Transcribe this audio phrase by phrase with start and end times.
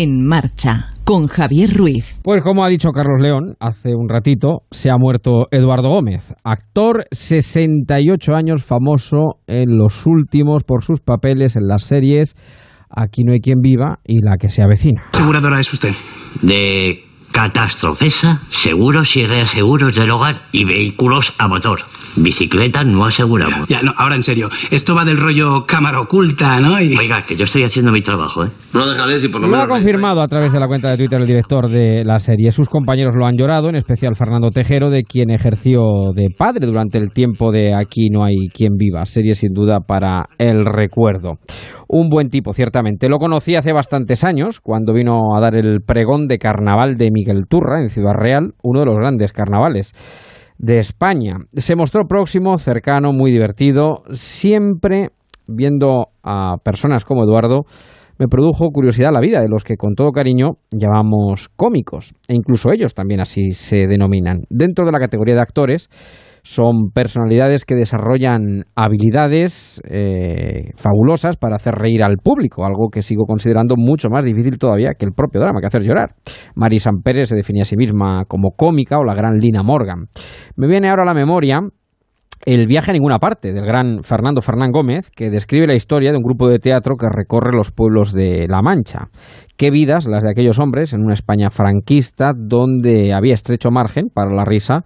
[0.00, 2.20] En marcha con Javier Ruiz.
[2.22, 7.06] Pues como ha dicho Carlos León hace un ratito, se ha muerto Eduardo Gómez, actor
[7.10, 12.36] 68 años famoso en los últimos por sus papeles en las series
[12.90, 15.04] Aquí no hay quien viva y la que se avecina.
[15.12, 15.92] ¿Aseguradora es usted?
[16.40, 17.02] De
[17.32, 21.80] Catastrofesa, seguros y reaseguros del hogar y vehículos a motor.
[22.16, 23.68] Bicicleta no aseguramos.
[23.68, 24.48] Ya, no, ahora en serio.
[24.70, 26.80] Esto va del rollo cámara oculta, ¿no?
[26.80, 26.96] Y...
[26.96, 28.48] Oiga, que yo estoy haciendo mi trabajo, ¿eh?
[28.72, 29.78] No dejaré si por lo Lo ha menos...
[29.78, 32.50] confirmado a través de la cuenta de Twitter el director de la serie.
[32.50, 36.98] Sus compañeros lo han llorado, en especial Fernando Tejero, de quien ejerció de padre durante
[36.98, 39.04] el tiempo de Aquí no hay quien viva.
[39.06, 41.34] Serie sin duda para el recuerdo.
[41.88, 43.08] Un buen tipo, ciertamente.
[43.08, 47.46] Lo conocí hace bastantes años, cuando vino a dar el pregón de carnaval de Miguel
[47.48, 49.94] Turra en Ciudad Real, uno de los grandes carnavales
[50.58, 51.36] de España.
[51.54, 55.08] Se mostró próximo, cercano, muy divertido, siempre
[55.46, 57.62] viendo a personas como Eduardo
[58.18, 62.72] me produjo curiosidad la vida de los que con todo cariño llamamos cómicos, e incluso
[62.72, 64.42] ellos también así se denominan.
[64.50, 65.88] Dentro de la categoría de actores,
[66.48, 73.26] son personalidades que desarrollan habilidades eh, fabulosas para hacer reír al público, algo que sigo
[73.26, 76.14] considerando mucho más difícil todavía que el propio drama, que hacer llorar.
[76.54, 80.06] Mari Pérez se definía a sí misma como cómica o la gran Lina Morgan.
[80.56, 81.60] Me viene ahora a la memoria
[82.46, 86.16] el viaje a ninguna parte del gran Fernando Fernán Gómez, que describe la historia de
[86.16, 89.08] un grupo de teatro que recorre los pueblos de La Mancha.
[89.58, 94.32] Qué vidas las de aquellos hombres en una España franquista donde había estrecho margen para
[94.32, 94.84] la risa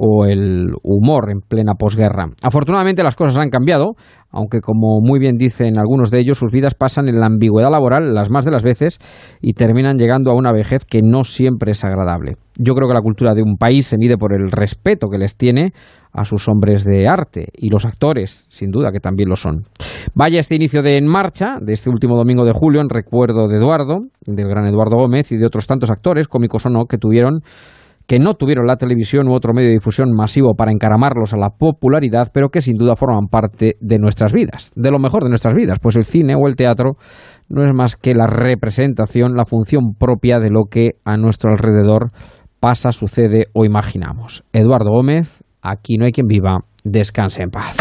[0.00, 2.26] o el humor en plena posguerra.
[2.44, 3.94] Afortunadamente las cosas han cambiado,
[4.30, 8.14] aunque como muy bien dicen algunos de ellos, sus vidas pasan en la ambigüedad laboral
[8.14, 9.00] las más de las veces
[9.40, 12.36] y terminan llegando a una vejez que no siempre es agradable.
[12.56, 15.36] Yo creo que la cultura de un país se mide por el respeto que les
[15.36, 15.72] tiene
[16.12, 19.64] a sus hombres de arte y los actores, sin duda que también lo son.
[20.14, 23.56] Vaya este inicio de En Marcha, de este último domingo de julio, en recuerdo de
[23.56, 27.42] Eduardo, del gran Eduardo Gómez y de otros tantos actores, cómicos o no, que tuvieron
[28.08, 31.50] que no tuvieron la televisión u otro medio de difusión masivo para encaramarlos a la
[31.50, 35.54] popularidad, pero que sin duda forman parte de nuestras vidas, de lo mejor de nuestras
[35.54, 36.92] vidas, pues el cine o el teatro
[37.50, 42.10] no es más que la representación, la función propia de lo que a nuestro alrededor
[42.60, 44.42] pasa, sucede o imaginamos.
[44.54, 47.76] Eduardo Gómez, aquí no hay quien viva, descanse en paz.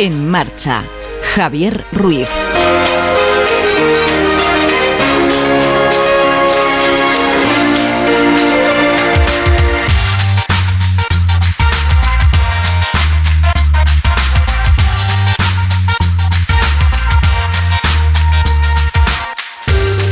[0.00, 0.84] En marcha,
[1.34, 2.28] Javier Ruiz.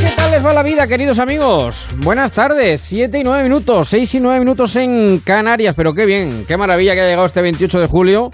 [0.01, 1.85] ¿Qué tal les va la vida, queridos amigos?
[1.99, 6.43] Buenas tardes, 7 y 9 minutos, 6 y 9 minutos en Canarias, pero qué bien,
[6.45, 8.31] qué maravilla que ha llegado este 28 de julio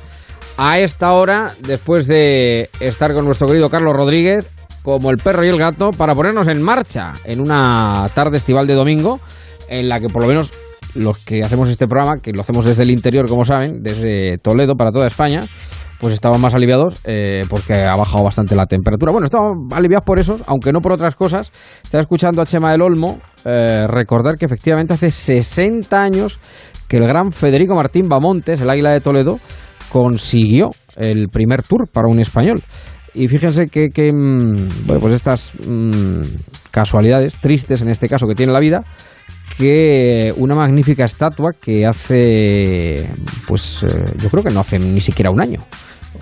[0.57, 4.49] a esta hora, después de estar con nuestro querido Carlos Rodríguez,
[4.83, 8.75] como el perro y el gato, para ponernos en marcha en una tarde estival de
[8.75, 9.19] domingo,
[9.69, 10.51] en la que por lo menos
[10.95, 14.75] los que hacemos este programa, que lo hacemos desde el interior, como saben, desde Toledo
[14.75, 15.45] para toda España,
[15.99, 19.11] pues estaban más aliviados eh, porque ha bajado bastante la temperatura.
[19.11, 21.49] Bueno, estaban aliviados por eso, aunque no por otras cosas.
[21.81, 26.39] Estaba escuchando a Chema del Olmo eh, recordar que efectivamente hace 60 años
[26.89, 29.39] que el gran Federico Martín Bamontes, el águila de Toledo,
[29.93, 32.59] consiguió el primer tour para un español.
[33.13, 36.21] Y fíjense que, mm, pues estas mm,
[36.71, 38.81] casualidades tristes en este caso que tiene la vida,
[39.55, 43.07] que una magnífica estatua que hace,
[43.47, 45.59] pues eh, yo creo que no hace ni siquiera un año,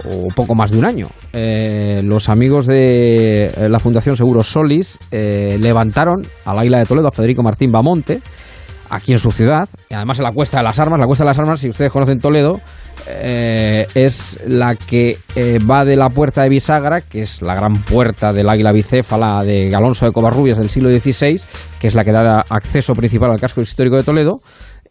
[0.03, 4.99] o poco más de un año, eh, los amigos de eh, la Fundación Seguros Solis
[5.11, 8.19] levantaron al águila de Toledo, a Federico Martín Bamonte,
[8.91, 10.99] aquí en su ciudad, y además en la Cuesta de las Armas.
[10.99, 12.59] La Cuesta de las Armas, si ustedes conocen Toledo,
[13.07, 17.73] eh, es la que eh, va de la puerta de Bisagra, que es la gran
[17.73, 21.41] puerta del águila bicéfala de Alonso de Covarrubias del siglo XVI,
[21.79, 24.39] que es la que da acceso principal al casco histórico de Toledo.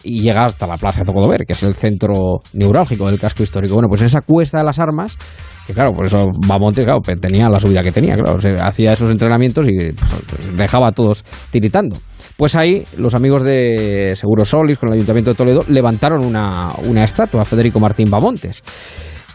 [0.02, 3.74] Y llega hasta la Plaza de Tocodover, que es el centro neurálgico del casco histórico.
[3.74, 5.18] Bueno, pues en esa cuesta de las armas,
[5.66, 9.10] que claro, por eso Bamonte, claro, tenía la subida que tenía, claro, se hacía esos
[9.10, 11.98] entrenamientos y pues, dejaba a todos tiritando.
[12.40, 17.04] Pues ahí los amigos de Seguro Solis con el Ayuntamiento de Toledo levantaron una, una
[17.04, 18.62] estatua a Federico Martín Bamontes.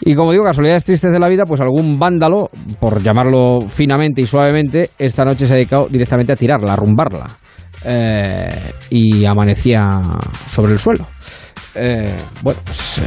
[0.01, 2.49] Y como digo, casualidades tristes de la vida, pues algún vándalo,
[2.79, 7.27] por llamarlo finamente y suavemente, esta noche se ha dedicado directamente a tirarla, a arrumbarla.
[7.85, 10.01] Eh, y amanecía
[10.49, 11.05] sobre el suelo.
[11.75, 13.01] Eh, bueno, pues eh,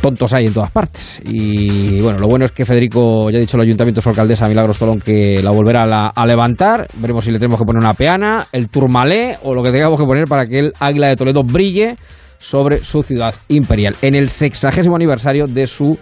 [0.00, 1.20] tontos hay en todas partes.
[1.24, 4.78] Y bueno, lo bueno es que Federico, ya ha dicho el ayuntamiento, su alcaldesa Milagros
[4.78, 6.86] Tolón, que la volverá a, a levantar.
[6.96, 10.06] Veremos si le tenemos que poner una peana, el turmalé o lo que tengamos que
[10.06, 11.96] poner para que el águila de Toledo brille
[12.38, 15.98] sobre su ciudad imperial en el sexagésimo aniversario de su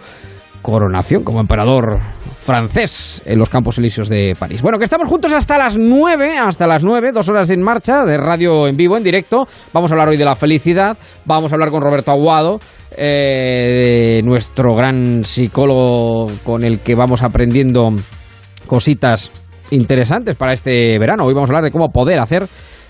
[0.62, 1.98] coronación como emperador
[2.40, 4.62] francés en los Campos Elíseos de París.
[4.62, 8.16] Bueno, que estamos juntos hasta las 9, hasta las 9, dos horas en marcha de
[8.16, 9.44] radio en vivo, en directo.
[9.72, 10.96] Vamos a hablar hoy de la felicidad,
[11.26, 12.58] vamos a hablar con Roberto Aguado,
[12.96, 17.90] eh, nuestro gran psicólogo con el que vamos aprendiendo
[18.66, 19.30] cositas
[19.70, 21.24] interesantes para este verano.
[21.24, 22.46] Hoy vamos a hablar de cómo poder hacer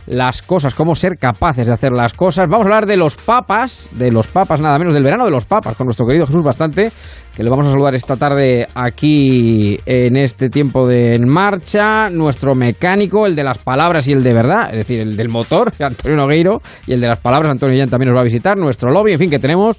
[0.09, 2.49] las cosas, cómo ser capaces de hacer las cosas.
[2.49, 5.45] Vamos a hablar de los papas, de los papas nada menos, del verano de los
[5.45, 6.91] papas, con nuestro querido Jesús Bastante,
[7.37, 12.55] que le vamos a saludar esta tarde aquí en este tiempo de En Marcha, nuestro
[12.55, 16.17] mecánico, el de las palabras y el de verdad, es decir, el del motor, Antonio
[16.17, 19.13] Nogueiro, y el de las palabras, Antonio Jan también nos va a visitar, nuestro lobby,
[19.13, 19.77] en fin, que tenemos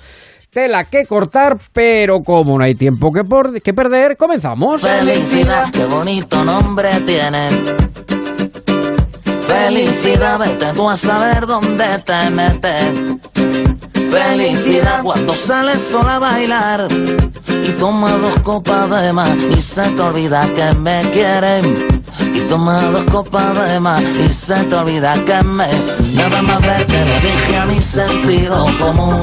[0.51, 4.81] tela que cortar, pero como no hay tiempo que, por, que perder, comenzamos.
[4.81, 6.89] Felicidad, qué bonito nombre.
[9.49, 13.19] Felicidad, vete tú a saber dónde te metes.
[14.11, 16.87] Felicidad cuando sales sola a bailar
[17.47, 21.99] y toma dos copas de más y se te olvida que me quieren.
[22.31, 25.67] Y toma dos copas de más y se te olvida que me.
[26.13, 29.19] Nada más verte le dije a mi sentido común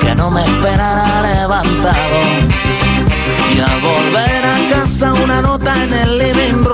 [0.00, 2.18] que no me esperara levantado.
[3.54, 6.73] Y al volver a casa una nota en el living room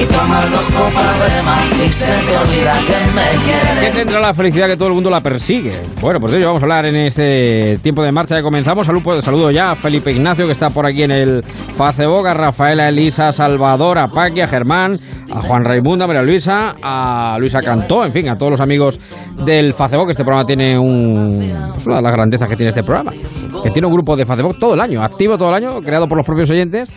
[0.00, 3.80] y tomar dos copas de más y se te olvida que me quieres.
[3.80, 5.72] ¿Qué tendrá la felicidad que todo el mundo la persigue?
[6.00, 8.86] Bueno, pues de ello vamos a hablar en este tiempo de marcha que comenzamos.
[8.86, 12.88] Saludo, saludo ya a Felipe Ignacio, que está por aquí en el Facebook, a Rafaela,
[12.88, 14.92] Elisa, Salvador, a Paqui, a Germán,
[15.32, 19.00] a Juan Raimundo, a María Luisa, a Luisa Cantó, en fin, a todos los amigos
[19.44, 20.10] del Facebook.
[20.10, 21.42] Este programa tiene un,
[21.76, 24.58] es una de las grandezas que tiene este programa, que tiene un grupo de Facebook
[24.60, 26.88] todo el año, activo todo el año, creado por los propios oyentes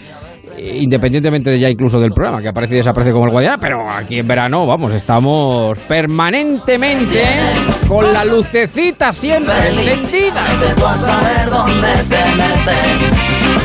[0.58, 4.20] independientemente de ya incluso del programa, que aparece y desaparece como el Guadiana, pero aquí
[4.20, 7.24] en verano, vamos, estamos permanentemente
[7.88, 10.42] con la lucecita siempre encendida.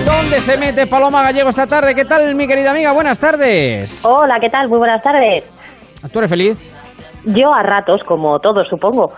[0.04, 1.94] ¿Dónde se mete Paloma Gallego esta tarde?
[1.94, 2.92] ¿Qué tal, mi querida amiga?
[2.92, 4.04] Buenas tardes.
[4.04, 4.68] Hola, ¿qué tal?
[4.68, 5.44] Muy buenas tardes.
[6.12, 6.58] ¿Tú eres feliz?
[7.24, 9.12] Yo a ratos, como todos, supongo.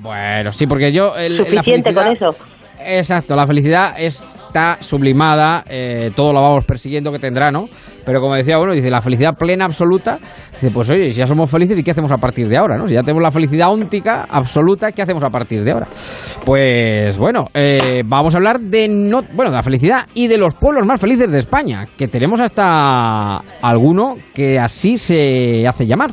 [0.00, 1.16] Bueno, sí, porque yo...
[1.16, 2.30] El, Suficiente con eso.
[2.90, 7.66] Exacto, la felicidad está sublimada, eh, todo lo vamos persiguiendo que tendrá, ¿no?
[8.06, 10.18] Pero como decía, bueno, dice la felicidad plena absoluta,
[10.52, 12.88] dice, pues oye, si ya somos felices, ¿y qué hacemos a partir de ahora, no?
[12.88, 15.86] Si ya tenemos la felicidad óntica absoluta, ¿qué hacemos a partir de ahora?
[16.46, 20.54] Pues bueno, eh, vamos a hablar de no, bueno, de la felicidad y de los
[20.54, 26.12] pueblos más felices de España, que tenemos hasta alguno que así se hace llamar.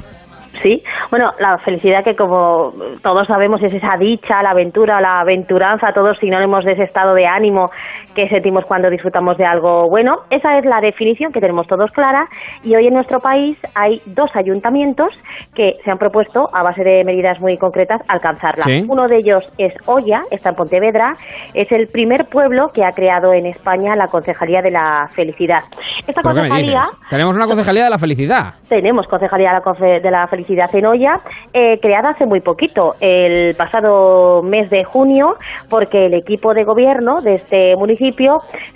[0.61, 2.71] Sí, bueno, la felicidad que como
[3.01, 7.25] todos sabemos es esa dicha, la aventura, la aventuranza, todos sinónimos de ese estado de
[7.25, 7.71] ánimo
[8.15, 10.19] que sentimos cuando disfrutamos de algo bueno.
[10.29, 12.27] Esa es la definición que tenemos todos clara
[12.63, 15.09] y hoy en nuestro país hay dos ayuntamientos
[15.53, 18.63] que se han propuesto a base de medidas muy concretas alcanzarla.
[18.63, 18.85] ¿Sí?
[18.87, 21.13] Uno de ellos es Oya, está en Pontevedra,
[21.53, 25.63] es el primer pueblo que ha creado en España la Concejalía de la Felicidad.
[26.07, 26.83] Esta ¿Pero qué concejalía?
[27.09, 28.53] Tenemos una concejalía de la felicidad.
[28.69, 31.15] tenemos Concejalía de la, Felicidad en Oya,
[31.53, 35.35] eh, creada hace muy poquito, el pasado mes de junio,
[35.69, 38.04] porque el equipo de gobierno de este municipio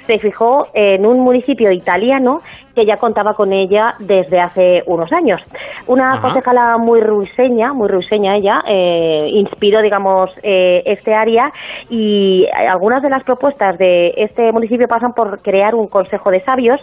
[0.06, 2.42] se fijó en un municipio italiano
[2.80, 5.42] que ya contaba con ella desde hace unos años.
[5.88, 6.22] Una Ajá.
[6.22, 11.52] concejala muy ruiseña, muy ruiseña ella, eh, inspiró, digamos, eh, este área
[11.90, 16.80] y algunas de las propuestas de este municipio pasan por crear un consejo de sabios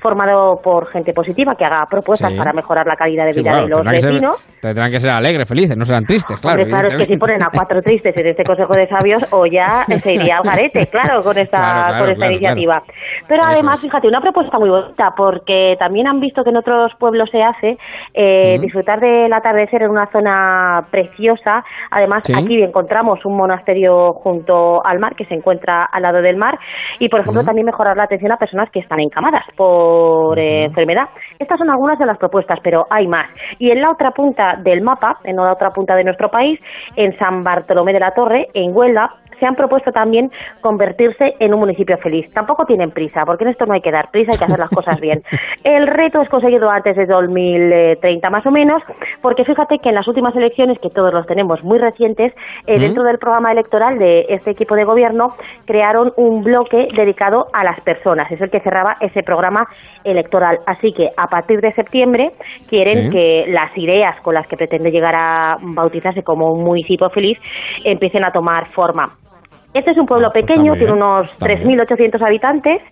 [0.00, 2.38] formado por gente positiva que haga propuestas Sí.
[2.38, 4.58] para mejorar la calidad de Sí, vida claro, de los tendrán, que ser, vecinos.
[4.62, 6.62] tendrán que ser alegres, felices, no serán tristes, claro.
[6.62, 9.46] Hombre, claro, es que si ponen a cuatro tristes en este Consejo de Sabios, o
[9.46, 12.82] ya se iría al garete, claro, con esta, Claro, claro, con esta iniciativa.
[13.28, 13.86] Pero Eso además, es.
[13.90, 15.39] fíjate, una propuesta muy bonita, porque
[15.78, 17.76] también han visto que en otros pueblos se hace
[18.14, 21.64] eh, disfrutar del atardecer en una zona preciosa.
[21.90, 22.34] Además, Sí.
[22.36, 26.58] aquí encontramos un monasterio junto al mar, que se encuentra al lado del mar,
[26.98, 31.08] y por ejemplo, también mejorar la atención a personas que están encamadas por eh, enfermedad.
[31.38, 33.28] Estas son algunas de las propuestas, pero hay más.
[33.58, 36.60] Y en la otra punta del mapa, en la otra punta de nuestro país,
[36.96, 40.28] en San Bartolomé de la Torre, en Huelva, se han propuesto también
[40.60, 42.30] convertirse en un municipio feliz.
[42.32, 44.70] Tampoco tienen prisa, porque en esto no hay que dar prisa, hay que hacer las
[44.70, 45.22] cosas bien.
[45.64, 48.82] El reto es conseguido antes de 2030 más o menos,
[49.22, 53.02] porque fíjate que en las últimas elecciones, que todos los tenemos muy recientes, eh, dentro
[53.02, 55.28] del programa electoral de este equipo de gobierno
[55.66, 59.66] crearon un bloque dedicado a las personas, es el que cerraba ese programa
[60.04, 60.58] electoral.
[60.66, 62.32] Así que a partir de septiembre
[62.68, 67.38] quieren que las ideas con las que pretende llegar a bautizarse como un municipio feliz
[67.84, 69.06] empiecen a tomar forma.
[69.72, 71.78] Este es un pueblo pequeño, tiene unos está bien.
[71.78, 72.82] 3.800 habitantes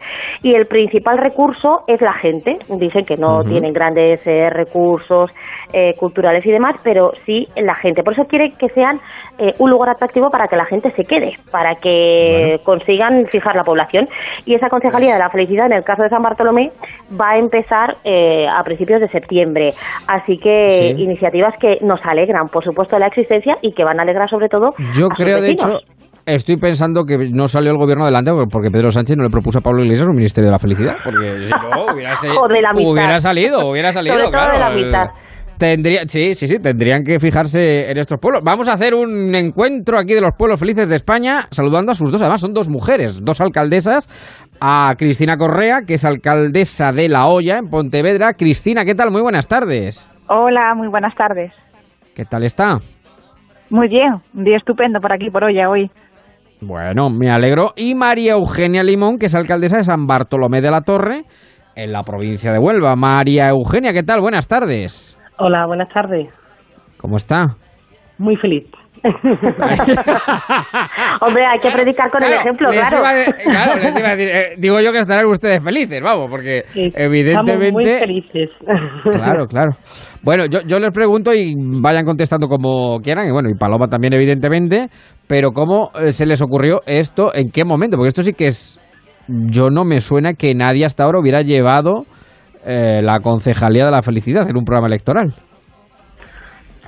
[0.45, 2.53] y el principal recurso es la gente.
[2.79, 5.33] Dicen que no tienen grandes eh, recursos
[5.73, 8.05] eh, culturales y demás, pero sí la gente.
[8.05, 9.01] Por eso quiere que sean
[9.39, 13.65] eh, un lugar atractivo para que la gente se quede, para que consigan fijar la
[13.65, 14.07] población.
[14.47, 16.71] Y esa Concejalía de la Felicidad, en el caso de San Bartolomé,
[17.21, 19.71] va a empezar eh, a principios de septiembre.
[20.07, 21.03] Así que Sí.
[21.03, 24.49] iniciativas que nos alegran, por supuesto, de la existencia y que van a alegrar sobre
[24.49, 25.83] todo Yo a sus creo, de vecinos.
[25.83, 25.98] hecho,
[26.35, 29.63] estoy pensando que no salió el gobierno adelante porque Pedro Sánchez no le propuso a
[29.63, 30.97] Pablo Iglesias un ministerio de la felicidad.
[31.05, 34.15] Porque si no, hubiera, se- hubiera salido, hubiera salido.
[34.17, 34.53] Sobre todo claro.
[34.53, 35.15] de la mitad.
[35.59, 38.45] Tendría, sí, sí, sí, tendrían que fijarse en estos pueblos.
[38.45, 42.13] Vamos a hacer un encuentro aquí de los pueblos felices de España, saludando a sus
[42.13, 44.07] dos, además son dos mujeres, dos alcaldesas,
[44.61, 48.35] a Cristina Correa, que es alcaldesa de La Hoya, en Pontevedra.
[48.35, 49.11] Cristina, ¿qué tal?
[49.11, 50.07] Muy buenas tardes.
[50.29, 51.53] Hola, muy buenas tardes.
[52.15, 52.79] ¿Qué tal está?
[53.71, 55.91] Muy bien, un día estupendo por aquí, por hoy, hoy.
[56.61, 57.71] Bueno, me alegro.
[57.77, 61.25] Y María Eugenia Limón, que es alcaldesa de San Bartolomé de la Torre,
[61.77, 62.97] en la provincia de Huelva.
[62.97, 64.21] María Eugenia, ¿qué tal?
[64.21, 65.19] Buenas tardes.
[65.39, 66.29] Hola, buenas tardes.
[66.99, 67.57] ¿Cómo está?
[68.19, 68.67] Muy feliz.
[71.21, 72.99] Hombre, hay que predicar con el ejemplo, les claro.
[72.99, 76.01] iba a de- claro, les iba a decir, eh, digo yo que estarán ustedes felices,
[76.03, 77.73] vamos, porque Sí, evidentemente...
[77.73, 78.51] Muy felices.
[79.13, 79.73] Claro, claro.
[80.23, 84.13] Bueno, yo, yo les pregunto y vayan contestando como quieran, y bueno, y Paloma también,
[84.15, 84.89] evidentemente,
[85.27, 87.35] pero ¿cómo eh, se les ocurrió esto?
[87.35, 87.97] ¿En qué momento?
[87.97, 88.79] Porque esto sí que es.
[89.29, 92.05] Yo no me suena que nadie hasta ahora hubiera llevado
[92.67, 95.35] eh, la concejalía de la felicidad en un programa electoral.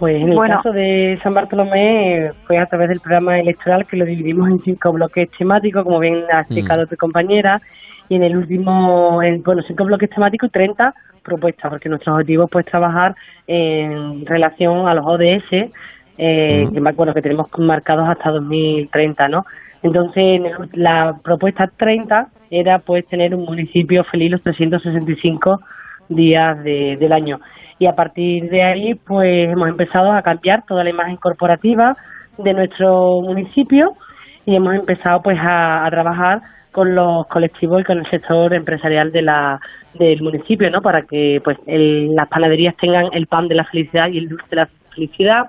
[0.01, 0.57] Pues en el Bueno.
[0.57, 4.93] caso de San Bartolomé fue a través del programa electoral que lo dividimos en cinco
[4.93, 7.61] bloques temáticos, como bien ha explicado tu compañera,
[8.09, 12.45] y en el último, en, bueno, cinco bloques temáticos y 30 propuestas, porque nuestro objetivo
[12.45, 13.15] es pues trabajar
[13.47, 15.71] en relación a los ODS,
[16.17, 19.45] eh, que, me acuerdo que tenemos marcados hasta 2030, ¿no?
[19.83, 25.61] Entonces, en el- la propuesta 30 era pues tener un municipio feliz los 365
[26.09, 27.39] días de- del año.
[27.81, 31.97] Y a partir de ahí, pues hemos empezado a cambiar toda la imagen corporativa
[32.39, 33.93] de nuestro municipio
[34.47, 36.41] y hemos empezado pues a, a trabajar
[36.73, 39.59] con los colectivos y con el sector empresarial de la
[39.99, 40.81] del municipio, ¿no?
[40.83, 44.47] Para que pues el- las panaderías tengan el pan de la felicidad y el dulce
[44.51, 45.43] de la felicidad.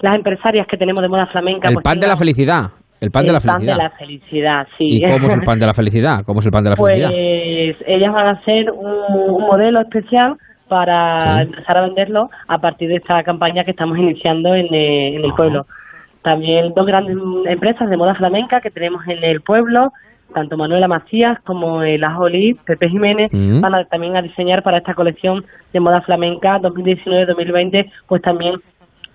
[0.00, 2.64] Las empresarias que tenemos de moda flamenca, El pues, pan de la felicidad.
[3.00, 3.76] El pan de la el pan felicidad.
[3.76, 4.84] de la felicidad, sí.
[4.98, 6.24] ¿Y cómo es el pan de la felicidad?
[6.26, 7.86] ¿Cómo es el pan de la Pues felicidad?
[7.86, 10.34] ellas van a hacer un, un modelo especial
[10.68, 11.42] para Sí.
[11.50, 15.32] empezar a venderlo a partir de esta campaña que estamos iniciando en, eh, en el
[15.32, 15.66] pueblo.
[16.22, 19.92] También dos grandes empresas de moda flamenca que tenemos en el pueblo,
[20.34, 23.60] tanto Manuela Macías como el Ajolí, Pepe Jiménez, Mm.
[23.60, 28.56] van a, también a diseñar para esta colección de moda flamenca 2019-2020, pues también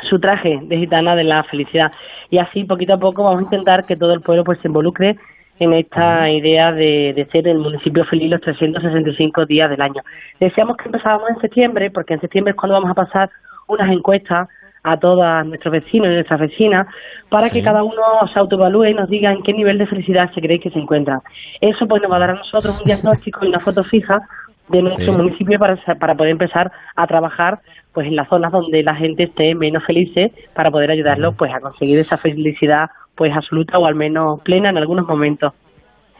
[0.09, 1.91] su traje de gitana de la felicidad.
[2.29, 5.15] Y así, poquito a poco, vamos a intentar que todo el pueblo pues se involucre
[5.59, 10.01] en esta idea de, de ser el municipio feliz los 365 días del año.
[10.39, 13.29] Deseamos que empezáramos en septiembre, porque en septiembre es cuando vamos a pasar
[13.67, 14.49] unas encuestas
[14.83, 16.87] a todos nuestros vecinos y nuestras vecinas
[17.29, 18.01] para que cada uno
[18.33, 21.21] se autoevalúe y nos diga en qué nivel de felicidad se cree que se encuentra.
[21.61, 24.21] Eso pues nos va a dar a nosotros un diagnóstico y una foto fija
[24.69, 25.11] de nuestro Sí.
[25.11, 27.59] municipio para, para poder empezar a trabajar
[27.93, 30.09] pues en las zonas donde la gente esté menos feliz
[30.55, 34.77] para poder ayudarlos pues a conseguir esa felicidad pues absoluta o al menos plena en
[34.77, 35.53] algunos momentos.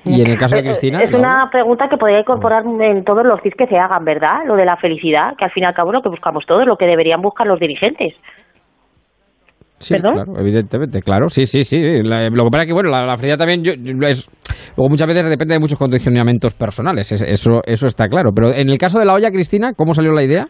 [0.06, 1.02] Y en el caso de Eh, Cristina.
[1.02, 4.40] Es una pregunta que podría incorporar en todos los CIS que se hagan, ¿verdad?
[4.46, 6.68] Lo de la felicidad, que al fin y al cabo es lo que buscamos todos,
[6.68, 8.14] lo que deberían buscar los dirigentes.
[9.80, 10.14] Sí, ¿Perdón?
[10.14, 11.30] claro, evidentemente, claro.
[11.30, 11.78] Sí, sí, sí.
[12.04, 14.30] La- lo que pasa es que, bueno, la, la felicidad también yo- yo- es,
[14.78, 17.12] luego muchas veces depende de muchos condicionamientos personales.
[17.12, 18.32] es- eso, eso está claro.
[18.36, 20.48] Pero en el caso de la olla, Cristina, ¿cómo salió la idea?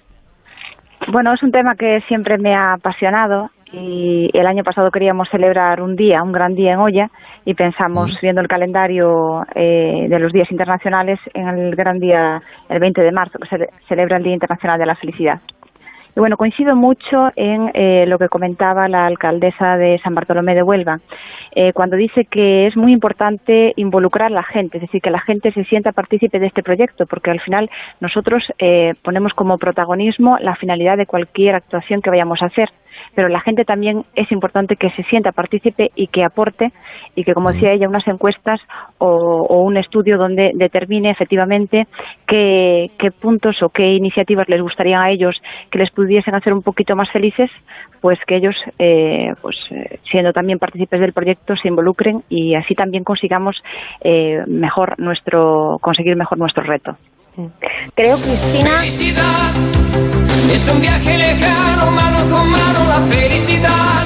[1.12, 5.81] Bueno, es un tema que siempre me ha apasionado y el año pasado queríamos celebrar
[5.81, 7.10] un día, un gran día en Olla
[7.43, 12.79] y pensamos, viendo el calendario eh, de los días internacionales, en el gran día, el
[12.79, 15.41] 20 de marzo, que se celebra el Día Internacional de la Felicidad.
[16.15, 20.62] Y bueno, coincido mucho en eh, lo que comentaba la alcaldesa de San Bartolomé de
[20.62, 21.00] Huelva,
[21.55, 25.22] eh, cuando dice que es muy importante involucrar a la gente, es decir, que la
[25.22, 30.38] gente se sienta partícipe de este proyecto, porque al final nosotros eh, ponemos como protagonismo
[30.39, 32.70] la finalidad de cualquier actuación que vayamos a hacer
[33.15, 36.72] pero la gente también es importante que se sienta partícipe y que aporte
[37.15, 38.60] y que, como decía ella, unas encuestas
[38.98, 41.88] o, un estudio donde determine efectivamente
[42.27, 42.89] qué,
[43.20, 45.36] puntos o qué iniciativas les gustaría a ellos
[45.72, 47.50] que les pudiesen hacer un poquito más felices,
[48.01, 52.74] pues que ellos, eh, pues eh, siendo también partícipes del proyecto, se involucren y así
[52.74, 53.55] también consigamos
[54.01, 56.98] eh, mejor nuestro, conseguir mejor nuestro reto.
[57.95, 58.79] Creo, Cristina.
[58.79, 59.51] Felicidad
[60.53, 64.03] es un viaje lejano, mano con mano, la felicidad.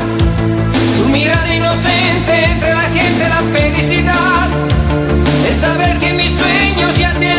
[0.98, 4.48] Tu mirada inocente entre la gente, la felicidad.
[5.48, 7.37] Es saber que mis sueños ya tienen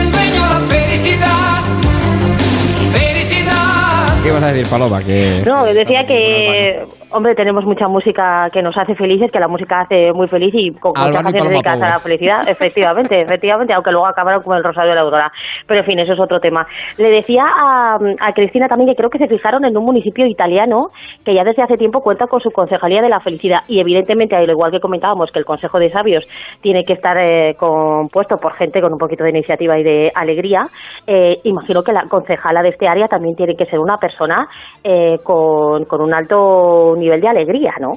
[4.28, 5.00] ¿Qué vas a decir, Paloma?
[5.00, 5.40] Que...
[5.49, 10.12] No, decía que, hombre, tenemos mucha música que nos hace felices, que la música hace
[10.12, 14.42] muy feliz y con muchas canciones dedicadas a la felicidad, efectivamente, efectivamente, aunque luego acabaron
[14.42, 15.32] con el Rosario de la Aurora.
[15.66, 16.66] Pero en fin, eso es otro tema.
[16.99, 20.88] Le decía a, a Cristina también que creo que se fijaron en un municipio italiano
[21.25, 24.50] que ya desde hace tiempo cuenta con su Concejalía de la Felicidad y evidentemente, al
[24.50, 26.26] igual que comentábamos que el Consejo de Sabios
[26.61, 30.66] tiene que estar eh, compuesto por gente con un poquito de iniciativa y de alegría,
[31.06, 34.49] eh, imagino que la concejala de este área también tiene que ser una persona persona
[34.83, 37.95] eh, con, con un alto nivel de alegría, ¿no?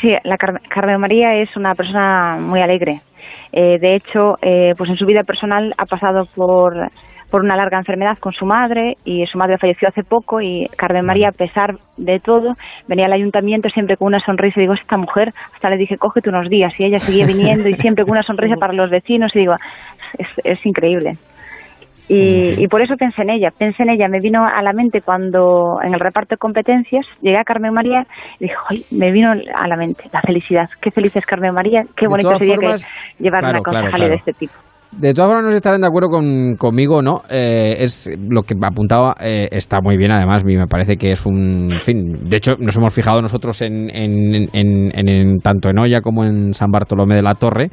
[0.00, 3.00] Sí, la Carmen María es una persona muy alegre.
[3.52, 6.74] Eh, de hecho, eh, pues en su vida personal ha pasado por,
[7.30, 11.04] por una larga enfermedad con su madre y su madre falleció hace poco y Carmen
[11.04, 12.54] María, a pesar de todo,
[12.86, 16.28] venía al ayuntamiento siempre con una sonrisa y digo, esta mujer, hasta le dije, cógete
[16.28, 19.40] unos días y ella seguía viniendo y siempre con una sonrisa para los vecinos y
[19.40, 19.54] digo,
[20.18, 21.14] es, es increíble.
[22.08, 25.78] Y, por eso pensé en ella, pensé en ella, me vino a la mente cuando
[25.82, 28.06] en el reparto de competencias llegué a Carmen María
[28.40, 28.84] y dije, ¡ay!
[28.90, 32.56] me vino a la mente la felicidad, qué feliz es Carmen María, qué bonito sería
[32.56, 34.54] que llevar una concejalía de este tipo.
[34.90, 37.20] De todas formas, no estarán de acuerdo con, conmigo, ¿no?
[37.30, 41.70] Eh, es lo que apuntaba, eh, está muy bien, además, me parece que es un.
[41.72, 46.24] En fin, de hecho, nos hemos fijado nosotros en, en, en tanto en Olla como
[46.24, 47.68] en San Bartolomé de la Torre,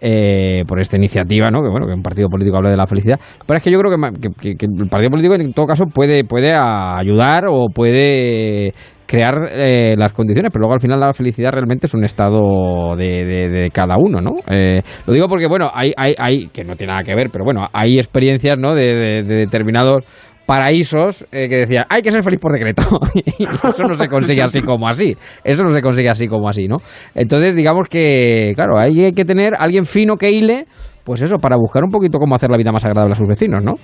[0.00, 1.62] eh, por esta iniciativa, ¿no?
[1.62, 3.18] Que bueno, que un partido político hable de la felicidad.
[3.46, 7.46] Pero es que yo creo que, el partido político en todo caso puede, puede ayudar
[7.48, 8.72] o puede
[9.06, 13.70] crear eh, las condiciones, pero luego al final la felicidad realmente es un estado de,
[13.72, 14.32] cada uno, ¿no?
[14.50, 17.44] Eh, lo digo porque, bueno, hay, hay, hay, que no tiene nada que ver, pero
[17.44, 18.74] bueno, hay experiencias, ¿no?
[18.74, 20.04] de determinados
[20.48, 22.82] paraísos eh, que decían, hay que ser feliz por decreto.
[23.68, 25.12] eso no se consigue así como así.
[25.44, 26.76] Eso no se consigue así como así, ¿no?
[27.14, 30.64] Entonces, digamos que, claro, hay que tener alguien fino que hile,
[31.04, 33.62] pues eso, para buscar un poquito cómo hacer la vida más agradable a sus vecinos,
[33.62, 33.74] ¿no?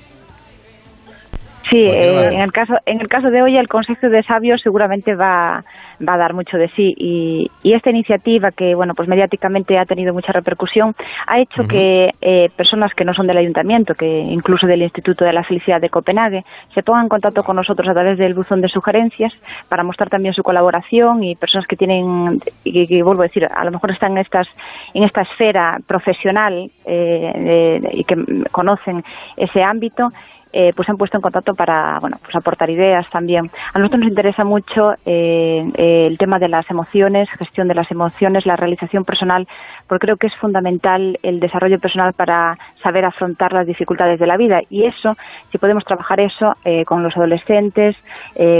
[1.75, 5.17] Sí, eh, en el caso en el caso de hoy el Consejo de Sabios seguramente
[5.17, 5.65] va,
[6.09, 6.95] va a dar mucho de sí.
[6.97, 10.95] Y, esta iniciativa que bueno pues mediáticamente ha tenido mucha repercusión
[11.27, 15.33] ha hecho que eh, personas que no son del ayuntamiento, que incluso del Instituto de
[15.33, 18.69] la Felicidad de Copenhague se pongan en contacto con nosotros a través del buzón de
[18.69, 19.33] sugerencias
[19.69, 23.65] para mostrar también su colaboración y personas que tienen y que, vuelvo a decir a
[23.65, 24.47] lo mejor están en estas
[24.95, 29.03] en esta esfera profesional eh, y que conocen
[29.37, 30.13] ese ámbito
[30.57, 33.51] eh, pues han puesto en contacto para bueno pues aportar ideas también.
[33.73, 38.47] A nosotros nos interesa mucho eh, el tema de las emociones, gestión de las emociones,
[38.47, 39.49] la realización personal,
[39.89, 44.37] porque creo que es fundamental el desarrollo personal para saber afrontar las dificultades de la
[44.37, 45.15] vida y eso,
[45.51, 46.55] si podemos trabajar eso
[46.87, 47.97] con los adolescentes,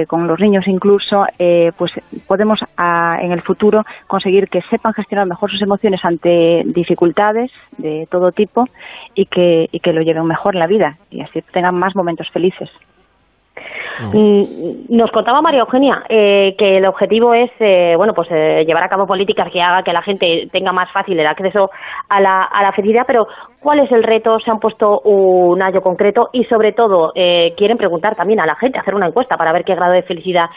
[0.07, 1.27] con los niños incluso,
[1.77, 1.93] pues
[2.27, 8.33] podemos en el futuro conseguir que sepan gestionar mejor sus emociones ante dificultades de todo
[8.33, 8.67] tipo
[9.15, 12.29] y que, y que lo lleven mejor en la vida y así tengan más momentos
[12.31, 12.71] felices.
[14.13, 18.83] Mm, nos contaba María Eugenia eh, que el objetivo es eh, bueno pues eh, llevar
[18.83, 21.71] a cabo políticas que haga que la gente tenga más fácil el acceso
[22.09, 23.29] a la, a la felicidad, pero
[23.61, 24.41] ¿cuál es el reto?
[24.41, 26.31] ¿Se han puesto un año concreto?
[26.33, 27.13] Y sobre todo,
[27.57, 30.51] quieren preguntar también a la gente, hacer una encuesta para ver qué grado de felicidad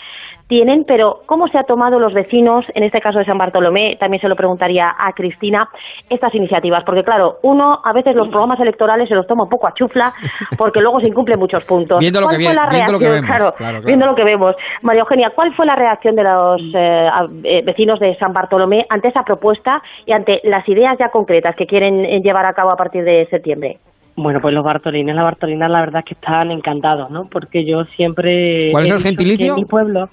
[0.47, 4.21] tienen, pero ¿cómo se ha tomado los vecinos, en este caso de San Bartolomé, también
[4.21, 5.69] se lo preguntaría a Cristina,
[6.10, 6.83] estas iniciativas?
[6.86, 10.13] Porque claro, uno a veces los programas electorales se los toma un poco a chufla
[10.57, 11.99] porque luego se incumplen muchos puntos.
[11.99, 13.25] Viendo lo, que, fue la reacción?
[13.25, 14.55] Claro, viendo lo que vemos.
[14.81, 17.10] María Eugenia, ¿cuál fue la reacción de los eh,
[17.43, 21.65] eh, vecinos de San Bartolomé ante esa propuesta y ante las ideas ya concretas que
[21.65, 23.79] quieren eh, llevar a cabo a partir de septiembre?
[24.17, 27.25] Bueno, pues los bartolines, las bartolinas, la verdad es que están encantados, ¿no?
[27.30, 28.71] Porque yo siempre...
[28.71, 29.49] ¿Cuál es el gentilicio?
[29.53, 30.10] En mi pueblo.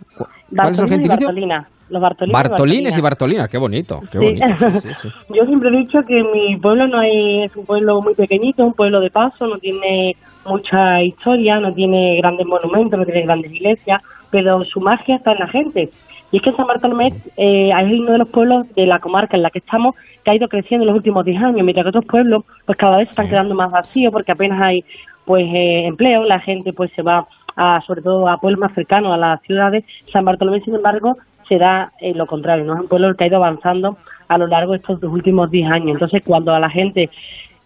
[0.54, 1.26] ¿Cuál es el gentilicio?
[1.26, 1.68] Bartolina.
[1.88, 2.32] Los Bartolines.
[2.34, 4.24] Bartolines y Bartolinas, qué bonito, qué Sí.
[4.24, 4.46] bonito.
[4.72, 5.08] Sí, sí, sí.
[5.34, 8.72] Yo siempre he dicho que mi pueblo no hay, es un pueblo muy pequeñito, un
[8.74, 14.02] pueblo de paso, no tiene mucha historia, no tiene grandes monumentos, no tiene grandes iglesias,
[14.30, 15.88] pero su magia está en la gente.
[16.30, 19.42] Y es que San Bartolomé eh, es uno de los pueblos de la comarca en
[19.42, 22.06] la que estamos que ha ido creciendo en los últimos 10 años, mientras que otros
[22.06, 24.84] pueblos pues cada vez están quedando más vacíos porque apenas hay
[25.24, 29.12] pues eh, empleo, la gente pues se va a, sobre todo a pueblos más cercanos
[29.12, 29.84] a las ciudades.
[30.12, 31.16] San Bartolomé, sin embargo,
[31.48, 33.96] será eh, lo contrario, no es un pueblo que ha ido avanzando
[34.28, 35.90] a lo largo de estos dos últimos 10 años.
[35.92, 37.10] Entonces, cuando a la gente,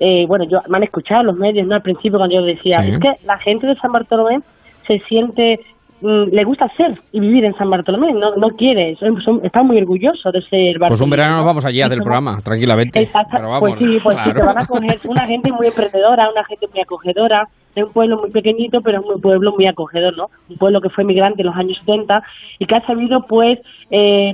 [0.00, 1.76] eh, bueno, yo me han escuchado los medios, ¿no?
[1.76, 2.90] Al principio cuando yo decía, Sí.
[2.92, 4.40] es que la gente de San Bartolomé
[4.86, 5.60] se siente,
[6.00, 9.78] le gusta ser y vivir en San Bartolomé, no, no quiere, son, son- está muy
[9.78, 11.46] orgulloso de ser Pues un bartolomé, verano nos ¿no?
[11.46, 13.00] vamos allá del Y somos- programa, tranquilamente.
[13.00, 13.30] Exacto.
[13.36, 16.44] Pero vamos, pues sí, pues sí, te van a coger una gente muy emprendedora, una
[16.44, 20.30] gente muy acogedora, de un pueblo muy pequeñito, pero es un pueblo muy acogedor, ¿no?
[20.48, 22.22] Un pueblo que fue migrante en los años 70
[22.58, 23.58] y que ha sabido, pues,
[23.90, 24.32] eh,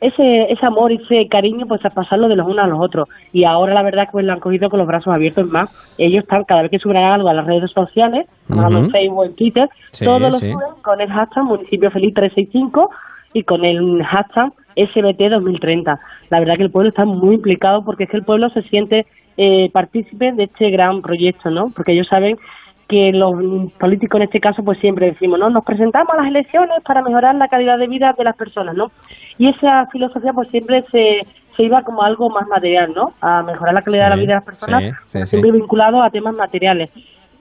[0.00, 3.08] ese, ese amor, ese cariño, pues a pasarlo de los unos a los otros.
[3.32, 5.70] Y ahora la verdad que pues, lo han cogido con los brazos abiertos más.
[5.98, 9.34] Ellos están, cada vez que suben algo a las redes sociales, hablando en Facebook, en
[9.36, 10.50] Twitter, Sí, todos lo sí.
[10.50, 12.90] suben con el hashtag Municipio Feliz 365
[13.34, 16.00] y con el hashtag SBT 2030.
[16.30, 19.06] La verdad que el pueblo está muy implicado porque es que el pueblo se siente
[19.36, 21.70] eh, partícipe de este gran proyecto, ¿no?
[21.74, 22.36] Porque ellos saben
[22.88, 25.48] que los políticos en este caso pues siempre decimos, ¿no?
[25.48, 28.90] Nos presentamos a las elecciones para mejorar la calidad de vida de las personas, ¿no?
[29.40, 31.26] Y esa filosofía pues siempre se,
[31.56, 33.14] se iba como algo más material, ¿no?
[33.22, 36.34] A mejorar la calidad de la vida de las personas, sí, siempre vinculado a temas
[36.34, 36.90] materiales.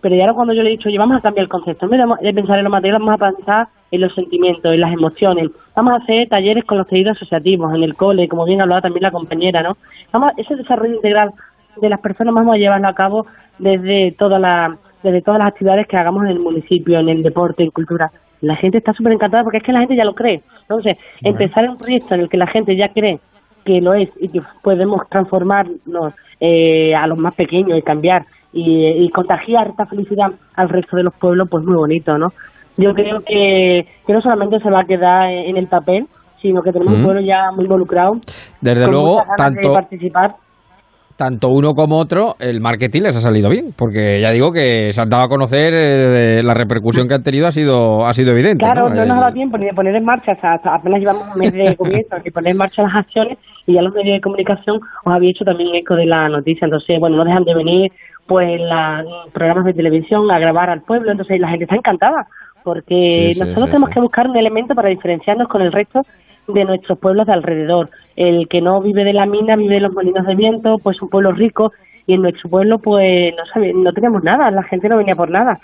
[0.02, 1.92] Pero ya ahora cuando yo le he dicho, oye, vamos a cambiar el concepto, en
[1.92, 4.94] vez de- de pensar en lo material, vamos a pensar en los sentimientos, en las
[4.94, 5.52] emociones.
[5.76, 9.04] Vamos a hacer talleres con los tejidos asociativos, en el cole, como bien hablaba también
[9.04, 9.76] la compañera, ¿no?
[10.14, 11.32] Vamos, ese desarrollo integral
[11.82, 13.26] de las personas vamos a llevarlo a cabo
[13.58, 17.64] desde toda la, desde todas las actividades que hagamos en el municipio, en el deporte,
[17.64, 18.10] en cultura.
[18.42, 20.42] La gente está súper encantada porque es que la gente ya lo cree.
[20.62, 23.20] Entonces, empezar en un proyecto en el que la gente ya cree
[23.66, 28.88] que lo es y que podemos transformarnos eh, a los más pequeños y cambiar y,
[28.88, 32.34] y contagiar esta felicidad al resto de los pueblos, pues muy bonito, ¿no?
[32.78, 36.08] Yo creo que, que no solamente se va a quedar en el papel,
[36.42, 37.04] sino que tenemos un Mm.
[37.04, 38.22] pueblo ya muy involucrado.
[38.62, 40.36] Desde con luego, muchas ganas de tanto, participar.
[41.20, 45.02] Tanto uno como otro, el marketing les ha salido bien, porque ya digo que se
[45.02, 48.64] han dado a conocer, eh, la repercusión que han tenido ha sido, ha sido evidente.
[48.64, 51.02] Claro, no, nos ha dado tiempo ni de poner en marcha, o sea, hasta apenas
[51.02, 54.16] llevamos un mes de comienzo, ni poner en marcha las acciones y ya los medios
[54.16, 56.64] de comunicación os había hecho también eco de la noticia.
[56.64, 57.92] Entonces, bueno, no dejan de venir
[58.26, 59.04] pues la,
[59.34, 62.28] programas de televisión a grabar al pueblo, entonces la gente está encantada
[62.64, 63.94] porque Sí, sí, nosotros sí, tenemos sí.
[63.96, 66.02] que buscar un elemento para diferenciarnos con el resto
[66.54, 67.90] de nuestros pueblos de alrededor.
[68.16, 71.10] El que no vive de la mina, vive de los molinos de viento, pues un
[71.10, 71.72] pueblo rico
[72.06, 75.30] y en nuestro pueblo pues no sabe, no tenemos nada, la gente no venía por
[75.30, 75.60] nada.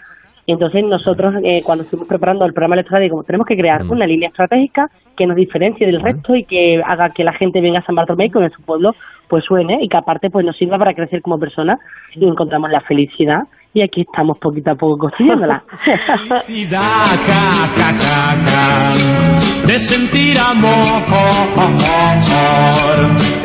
[0.47, 4.05] Y entonces nosotros, eh, cuando estuvimos preparando el programa electoral, digo, tenemos que crear una
[4.05, 7.85] línea estratégica que nos diferencie del resto y que haga que la gente venga a
[7.85, 8.91] San Bartolomé y que nuestro pueblo
[9.27, 11.79] pues suene y que aparte pues nos sirva para crecer como personas
[12.13, 13.39] y encontramos la felicidad
[13.73, 15.63] y aquí estamos poquito a poco construyéndola.
[19.67, 20.71] De sentir amor.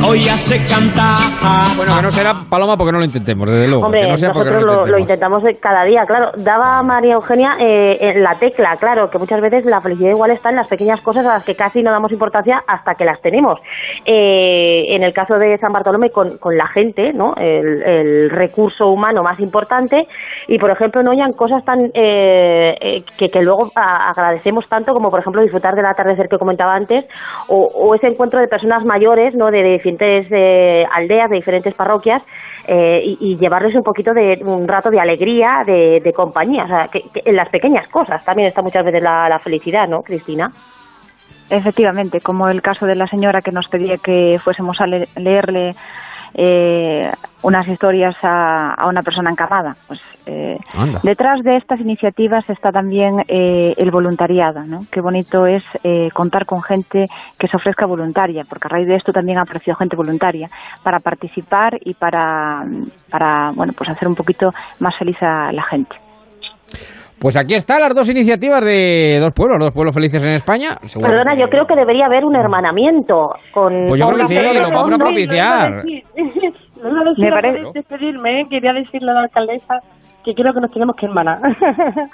[0.06, 1.16] Hoy hace cantar.
[1.76, 3.84] Bueno, que no será Paloma porque no lo intentemos, desde luego.
[3.86, 6.32] Hombre, que no nosotros no lo, lo intentamos cada día, claro.
[6.36, 10.50] Daba María Eugenia eh, en la tecla, claro, que muchas veces la felicidad igual está
[10.50, 13.58] en las pequeñas cosas a las que casi no damos importancia hasta que las tenemos.
[14.04, 17.34] Eh, en el caso de San Bartolomé, con, con la gente, ¿no?
[17.36, 20.06] El, el recurso humano más importante.
[20.48, 24.92] Y, por ejemplo, no hayan cosas tan eh, eh, que, que luego a- agradecemos tanto
[24.92, 27.04] como, por ejemplo, disfrutar del atardecer que comentaba antes
[27.48, 29.50] o, ese encuentro de personas mayores, ¿no?
[29.50, 30.26] De, diferentes
[30.94, 32.22] aldeas, de diferentes parroquias
[32.66, 36.64] eh, y, llevarles un poquito de un rato de alegría, de, compañía.
[36.64, 40.02] O sea, que, que en las pequeñas cosas también está muchas veces la, felicidad, ¿no,
[40.02, 40.50] Cristina?
[41.50, 45.72] Efectivamente, como el caso de la señora que nos pedía que fuésemos a le- leerle
[46.34, 47.10] eh,
[47.42, 49.76] unas historias a, a una persona encarnada.
[49.86, 50.58] Pues, eh,
[51.02, 54.62] detrás de estas iniciativas está también eh, el voluntariado.
[54.64, 54.80] ¿no?
[54.90, 57.06] Qué bonito es eh, contar con gente
[57.38, 60.48] que se ofrezca voluntaria, porque a raíz de esto también ha aparecido gente voluntaria
[60.82, 62.64] para participar y para,
[63.10, 65.96] para bueno, pues hacer un poquito más feliz a la gente.
[67.20, 70.78] Pues aquí están las dos iniciativas de dos pueblos, dos pueblos felices en España.
[71.00, 73.88] Perdona, yo creo que debería haber un hermanamiento con...
[73.88, 75.84] Pues yo creo que sí, lo vamos a propiciar.
[76.82, 78.46] No Me parece- de despedirme, ¿eh?
[78.48, 79.80] quería decirle a la alcaldesa
[80.24, 81.38] que creo que nos tenemos que hermanar.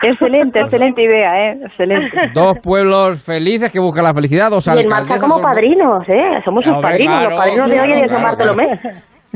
[0.02, 1.58] Excelente, excelente idea, ¿eh?
[1.66, 2.16] Excelente.
[2.34, 6.08] Dos pueblos felices que buscan la felicidad, dos Y en marcha alcaldesas, como dos- padrinos,
[6.08, 6.40] ¿eh?
[6.44, 8.80] Somos sus padrinos, claro, los padrinos de hoy y de San claro, Bartolomé.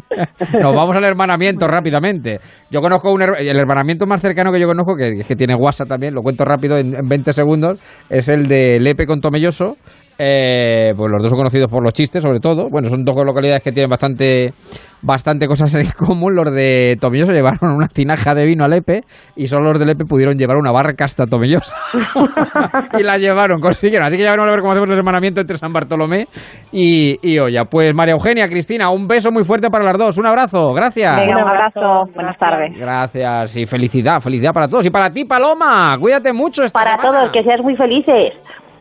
[0.60, 2.38] Nos vamos al hermanamiento rápidamente.
[2.70, 6.14] Yo conozco un el hermanamiento más cercano que yo conozco, que, que tiene WhatsApp también,
[6.14, 9.76] lo cuento rápido en, en 20 segundos, es el de Lepe con Tomelloso,
[10.22, 12.66] Eh, pues los dos son conocidos por los chistes, sobre todo.
[12.70, 14.52] Bueno, son dos localidades que tienen bastante,
[15.00, 16.34] bastante cosas en común.
[16.34, 19.00] Los de Tomilloso llevaron una tinaja de vino a Lepe
[19.34, 21.74] y solo los de Lepe pudieron llevar una barca hasta Tomilloso.
[22.98, 24.06] y la llevaron, consiguieron.
[24.08, 26.26] Así que ya veremos a ver cómo hacemos el hermanamiento entre San Bartolomé
[26.70, 27.64] y, y Olla.
[27.64, 30.18] Pues María Eugenia, Cristina, un beso muy fuerte para las dos.
[30.18, 31.16] Un abrazo, gracias.
[31.16, 32.12] Venga, un abrazo.
[32.14, 32.78] Buenas tardes.
[32.78, 34.84] Gracias y felicidad, felicidad para todos.
[34.84, 36.62] Y para ti, Paloma, cuídate mucho.
[36.62, 37.20] Esta Para semana.
[37.20, 38.34] todos, que seas muy felices.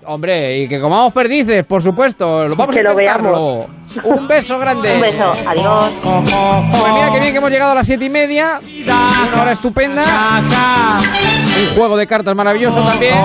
[0.06, 2.48] Hombre, y que comamos perdices, por supuesto.
[2.48, 3.66] Lo vamos Que a lo intentarlo.
[4.06, 4.96] Un beso grande.
[4.96, 5.32] Un beso.
[5.48, 5.92] Adiós.
[6.02, 8.60] Pues mira que bien que hemos llegado a las siete y media.
[9.34, 10.02] Una hora estupenda.
[10.42, 13.16] Un juego de cartas maravilloso también.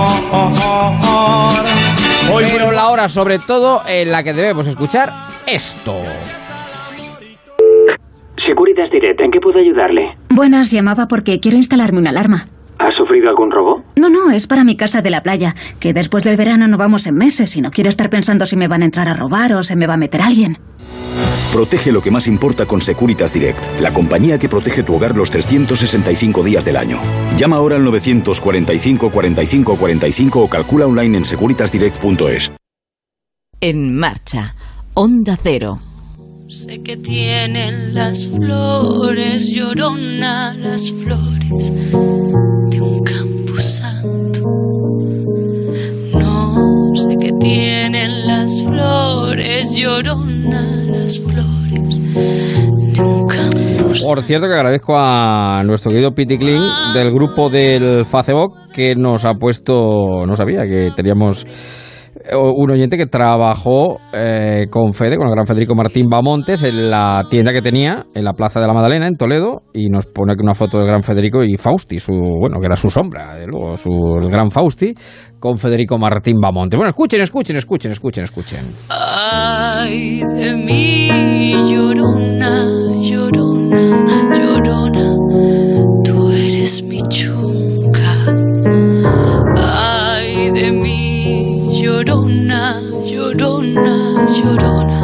[2.53, 5.13] Pero la hora, sobre todo, en la que debemos escuchar
[5.47, 5.95] esto.
[8.45, 10.17] Securitas Direct, ¿en qué puedo ayudarle?
[10.29, 12.47] Buenas, llamaba porque quiero instalarme una alarma.
[12.85, 13.83] ¿Ha sufrido algún robo?
[13.97, 17.07] No, no, es para mi casa de la playa, que después del verano no vamos
[17.07, 19.63] en meses y no quiero estar pensando si me van a entrar a robar o
[19.63, 20.59] se me va a meter alguien.
[21.51, 25.31] Protege lo que más importa con Securitas Direct, la compañía que protege tu hogar los
[25.31, 27.01] 365 días del año.
[27.39, 32.53] Llama ahora al 945 45 45 o calcula online en securitasdirect.es.
[33.63, 34.57] En marcha.
[34.93, 35.79] Onda Cero.
[36.49, 41.73] Sé que tienen las flores, llorona las flores
[43.65, 44.43] camposanto.
[46.13, 52.13] No sé que tienen las flores, llorona las flores
[52.95, 54.07] de un camposanto.
[54.07, 56.63] Por cierto, que agradezco a nuestro querido Piti Kling
[56.95, 60.27] del grupo del Facebook que nos ha puesto.
[60.27, 61.47] No sabía que teníamos
[62.33, 67.23] un oyente que trabajó eh, con Fede, con el gran Federico Martín Bamontes, en la
[67.31, 70.43] tienda que tenía en la Plaza de la Madalena, en Toledo, y nos pone aquí
[70.43, 73.91] una foto del gran Federico y Fausti, su, bueno, que era su sombra, luego, su,
[74.23, 74.95] el gran Fausti,
[75.39, 76.79] con Federico Martín Bamontes.
[76.79, 78.61] Bueno, escuchen, escuchen, escuchen, escuchen, escuchen.
[78.89, 82.65] Ay de mí, llorona,
[83.03, 84.24] llorona,
[92.05, 95.01] llorona, llorona, llorona,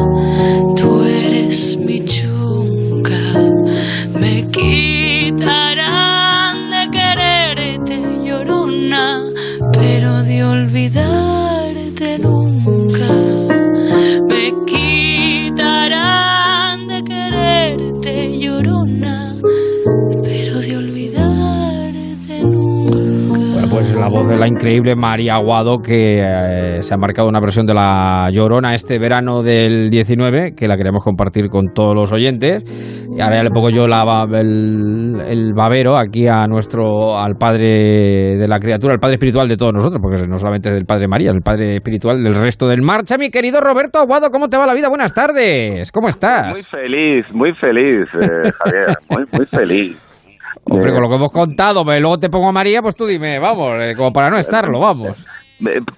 [0.77, 3.19] tú eres mi chunca.
[4.21, 5.91] Me quitarán
[6.71, 9.23] de quererte, llorona,
[9.73, 11.30] pero de olvidarte
[24.01, 27.75] la voz de la increíble María Aguado, que eh, se ha marcado una versión de
[27.75, 32.63] la Llorona este verano del 19, que la queremos compartir con todos los oyentes.
[33.15, 38.39] Y ahora ya le pongo yo la, el, el babero aquí a nuestro, al padre
[38.39, 41.31] de la criatura, al padre espiritual de todos nosotros, porque no solamente del padre María,
[41.31, 43.19] el padre espiritual del resto del marcha.
[43.19, 44.89] Mi querido Roberto Aguado, ¿cómo te va la vida?
[44.89, 46.53] Buenas tardes, ¿cómo estás?
[46.55, 50.10] Muy feliz, muy feliz, eh, Javier, muy, muy feliz.
[50.65, 53.07] Hombre, Eh, con lo que hemos contado, pero luego te pongo a María, pues tú
[53.07, 55.27] dime, vamos, eh, como para no estarlo, vamos.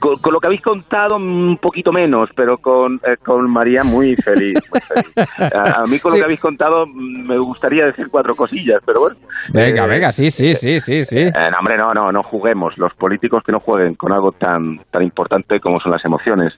[0.01, 4.16] con, con lo que habéis contado, un poquito menos, pero con, eh, con María muy
[4.16, 4.55] feliz.
[4.72, 5.53] muy feliz.
[5.55, 9.01] A, a mí con lo que habéis contado mm, me gustaría decir cuatro cosillas, pero
[9.01, 9.16] bueno.
[9.53, 11.18] Venga, Eh, venga, sí, sí, sí, sí, sí.
[11.18, 12.77] eh, no, hombre, no, no, no juguemos.
[12.79, 16.55] Los políticos que no jueguen con algo tan, tan importante como son las emociones.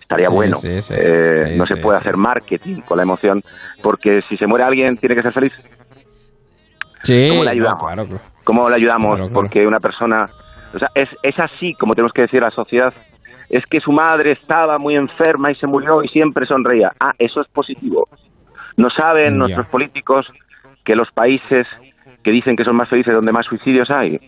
[0.00, 0.56] Estaría Sí, bueno.
[0.56, 0.80] sí,
[1.56, 3.42] no se puede hacer marketing con la emoción,
[3.80, 5.52] porque si se muere alguien tiene que ser feliz.
[7.02, 7.82] Sí, ¿Cómo le ayudamos?
[7.82, 8.22] claro, claro.
[8.44, 9.16] ¿Cómo le ayudamos?
[9.16, 9.32] Claro.
[9.32, 10.28] Porque una persona,
[10.74, 12.92] o sea, es, es así como tenemos que decir a la sociedad,
[13.48, 16.92] es que su madre estaba muy enferma y se murió y siempre sonreía.
[17.00, 18.08] Ah, eso es positivo.
[18.76, 20.26] No saben nuestros políticos
[20.84, 21.66] que los países
[22.22, 24.18] que dicen que son más felices donde más suicidios hay.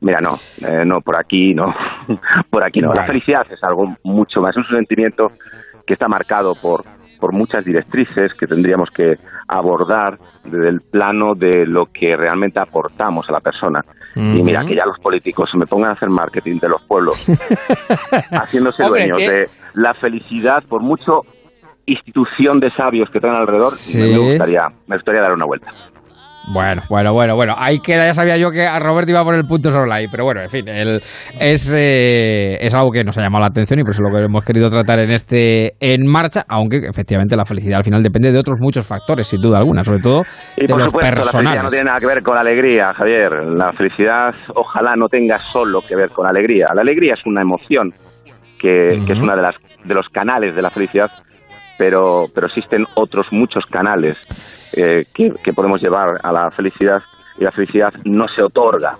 [0.00, 1.74] Mira, no, eh, no, por aquí no,
[2.50, 2.92] por aquí no.
[2.92, 5.32] La felicidad es algo mucho más, es un sentimiento
[5.86, 6.84] que está marcado por,
[7.20, 9.16] por muchas directrices que tendríamos que
[9.48, 13.80] abordar desde el plano de lo que realmente aportamos a la persona.
[14.14, 17.24] Y mira, que ya los políticos se me pongan a hacer marketing de los pueblos,
[18.32, 21.20] haciéndose dueños de la felicidad, por mucho
[21.86, 24.00] institución de sabios que traen alrededor, Sí.
[24.00, 25.70] me, gustaría, me gustaría dar una vuelta.
[26.50, 27.54] Bueno, bueno, bueno, bueno.
[27.58, 30.00] Ahí queda, ya sabía yo que a Roberto iba a poner el punto sobre la
[30.02, 31.00] I, pero bueno, en fin, el-
[31.38, 34.24] es, eh, es algo que nos ha llamado la atención y por eso lo que
[34.24, 38.38] hemos querido tratar en este En Marcha, aunque efectivamente la felicidad al final depende de
[38.38, 40.22] otros muchos factores, sin duda alguna, sobre todo
[40.56, 41.62] Y de por los supuesto, la felicidad personales.
[41.64, 43.32] no tiene nada que ver con la alegría, Javier.
[43.48, 46.68] La felicidad ojalá no tenga solo que ver con la alegría.
[46.74, 47.92] La alegría es una emoción
[48.58, 51.10] que, que es una de las de los canales de la felicidad,
[51.78, 54.18] pero pero existen otros muchos canales
[54.72, 57.02] eh, que, que podemos llevar a la felicidad
[57.38, 58.92] y la felicidad no se otorga.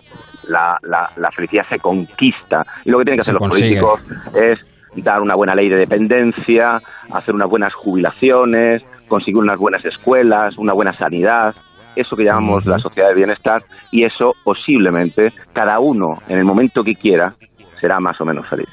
[0.44, 4.00] La, la, la felicidad se conquista y lo que tienen que Se hacer los políticos
[4.34, 4.58] es
[4.96, 6.80] dar una buena ley de dependencia,
[7.12, 11.54] hacer unas buenas jubilaciones, conseguir unas buenas escuelas, una buena sanidad,
[11.96, 16.82] eso que llamamos la sociedad de bienestar, y eso posiblemente cada uno, en el momento
[16.82, 17.32] que quiera,
[17.80, 18.68] será más o menos feliz.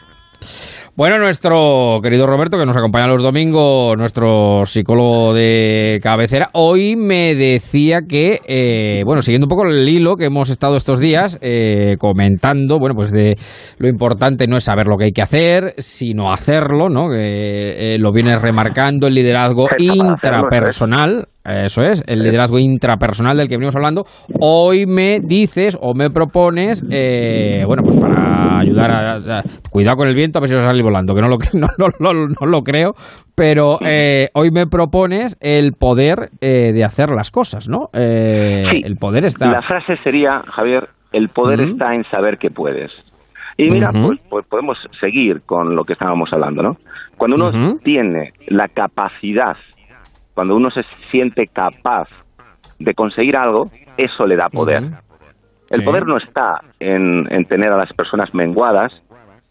[0.98, 7.36] Bueno, nuestro querido Roberto, que nos acompaña los domingos, nuestro psicólogo de cabecera, hoy me
[7.36, 11.98] decía que, eh, bueno, siguiendo un poco el hilo que hemos estado estos días eh,
[12.00, 13.36] comentando, bueno, pues de
[13.78, 17.10] lo importante no es saber lo que hay que hacer, sino hacerlo, ¿no?
[17.10, 21.28] Que eh, lo viene remarcando el liderazgo intrapersonal.
[21.44, 24.06] Eso es, el liderazgo intrapersonal del que venimos hablando.
[24.40, 30.40] Hoy me dices o me propones, bueno, pues para ayudar a, Cuidado con el viento,
[30.40, 31.68] a ver si os sale volando, que no lo, no,
[32.00, 32.96] no, no lo creo,
[33.36, 37.90] pero eh, hoy me propones el poder eh, de hacer las cosas, ¿no?
[37.94, 38.82] Eh, Sí.
[38.86, 39.48] El poder está...
[39.52, 42.92] La frase sería, Javier, el poder está en saber que puedes.
[43.58, 46.78] Y mira, pues, pues podemos seguir con lo que estábamos hablando, ¿no?
[47.18, 49.56] Cuando uno tiene la capacidad,
[50.34, 52.10] cuando uno se siente capaz
[52.80, 54.84] de conseguir algo, eso le da poder.
[55.70, 55.86] El Sí.
[55.86, 58.92] poder no está en, en tener a las personas menguadas,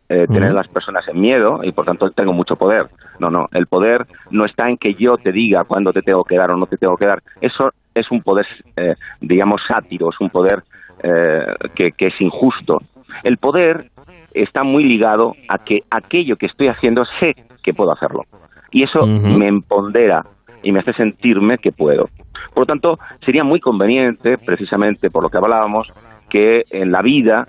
[0.08, 2.88] eh, tener a las personas en miedo y por tanto tengo mucho poder.
[3.18, 6.36] No, no, el poder no está en que yo te diga cuándo te tengo que
[6.36, 7.22] dar o no te tengo que dar.
[7.40, 10.62] Eso es un poder, eh, digamos, sátiro, es un poder
[11.02, 12.82] eh, que, que es injusto.
[13.22, 13.90] El poder
[14.34, 18.24] está muy ligado a que aquello que estoy haciendo sé que puedo hacerlo.
[18.72, 20.26] Y eso me empodera
[20.62, 22.08] y me hace sentirme que puedo.
[22.52, 25.88] Por lo tanto, sería muy conveniente, precisamente por lo que hablábamos,
[26.28, 27.46] que en la vida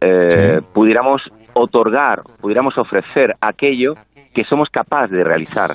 [0.00, 1.22] eh, pudiéramos
[1.56, 3.94] otorgar, pudiéramos ofrecer aquello
[4.34, 5.74] que somos capaces de realizar,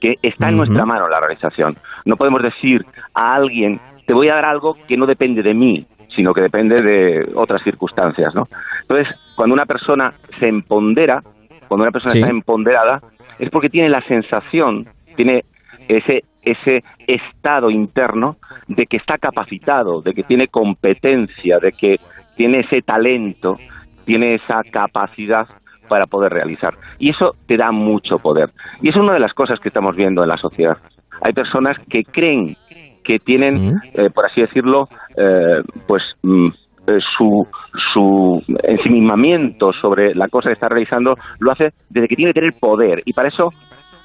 [0.00, 1.76] que está en nuestra mano la realización.
[2.06, 5.86] No podemos decir a alguien, te voy a dar algo que no depende de mí,
[6.16, 8.46] sino que depende de otras circunstancias, ¿no?
[8.82, 11.22] Entonces, cuando una persona se empodera,
[11.68, 12.20] cuando una persona Sí.
[12.20, 13.00] está empoderada,
[13.38, 15.42] es porque tiene la sensación, tiene
[15.88, 22.00] ese ese estado interno de que está capacitado, de que tiene competencia, de que
[22.34, 23.58] tiene ese talento,
[24.10, 25.46] tiene esa capacidad
[25.88, 26.74] para poder realizar.
[26.98, 28.50] Y eso te da mucho poder.
[28.82, 30.76] Y es una de las cosas que estamos viendo en la sociedad.
[31.22, 32.56] Hay personas que creen
[33.04, 36.48] que tienen, eh, por así decirlo, eh, pues mm,
[36.88, 37.46] eh, su,
[37.92, 42.54] su ensimismamiento sobre la cosa que está realizando lo hace desde que tiene que tener
[42.58, 43.02] poder.
[43.04, 43.50] Y para eso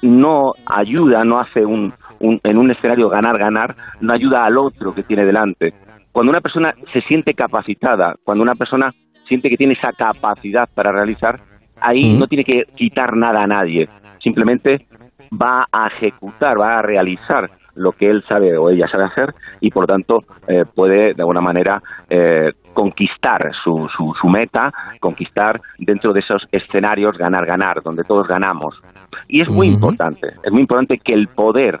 [0.02, 5.02] no ayuda, no hace un, un- en un escenario ganar-ganar, no ayuda al otro que
[5.02, 5.74] tiene delante.
[6.12, 8.92] Cuando una persona se siente capacitada, cuando una persona
[9.28, 11.40] siente que tiene esa capacidad para realizar,
[11.80, 12.18] ahí Mm.
[12.18, 13.88] no tiene que quitar nada a nadie,
[14.20, 14.86] simplemente
[15.32, 19.70] va a ejecutar, va a realizar lo que él sabe o ella sabe hacer y
[19.70, 25.60] por lo tanto eh, puede de alguna manera eh, conquistar su, su, su meta, conquistar
[25.78, 28.80] dentro de esos escenarios ganar-ganar, donde todos ganamos.
[29.28, 31.80] Y es muy importante, es muy importante que el poder,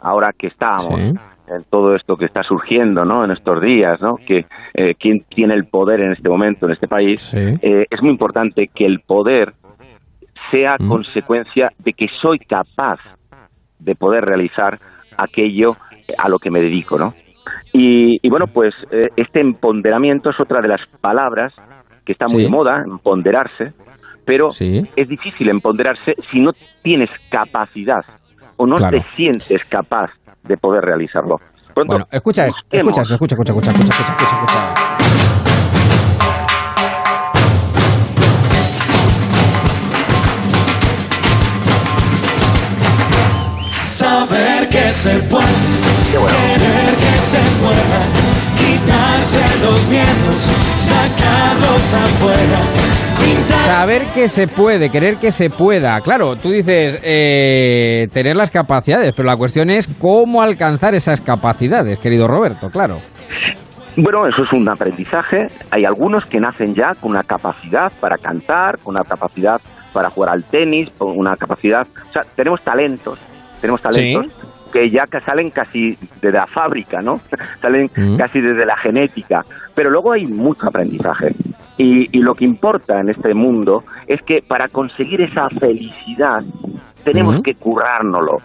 [0.00, 1.14] ahora que estamos Sí.
[1.48, 3.24] En todo esto que está surgiendo ¿no?
[3.24, 4.16] en estos días, ¿no?
[4.16, 8.10] que eh, quién tiene el poder en este momento, en este país, eh, es muy
[8.10, 9.52] importante que el poder
[10.50, 10.88] sea Mm.
[10.88, 12.98] consecuencia de que soy capaz
[13.78, 14.74] de poder realizar
[15.16, 15.76] aquello
[16.18, 17.14] a lo que me dedico, ¿no?
[17.72, 21.52] Y, y bueno, pues eh, este empoderamiento es otra de las palabras
[22.04, 22.42] que está muy Sí.
[22.44, 23.72] de moda, empoderarse,
[24.24, 28.04] pero es difícil empoderarse si no tienes capacidad
[28.56, 28.98] o no Claro.
[28.98, 30.10] te sientes capaz
[30.46, 31.40] de poder realizarlo.
[31.74, 34.96] Bueno, escucha esto, escucha, esto, escucha, escucha, escucha, escucha, escucha, escucha, escucha.
[43.84, 45.46] Saber que se puede,
[46.10, 48.00] querer que se pueda,
[48.56, 50.40] quitarse los miedos,
[50.78, 52.85] sacarlos afuera.
[53.66, 56.00] Saber que se puede, querer que se pueda.
[56.00, 61.98] Claro, tú dices eh, tener las capacidades, pero la cuestión es cómo alcanzar esas capacidades,
[61.98, 62.98] querido Roberto, claro.
[63.96, 65.46] Bueno, eso es un aprendizaje.
[65.70, 69.60] Hay algunos que nacen ya con una capacidad para cantar, con una capacidad
[69.92, 71.82] para jugar al tenis, con una capacidad...
[71.82, 73.18] O sea, tenemos talentos,
[73.60, 74.32] tenemos talentos
[74.76, 77.16] que ya salen casi de la fábrica, ¿no?
[77.60, 79.42] salen casi desde la genética.
[79.74, 81.34] Pero luego hay mucho aprendizaje.
[81.78, 86.42] Y, y lo que importa en este mundo es que para conseguir esa felicidad
[87.04, 88.38] tenemos que currárnoslo.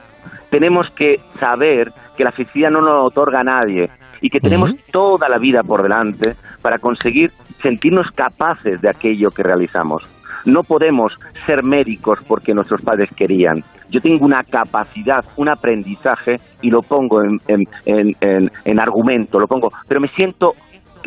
[0.50, 3.90] Tenemos que saber que la felicidad no nos la otorga nadie
[4.22, 9.44] y que tenemos toda la vida por delante para conseguir sentirnos capaces de aquello que
[9.44, 10.04] realizamos.
[10.46, 13.64] No podemos ser médicos porque nuestros padres querían.
[13.90, 19.40] Yo tengo una capacidad, un aprendizaje y lo pongo en, en- en- en- en argumento,
[19.40, 20.54] lo pongo, pero me siento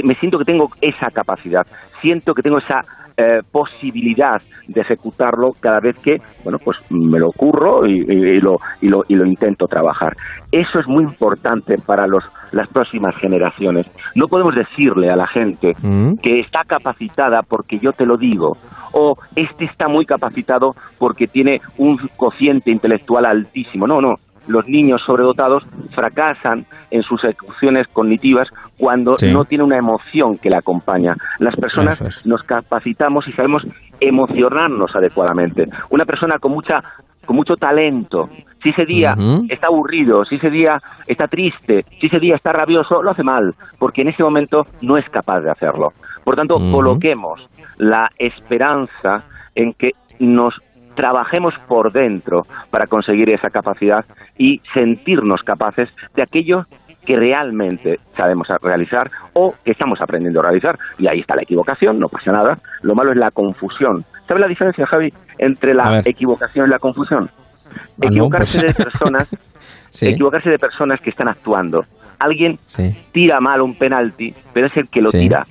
[0.02, 1.66] me siento que tengo esa capacidad,
[2.00, 2.84] siento que tengo esa
[3.16, 8.40] eh, posibilidad de ejecutarlo cada vez que, bueno, pues me lo ocurro y, y- y
[8.40, 10.16] lo, y, lo, y lo intento trabajar.
[10.50, 13.86] Eso es muy importante para los, las próximas generaciones.
[14.16, 15.74] No podemos decirle a la gente
[16.22, 18.56] que está capacitada porque yo te lo digo,
[18.92, 23.86] o este está muy capacitado porque tiene un cociente intelectual altísimo.
[23.86, 24.16] No, no.
[24.46, 25.64] Los niños sobredotados
[25.94, 29.32] fracasan en sus ejecuciones cognitivas cuando Sí.
[29.32, 31.16] no tiene una emoción que la acompaña.
[31.38, 32.26] Las personas es.
[32.26, 33.66] nos capacitamos y sabemos
[34.00, 35.68] emocionarnos adecuadamente.
[35.90, 36.82] Una persona con mucha
[37.26, 38.28] con mucho talento,
[38.62, 39.14] si ese día
[39.48, 43.54] está aburrido, si ese día está triste, si ese día está rabioso, lo hace mal,
[43.78, 45.94] porque en ese momento no es capaz de hacerlo.
[46.22, 49.24] Por tanto, coloquemos la esperanza
[49.54, 50.54] en que nos
[50.94, 54.04] trabajemos por dentro para conseguir esa capacidad
[54.38, 56.64] y sentirnos capaces de aquello
[57.06, 60.78] que realmente sabemos realizar o que estamos aprendiendo a realizar.
[60.98, 62.58] Y ahí está la equivocación, no pasa nada.
[62.82, 64.04] Lo malo es la confusión.
[64.26, 67.28] ¿Sabes la diferencia, Javi, entre la equivocación y la confusión?
[67.30, 69.28] Ah, Equivocarse pues- de personas,
[69.90, 70.08] Sí.
[70.08, 71.84] equivocarse de personas que están actuando.
[72.18, 72.90] Alguien Sí.
[73.12, 75.18] tira mal un penalti, pero es el que lo Sí.
[75.18, 75.46] tira.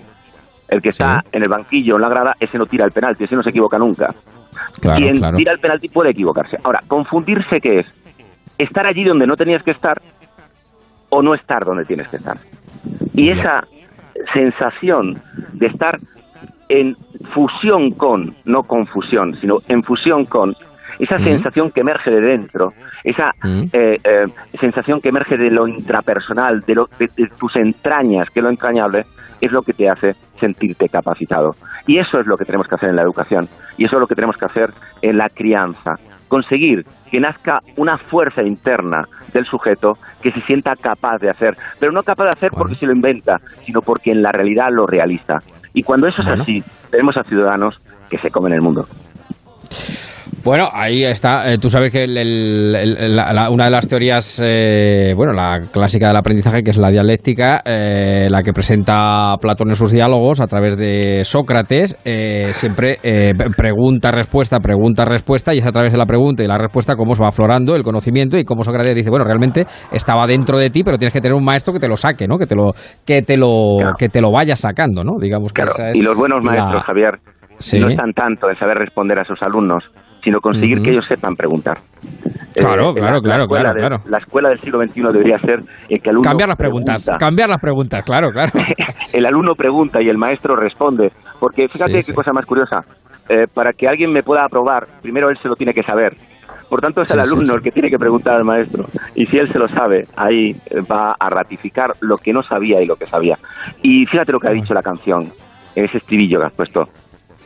[0.74, 3.36] El que está en el banquillo, en la grada, ese no tira el penalti, ese
[3.36, 4.13] no se equivoca nunca.
[4.82, 5.38] Claro, Quien claro.
[5.38, 6.57] tira el penalti puede equivocarse.
[6.63, 7.86] Ahora, confundirse, ¿qué es?
[8.57, 10.01] Estar allí donde no tenías que estar
[11.09, 12.38] o no estar donde tienes que estar.
[13.13, 13.65] Y esa
[14.34, 15.21] sensación
[15.53, 15.99] de estar
[16.69, 16.95] en
[17.34, 20.55] fusión con, no confusión, sino en fusión con,
[20.97, 23.63] esa sensación que emerge de dentro, esa Mm.
[23.74, 24.26] eh, eh,
[24.59, 28.49] sensación que emerge de lo intrapersonal, de, lo, de, de tus entrañas, que es lo
[28.49, 29.03] entrañable,
[29.41, 30.13] es lo que te hace
[30.43, 31.51] sentirte capacitado.
[31.87, 34.07] Y eso es lo que tenemos que hacer en la educación, y eso es lo
[34.07, 35.91] que tenemos que hacer en la crianza.
[36.27, 41.91] Conseguir que nazca una fuerza interna del sujeto que se sienta capaz de hacer, pero
[41.91, 45.37] no capaz de hacer porque se lo inventa, sino porque en la realidad lo realiza.
[45.73, 47.79] Y cuando eso es así, tenemos a ciudadanos
[48.09, 48.85] que se comen el mundo.
[50.45, 51.49] Bueno, ahí está.
[51.53, 55.61] Eh, tú sabes que el- el- el- la- una de las teorías, eh, bueno, la
[55.71, 60.41] clásica del aprendizaje, que es la dialéctica, eh, la que presenta Platón en sus diálogos
[60.41, 65.93] a través de Sócrates, eh, siempre eh, pregunta, respuesta, pregunta, respuesta, y es a través
[65.93, 68.95] de la pregunta y la respuesta cómo se va aflorando el conocimiento y cómo Sócrates
[68.95, 69.63] dice, bueno, realmente
[69.93, 72.37] estaba dentro de ti, pero tienes que tener un maestro que te lo saque, ¿no?
[72.37, 72.71] Que te lo,
[73.05, 75.13] que te lo, que te lo vaya sacando, ¿no?
[75.21, 77.19] Digamos que Claro, esa es y los buenos la- maestros, Javier,
[77.59, 77.79] Sí.
[77.79, 79.85] no están tanto en saber responder a sus alumnos,
[80.24, 81.78] sino conseguir que ellos sepan preguntar.
[82.53, 83.97] Claro, Eh, claro, la- claro, la claro, de- claro.
[84.09, 87.26] La escuela del siglo XXI debería ser el que el alumno Cambiar las preguntas, pregunta.
[87.26, 88.51] cambiar las preguntas, claro, claro.
[89.13, 91.11] el alumno pregunta y el maestro responde.
[91.39, 92.13] Porque fíjate Sí, qué sí.
[92.13, 92.78] cosa más curiosa.
[93.30, 96.13] Eh, para que alguien me pueda aprobar, primero él se lo tiene que saber.
[96.69, 98.86] Por tanto, es Sí, el alumno el que tiene que preguntar al maestro.
[99.15, 102.82] Y si él se lo sabe, ahí eh, va a ratificar lo que no sabía
[102.82, 103.38] y lo que sabía.
[103.82, 105.32] Y fíjate lo que ha dicho la canción,
[105.76, 106.88] en ese estribillo que has puesto.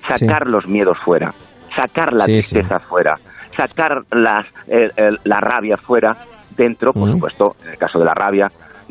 [0.07, 1.33] Sacar los miedos fuera,
[1.79, 2.55] sacar la Sí, sí.
[2.55, 3.15] tristeza fuera,
[3.55, 4.89] sacar las, eh,
[5.23, 6.15] la rabia fuera,
[6.55, 8.47] dentro, por supuesto, en el caso de la rabia,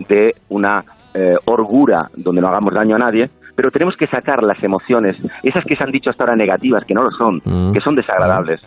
[0.09, 0.85] de una
[1.15, 5.65] eh, orgura donde no hagamos daño a nadie, pero tenemos que sacar las emociones, esas
[5.65, 7.41] que se han dicho hasta ahora negativas, que no lo son,
[7.73, 8.61] que son desagradables,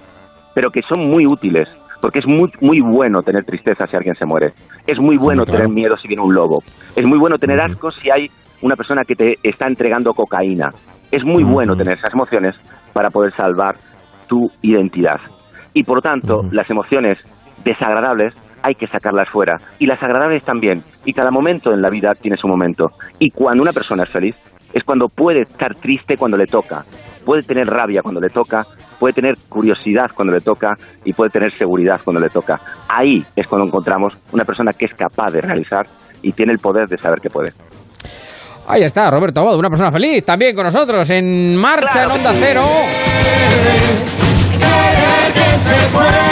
[0.53, 1.69] pero que son muy útiles,
[2.01, 4.53] porque es muy, muy bueno tener tristeza si alguien se muere,
[4.87, 5.59] es muy bueno claro.
[5.59, 6.63] tener miedo si viene un lobo,
[6.95, 8.27] es muy bueno tener asco si hay
[8.61, 10.71] una persona que te está entregando cocaína,
[11.11, 12.55] es muy bueno tener esas emociones
[12.93, 13.75] para poder salvar
[14.29, 15.19] tu identidad.
[15.73, 17.17] Y por tanto, las emociones
[17.65, 19.57] desagradables hay que sacarlas fuera.
[19.79, 20.81] Y las agradables también.
[21.05, 22.91] Y cada momento en la vida tiene su momento.
[23.19, 24.35] Y cuando una persona es feliz,
[24.73, 26.81] es cuando puede estar triste cuando le toca.
[27.25, 28.63] Puede tener rabia cuando le toca,
[28.99, 32.59] puede tener curiosidad cuando le toca y puede tener seguridad cuando le toca.
[32.87, 35.85] Ahí es cuando encontramos una persona que es capaz de realizar
[36.21, 37.51] y tiene el poder de saber que puede.
[38.71, 42.63] Ahí está, Roberto Abad, una persona feliz, también con nosotros, en marcha en Onda Cero.
[45.33, 46.29] que se cara.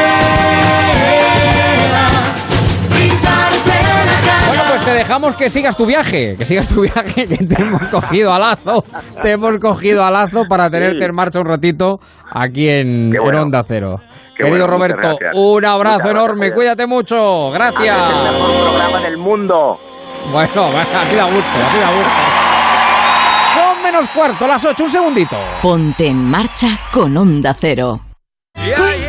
[4.49, 7.87] Bueno, pues te dejamos que sigas tu viaje, que sigas tu viaje, que te hemos
[7.87, 8.83] cogido a lazo,
[9.19, 11.99] te hemos cogido a lazo para tenerte en marcha un ratito
[12.31, 13.17] aquí en.
[13.17, 13.95] Onda Cero.
[14.37, 17.97] Qué Querido bueno, Roberto, un abrazo Muchas enorme, cuídate mucho, gracias.
[17.97, 19.79] El mejor programa del mundo.
[20.31, 22.11] Bueno, así da gusto, así da gusto.
[23.53, 25.37] Son menos cuarto, las ocho, un segundito.
[25.61, 28.01] Ponte en marcha con Onda Cero.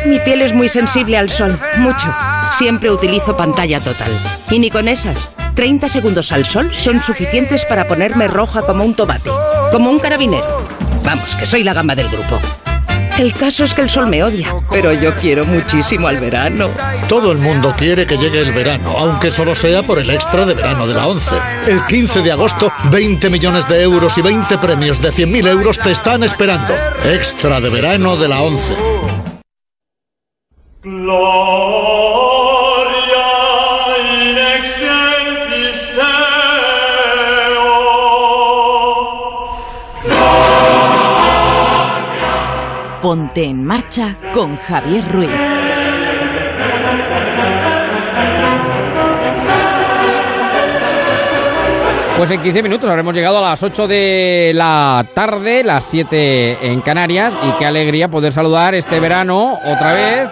[0.05, 2.07] Mi piel es muy sensible al sol, mucho.
[2.51, 4.11] Siempre utilizo pantalla total.
[4.49, 5.29] Y ni con esas.
[5.55, 9.29] 30 segundos al sol son suficientes para ponerme roja como un tomate,
[9.71, 10.65] como un carabinero.
[11.03, 12.39] Vamos, que soy la gama del grupo.
[13.19, 16.69] El caso es que el sol me odia, pero yo quiero muchísimo al verano.
[17.09, 20.53] Todo el mundo quiere que llegue el verano, aunque solo sea por el extra de
[20.53, 21.35] verano de la 11.
[21.67, 25.91] El 15 de agosto, 20 millones de euros y 20 premios de 100.000 euros te
[25.91, 26.73] están esperando.
[27.03, 28.73] Extra de verano de la 11.
[43.09, 45.31] Ponte en marcha con Javier Ruiz.
[52.19, 56.81] Pues en 15 minutos habremos llegado a las 8 de la tarde, las 7 en
[56.81, 60.29] Canarias, y qué alegría poder saludar este verano otra vez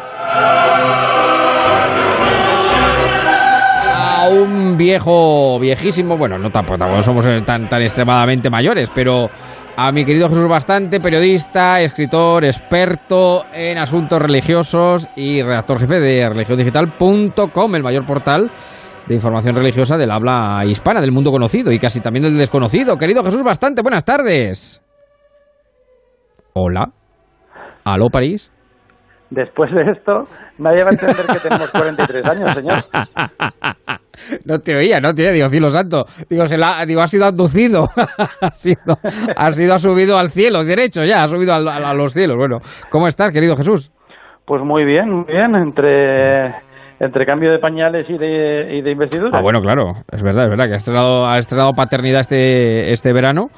[3.95, 9.31] a un viejo, viejísimo, bueno, no tampoco, tampoco somos eh, tan, tan extremadamente mayores, pero
[9.79, 16.27] a mi querido Jesús Bastante, periodista, escritor, experto en asuntos religiosos y redactor jefe de
[16.27, 18.49] religiondigital.com, el mayor portal
[19.05, 22.97] de información religiosa del habla hispana, del mundo conocido y casi también del desconocido.
[22.97, 24.81] Querido Jesús Bastante, buenas tardes.
[26.53, 26.91] Hola.
[27.83, 28.51] ¿Aló, París?
[29.29, 32.83] Después de esto, nadie va a entender que tenemos 43 años, señor.
[34.45, 36.05] No te oía, no te oía, digo, cielo santo.
[36.27, 37.87] Digo, se la, digo ha sido abducido.
[38.41, 38.97] ha, sido,
[39.35, 42.35] ha sido ha subido al cielo, derecho ya, ha subido a los cielos.
[42.35, 42.57] Bueno,
[42.89, 43.91] ¿cómo estás, querido Jesús?
[44.45, 46.47] Pues muy bien, muy bien, entre,
[46.99, 49.37] entre cambio de pañales y de, y de investidura.
[49.37, 53.13] Ah, bueno, claro, es verdad, es verdad que ha estrenado, ha estrenado paternidad este, este
[53.13, 53.49] verano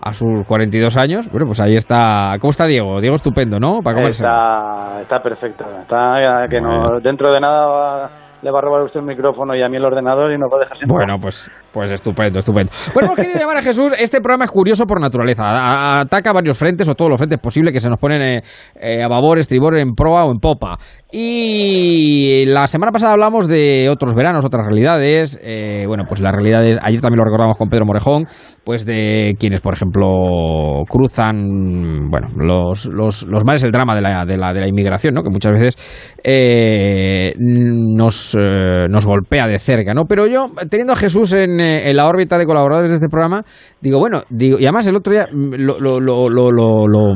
[0.00, 1.28] a sus 42 años.
[1.30, 2.36] Bueno, pues ahí está.
[2.40, 3.00] ¿Cómo está Diego?
[3.00, 3.80] Diego estupendo, ¿no?
[3.82, 4.22] Para comerse.
[4.24, 5.64] Está, está perfecto.
[5.82, 8.10] Está que no, dentro de nada va-
[8.42, 10.58] le va a robar usted el micrófono y a mí el ordenador y nos va
[10.58, 12.72] a dejar sin Bueno, pues, pues estupendo, estupendo.
[12.94, 13.92] Bueno, hemos querido llamar a Jesús.
[13.98, 16.00] Este programa es curioso por naturaleza.
[16.00, 18.42] Ataca varios frentes o todos los frentes posibles que se nos ponen eh,
[18.80, 20.78] eh, a babor, estribor, en proa o en popa.
[21.12, 25.38] Y la semana pasada hablamos de otros veranos, otras realidades.
[25.42, 28.24] Eh, bueno, pues las realidades, ayer también lo recordamos con Pedro Morejón,
[28.64, 34.24] pues de quienes, por ejemplo, cruzan, bueno, los, los, los mares, el drama de la,
[34.24, 35.22] de la, de la inmigración, ¿no?
[35.22, 40.04] Que muchas veces eh, nos, nos golpea de cerca, ¿no?
[40.08, 43.42] Pero yo, teniendo a Jesús en, eh, en la órbita de colaboradores de este programa,
[43.80, 47.14] digo, bueno, digo, y además el otro día mm, lo, lo, lo, lo, lo, lo-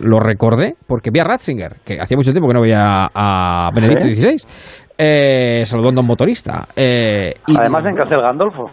[0.00, 4.06] lo recordé porque vi a Ratzinger, que hacía mucho tiempo que no veía a Benedicto
[4.06, 4.14] ¿Sí?
[4.20, 4.46] XVI,
[5.00, 6.66] eh, saludando a un motorista.
[6.76, 8.66] eh, y- Además en Castel Gandolfo.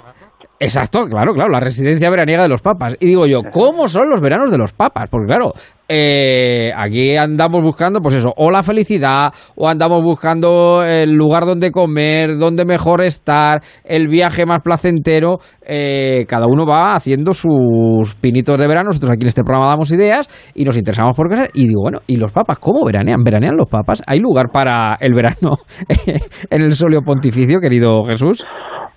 [0.57, 2.95] Exacto, claro, claro, la residencia veraniega de los papas.
[3.01, 5.09] Y digo yo, ¿cómo son los veranos de los papas?
[5.09, 5.51] Porque claro,
[5.89, 11.71] eh, aquí andamos buscando, pues eso, o la felicidad, o andamos buscando el lugar donde
[11.71, 15.39] comer, donde mejor estar, el viaje más placentero.
[15.61, 18.87] Eh, cada uno va haciendo sus pinitos de verano.
[18.87, 21.49] Nosotros aquí en este programa damos ideas y nos interesamos por cosas.
[21.53, 23.23] Y digo, bueno, ¿y los papas cómo veranean?
[23.25, 24.01] ¿Veranean los papas?
[24.07, 25.57] ¿Hay lugar para el verano
[26.49, 28.45] en el solio pontificio, querido Jesús?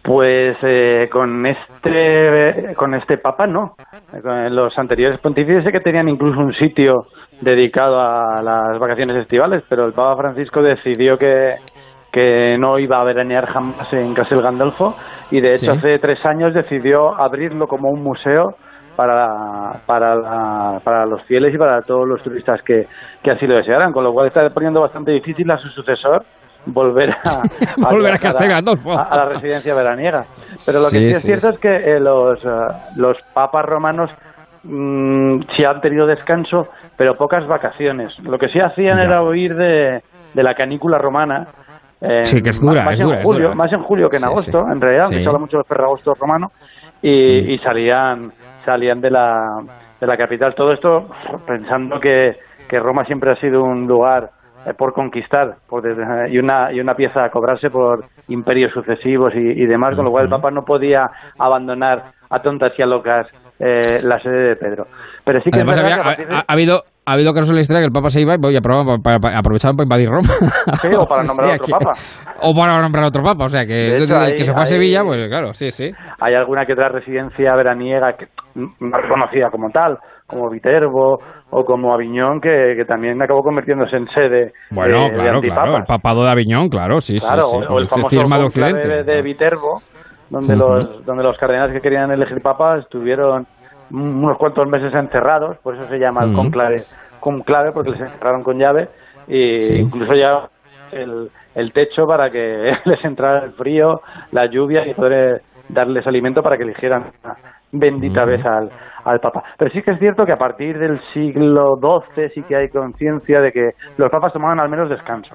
[0.09, 3.75] Pues eh, con este con este papa no.
[4.51, 7.09] Los anteriores pontífices sé que tenían incluso un sitio
[7.43, 11.57] dedicado a las vacaciones estivales, pero el Papa Francisco decidió que,
[12.11, 14.95] que no iba a veranear jamás en Castel Gandolfo
[15.31, 15.79] y de hecho Sí.
[15.79, 18.55] hace tres años decidió abrirlo como un museo
[18.97, 22.87] para, para, la- para los fieles y para todos los turistas que,
[23.23, 26.25] que así lo desearan, con lo cual está poniendo bastante difícil a su sucesor
[26.67, 27.43] volver a,
[27.91, 28.93] Volver a la- Castel Gandolfo.
[28.93, 30.25] a- a la residencia veraniega.
[30.67, 32.49] Pero lo que Sí, sí es sí, cierto es que eh, los, eh,
[32.97, 34.11] los papas romanos
[34.65, 38.19] mm, sí han tenido descanso, pero pocas vacaciones.
[38.21, 39.05] Lo que sí hacían Ya.
[39.05, 40.03] era huir de,
[40.35, 41.47] de la canícula romana.
[42.01, 43.55] eh, Sí, que es dura, más, es en es julio, dura.
[43.55, 46.53] más en julio que en agosto, en realidad, se habla mucho del ferragosto romano,
[47.03, 48.33] y, y salían
[48.65, 49.63] salían de la,
[50.01, 50.55] de la capital.
[50.55, 51.09] Todo esto
[51.47, 52.37] pensando que,
[52.69, 54.38] que Roma siempre ha sido un lugar eh,
[54.77, 59.39] por conquistar por des- y una y una pieza a cobrarse por imperios sucesivos y,
[59.39, 63.27] y demás, con lo cual el Papa no podía abandonar a tontas y a locas
[63.61, 64.87] eh, la sede de Pedro.
[65.25, 67.81] Pero sí que Además, había- de- ha, ha habido, ha habido casos en la historia
[67.81, 70.29] que el Papa se iba y voy a probar para, para- aprovechaban para invadir Roma.
[70.83, 71.93] Sí, o para nombrar sea otro que- papa.
[72.43, 73.45] O para nombrar otro Papa.
[73.47, 74.07] O sea, que hecho,
[74.37, 75.91] que se fue a Sevilla, pues claro, sí, sí.
[76.21, 79.99] hay alguna que otra residencia veraniega que no es conocida como tal,
[80.29, 81.19] como Viterbo
[81.51, 85.77] o como Aviñón, que, que también acabó convirtiéndose en sede Bueno, de, de claro, claro.
[85.79, 87.57] El papado de Aviñón, claro, sí, Claro, sí.
[87.59, 87.65] sí.
[87.69, 88.89] o, o el famoso de cónclave Occidente.
[88.89, 89.81] de, de Viterbo,
[90.31, 93.47] donde los donde los cardenales que querían elegir papa estuvieron
[93.91, 96.43] unos cuantos meses encerrados, por eso se llama el Ujú.
[96.43, 96.83] conclave,
[97.21, 98.89] conclave porque les encerraron con llave
[99.27, 99.75] y Sí.
[99.81, 100.47] incluso ya
[100.93, 104.03] el, el techo para que les entrara el frío,
[104.33, 107.37] la lluvia y poder eh, darles alimento para que eligieran una
[107.73, 108.71] bendita vez al,
[109.05, 109.43] al Papa.
[109.59, 113.41] Pero sí que es cierto que a partir del siglo XII sí que hay conciencia
[113.41, 115.35] de que los papas tomaban al menos descanso.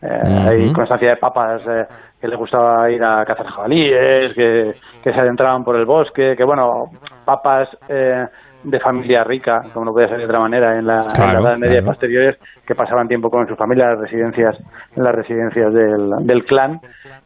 [0.00, 1.84] Eh, Hay constancia de papas eh,
[2.20, 6.44] que les gustaba ir a cazar jabalíes, que, que se adentraban por el bosque, que
[6.44, 6.84] bueno,
[7.24, 8.24] papas eh,
[8.62, 11.50] de familia rica, como no podía ser de otra manera, en la, en Claro, la
[11.50, 11.86] Edad Media claro.
[11.86, 14.56] posteriores, que pasaban tiempo con su familia en las residencias,
[14.96, 16.80] en las residencias del, del clan,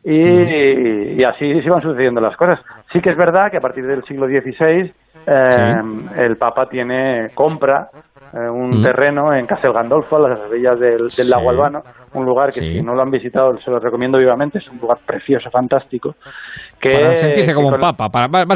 [0.05, 2.59] y, y así se iban sucediendo las cosas.
[2.93, 4.93] Sí que es verdad que a partir del siglo XVI
[5.27, 5.81] eh,
[6.19, 7.89] el Papa tiene compra
[8.35, 8.83] eh, un Mm.
[8.83, 11.29] terreno en Castel Gandolfo, a las orillas del, del Sí.
[11.31, 11.83] lago Albano,
[12.15, 12.73] un lugar que Sí.
[12.79, 16.15] si no lo han visitado se lo recomiendo vivamente, es un lugar precioso, fantástico.
[16.81, 18.49] Que, para sentirse como un papa, para, no, un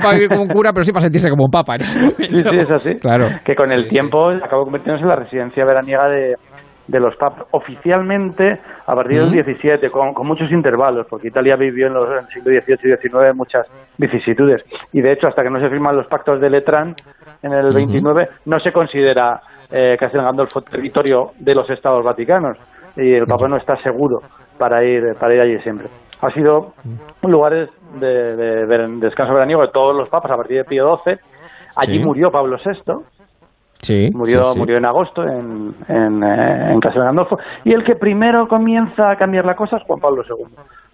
[0.00, 1.74] para vivir, como un cura, pero sí para sentirse como un papa.
[1.76, 2.50] en ese Sí, momento.
[2.50, 2.94] sí, es así.
[2.96, 3.28] Claro.
[3.44, 6.36] Que con el tiempo acabó convirtiéndose en la residencia veraniega de,
[6.90, 7.46] de los papas.
[7.52, 12.18] Oficialmente, a partir del 17, con, con muchos intervalos, porque Italia vivió en, los, en
[12.18, 13.66] el siglo XVIII y XIX muchas
[13.96, 14.62] vicisitudes.
[14.92, 16.94] Y de hecho, hasta que no se firman los pactos de Letrán
[17.42, 17.76] en el Ujú.
[17.76, 22.56] 29, no se considera eh, Castel Gandolfo territorio de los estados vaticanos.
[22.96, 24.20] Y el Papa no está seguro
[24.58, 25.86] para ir, para ir allí siempre.
[26.20, 26.74] Ha sido
[27.22, 31.14] lugares de, de- de descanso veraniego de todos los papas a partir de Pío XII.
[31.76, 32.04] Allí Sí.
[32.04, 32.92] murió Pablo VI,
[33.82, 34.58] Sí, murió, sí, sí.
[34.58, 37.38] murió en agosto en, en, eh, en Castel Gandolfo.
[37.64, 40.46] Y el que primero comienza a cambiar la cosa es Juan Pablo II.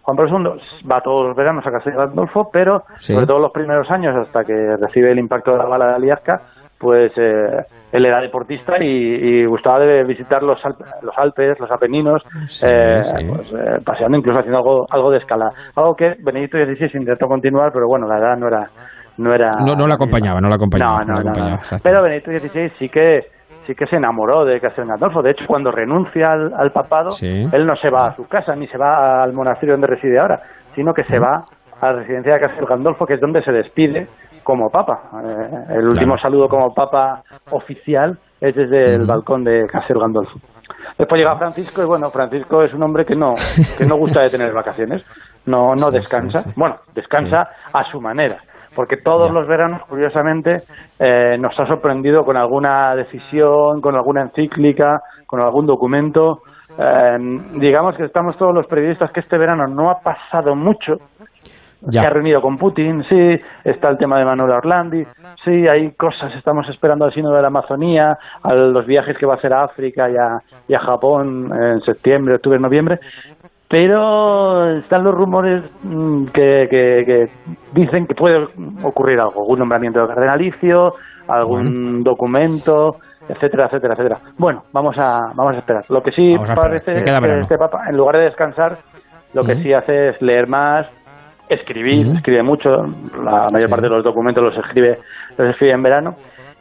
[0.03, 3.91] Juan Pablo II va todos los veranos a Castel Gandolfo, pero sobre todo los primeros
[3.91, 6.43] años, hasta que recibe el impacto de la bala de Aliasca,
[6.79, 11.71] pues eh, él era deportista y, y gustaba de visitar los, Alp- los Alpes, los
[11.71, 13.25] Apeninos, Sí, eh, sí.
[13.27, 15.51] pues, eh, paseando, incluso haciendo algo, algo de escala.
[15.75, 18.69] Algo que Benedicto XVI intentó continuar, pero bueno, la edad no era...
[19.19, 21.01] No, era No, no la acompañaba, no la acompañaba.
[21.01, 21.57] no, no, no, acompañaba, no.
[21.57, 21.83] exacto.
[21.85, 23.21] Pero Benedicto XVI sí que
[23.67, 25.23] sí que se enamoró de Castel Gandolfo.
[25.23, 27.27] De hecho, cuando renuncia al, al papado, Sí.
[27.53, 30.41] él no se va a su casa ni se va al monasterio donde reside ahora,
[30.77, 31.45] sino que se va
[31.81, 34.07] a la residencia de Castel Gandolfo, que es donde se despide
[34.45, 35.01] como papa.
[35.25, 40.39] Eh, el último saludo como papa oficial es desde el balcón de Castel Gandolfo.
[40.99, 43.35] Después llega Francisco y bueno, Francisco es un hombre que no
[43.79, 45.03] que no gusta de tener vacaciones,
[45.47, 46.45] no no descansa.
[46.57, 48.39] Bueno, descansa a su manera,
[48.77, 50.59] porque todos los veranos, curiosamente,
[51.01, 56.43] eh, nos ha sorprendido con alguna decisión, con alguna encíclica, con algún documento.
[56.79, 57.17] Eh,
[57.55, 60.99] digamos que estamos todos los periodistas que este verano no ha pasado mucho,
[61.89, 62.01] Ya.
[62.03, 65.05] se ha reunido con Putin, sí, está el tema de Manuel Orlandi,
[65.45, 69.35] sí, hay cosas, estamos esperando al sínodo de la Amazonía, a los viajes que va
[69.35, 72.99] a hacer a África y a, y a Japón en septiembre, octubre, noviembre,
[73.69, 77.29] pero están los rumores mm, que, que- que
[77.73, 78.47] dicen que puede
[78.83, 80.95] ocurrir algo, algún nombramiento de cardenalicio,
[81.29, 82.97] algún documento,
[83.29, 84.21] etcétera, etcétera, etcétera.
[84.39, 85.85] Bueno, vamos a, vamos a esperar.
[85.89, 88.79] Lo que sí parece que es este Papa, en lugar de descansar,
[89.35, 90.87] lo que sí hace es leer más,
[91.49, 92.71] escribir, escribe mucho,
[93.23, 94.99] la mayor parte de los documentos los escribe,
[95.37, 96.15] los escribe en verano,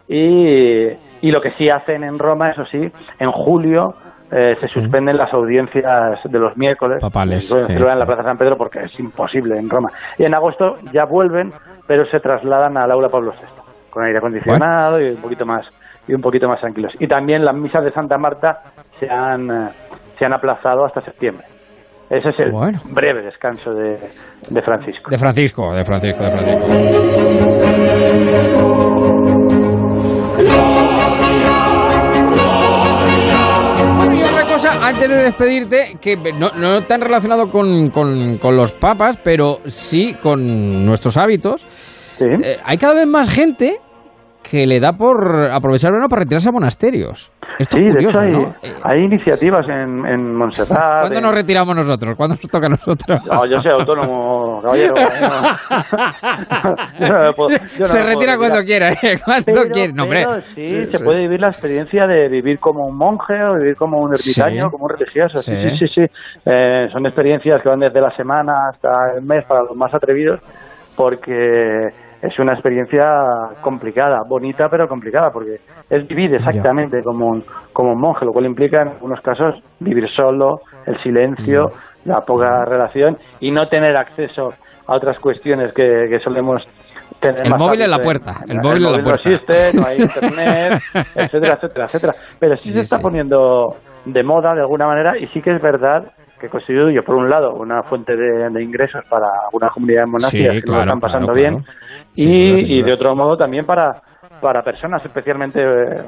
[0.08, 0.88] y,
[1.22, 3.93] y lo que sí hacen en Roma, eso sí, en julio
[4.32, 7.67] eh, se suspenden las audiencias de los miércoles, Papales, se sí.
[7.67, 11.05] celebran en la Plaza San Pedro porque es imposible en Roma, y en agosto ya
[11.05, 11.53] vuelven,
[11.88, 13.47] pero se trasladan al aula Pablo VI,
[13.91, 15.65] con aire acondicionado y un poquito más
[16.07, 16.93] y un poquito más tranquilos.
[16.99, 18.61] Y también las misas de Santa Marta
[18.99, 19.69] se han, eh,
[20.19, 21.45] se han aplazado hasta septiembre.
[22.09, 22.78] Ese es el Bueno.
[22.91, 23.97] breve descanso de,
[24.49, 25.09] de Francisco.
[25.09, 27.86] De Francisco, de Francisco, de Francisco.
[34.82, 40.13] Antes de despedirte, que no, no tan relacionado con, con- con los papas, pero sí
[40.21, 41.63] con nuestros hábitos.
[42.19, 43.78] Eh, hay cada vez más gente
[44.49, 47.31] que le da por aprovechar verano para retirarse a monasterios.
[47.57, 48.53] Esto Sí, es de hecho hay, ¿no?
[48.83, 51.01] hay iniciativas en, en Montserrat.
[51.01, 52.15] ¿Cuándo en- nos retiramos nosotros?
[52.17, 53.25] ¿Cuándo nos toca a nosotros?
[53.25, 54.93] No, yo soy autónomo, caballero.
[56.99, 59.17] No puedo- no Se retira cuando quiera, ¿eh?
[59.25, 59.93] Cuando Pero- quiera.
[59.93, 60.25] No, hombre.
[60.25, 63.99] pero sí, se puede vivir la experiencia de vivir como un monje o vivir como
[63.99, 64.71] un ermitaño, Sí.
[64.71, 65.39] como un religioso.
[65.39, 65.69] Sí, Sí.
[65.71, 65.93] sí, sí.
[65.95, 66.11] sí.
[66.45, 70.39] Eh, son experiencias que van desde la semana hasta el mes para los más atrevidos,
[70.95, 71.89] porque
[72.28, 73.05] es una experiencia
[73.61, 75.57] complicada, bonita pero complicada, porque
[75.89, 80.07] es vivir exactamente como un, como un monje, lo cual implica en algunos casos vivir
[80.15, 81.71] solo, el silencio,
[82.05, 84.49] la poca relación y no tener acceso
[84.88, 86.63] a otras cuestiones que, que solemos
[87.19, 89.30] tener El más móvil en la puerta, el móvil en la no puerta.
[89.30, 90.82] existe, no hay internet,
[91.15, 92.13] etcétera, etcétera, etcétera.
[92.39, 93.01] Pero sí, Sí, se está sí.
[93.03, 96.03] poniendo de moda de alguna manera y sí que es verdad
[96.39, 100.59] que constituye, por un lado, una fuente de, de ingresos para algunas comunidades monásticas Sí,
[100.61, 101.80] que no lo claro, están pasando claro, bien claro.
[102.16, 104.01] Y, y de otro modo también para
[104.41, 106.03] para personas especialmente eh,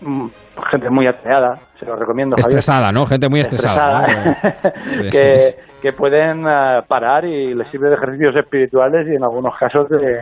[0.00, 0.26] mm,
[0.70, 2.36] gente muy atareada, se lo recomiendo.
[2.36, 2.58] Javier.
[2.58, 3.06] Estresada, ¿no?
[3.06, 4.06] Gente muy estresada.
[4.06, 4.34] ¿no?
[4.84, 9.54] Sí, que, que pueden eh, parar y les sirve de ejercicios espirituales y en algunos
[9.58, 10.18] casos de,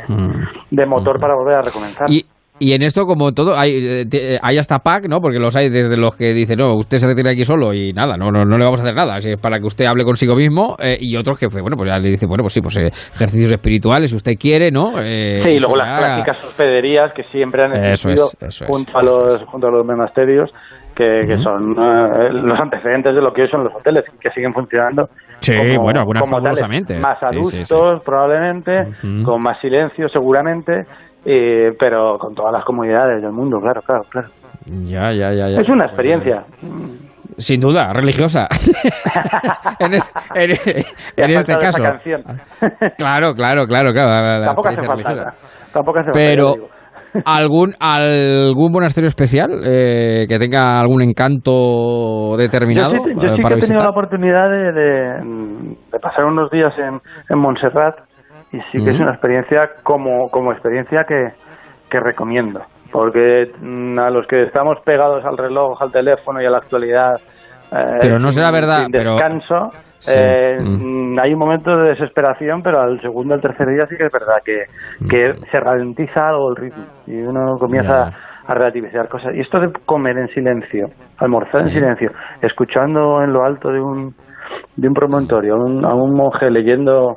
[0.70, 2.08] de motor para volver a recomenzar.
[2.08, 2.12] Mm.
[2.12, 2.24] Y,
[2.58, 5.20] y en esto, como todo, hay, eh, te- hay hasta pack, ¿no?
[5.20, 8.16] Porque los hay desde los que dicen, no, usted se retira aquí solo y nada,
[8.16, 9.16] no, no, no le vamos a hacer nada.
[9.16, 10.76] Así es para que usted hable consigo mismo.
[10.78, 12.86] eh, y otros que, pues, bueno, pues ya le dicen, bueno, pues sí, pues eh,
[13.14, 14.94] ejercicios espirituales, si usted quiere, ¿no?
[15.00, 18.64] Eh, Sí, y luego las ya- clásicas hospederías que siempre han Eso existido es, eso
[18.64, 20.50] es, junto, a los, junto a los monasterios,
[20.94, 24.54] que, que son eh, los antecedentes de lo que hoy son los hoteles, que siguen
[24.54, 25.08] funcionando.
[25.40, 26.62] Sí, como- bueno, algunas como tales.
[27.00, 27.74] Más adultos, sí, sí.
[28.02, 28.86] probablemente,
[29.22, 30.86] con más silencio, seguramente,
[31.26, 34.28] eh, pero con todas las comodidades del mundo, claro, claro, claro.
[34.66, 35.60] Ya, ya, ya, ya.
[35.60, 36.44] Es una experiencia.
[37.38, 38.46] Sin duda, religiosa.
[39.80, 40.50] en, es- en-
[41.24, 41.82] en este caso.
[42.96, 43.92] Claro, claro, claro, claro.
[43.92, 45.34] la- la Tampoco hace falta.
[45.72, 46.54] Tampoco hace falta, Pero
[47.24, 53.42] algún algún monasterio especial eh, que tenga algún encanto determinado Yo sí, yo eh, sí
[53.48, 57.96] que he tenido la oportunidad de, de- de pasar unos días en, en Montserrat
[58.52, 61.28] y sí que es una experiencia como, como experiencia que,
[61.90, 62.60] que recomiendo.
[62.92, 67.16] Porque mm, a los que estamos pegados al reloj, al teléfono y a la actualidad,
[67.72, 70.12] eh, Pero no será verdad, sin pero- descanso, Sí.
[70.14, 71.14] eh, Mm.
[71.14, 74.12] mm, hay un momento de desesperación, pero al segundo, al tercer día sí que es
[74.12, 74.64] verdad que,
[75.08, 78.12] que se ralentiza algo el ritmo y uno comienza
[78.46, 79.34] a relativizar cosas.
[79.34, 80.86] Y esto de comer en silencio,
[81.18, 84.14] almorzar en silencio, escuchando en lo alto de un,
[84.76, 87.16] de un promontorio a un, a un monje leyendo,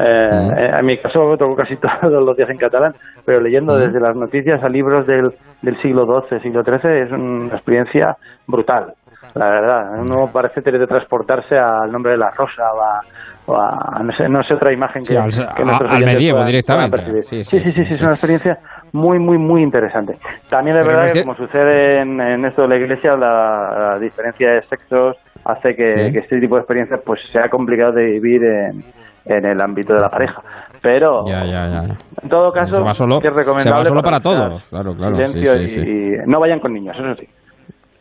[0.00, 2.94] eh, en mi caso me tocó casi todos los días en catalán,
[3.24, 5.30] pero leyendo desde las noticias a libros del,
[5.62, 8.92] del siglo XII, siglo XIII, es una experiencia brutal.
[9.34, 13.00] La verdad, uno parece teletransportarse al nombre de la rosa o a,
[13.46, 16.04] o a- no, sé, no sé otra imagen que, Sí, al- que a- nuestros al
[16.04, 16.96] medievo puedan- directamente.
[16.98, 17.24] puedan.
[17.24, 18.58] Sí, Sí, sí, sí, es una experiencia
[18.92, 20.16] muy, muy, muy interesante.
[20.48, 24.50] También es verdad que, como sucede en, en esto de la iglesia, la, la diferencia
[24.50, 28.82] de sexos hace que este tipo de experiencias pues sea complicado de vivir en,
[29.30, 30.40] en el ámbito de la pareja.
[30.80, 31.82] Pero, Ya, ya, ya.
[32.22, 35.16] en todo caso, Se va solo- es recomendable se va solo para todos, claro, claro,
[35.16, 37.26] Silencio sí, sí, y, y no vayan con niños, eso sí.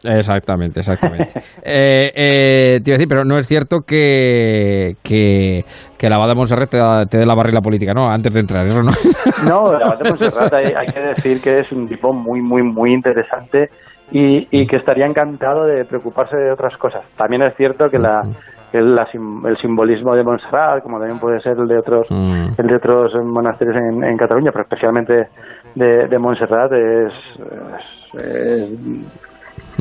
[0.04, 1.32] Exactamente, exactamente.
[1.64, 5.64] eh, eh, te iba a decir, pero no es cierto que, que,
[5.98, 8.08] que la Abad de Montserrat te, te dé la barrila política, ¿no?
[8.10, 8.92] Antes de entrar, eso no.
[9.44, 12.62] No, la Abad de Montserrat hay, hay que decir que es un tipo muy, muy,
[12.62, 13.70] muy interesante
[14.12, 17.02] y, y que estaría encantado de preocuparse de otras cosas.
[17.18, 18.22] También es cierto que la
[18.72, 22.48] que la el simbolismo de Montserrat, como también puede ser el de otros Mm.
[22.58, 25.28] el de otros monasterios en, en Cataluña, pero especialmente
[25.76, 27.14] de, de Montserrat es,
[28.14, 28.70] es- es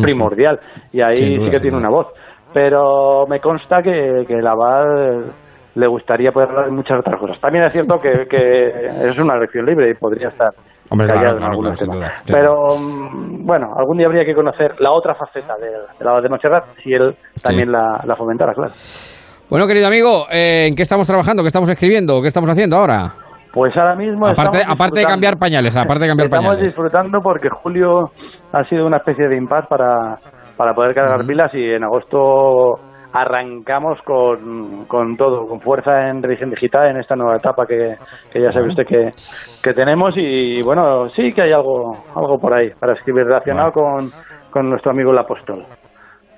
[0.03, 0.59] primordial
[0.93, 2.09] y ahí duda, sí que tiene una voz.
[2.53, 5.25] Pero me consta que, que el Abad
[5.75, 7.41] le gustaría poder hablar de muchas otras cosas.
[7.41, 10.53] También es cierto que, que es una elección libre y podría estar
[10.91, 12.11] Hombre, callado claro, en claro, algunos claro, sin temas.
[12.11, 12.33] duda, sí.
[12.33, 15.67] Pero mm, bueno, algún día habría que conocer la otra faceta de,
[15.99, 18.73] de la de Montserrat si él también la, la fomentara, claro.
[19.49, 21.43] Bueno, querido amigo, eh, ¿en qué estamos trabajando?
[21.43, 22.21] ¿Qué estamos escribiendo?
[22.21, 23.13] ¿Qué estamos haciendo ahora?
[23.53, 26.65] Pues ahora mismo Aparte, de cambiar pañales, aparte de cambiar Estamos pañales.
[26.67, 28.11] disfrutando porque julio
[28.53, 30.19] ha sido una especie de impas para,
[30.57, 32.75] para poder cargar pilas y en agosto
[33.21, 37.95] arrancamos con, con todo, con fuerza en revisión digital en esta nueva etapa que,
[38.33, 39.11] que ya sabe usted que,
[39.63, 44.11] que tenemos y bueno, sí que hay algo, algo por ahí para escribir relacionado con,
[44.51, 45.65] con nuestro amigo el apóstol.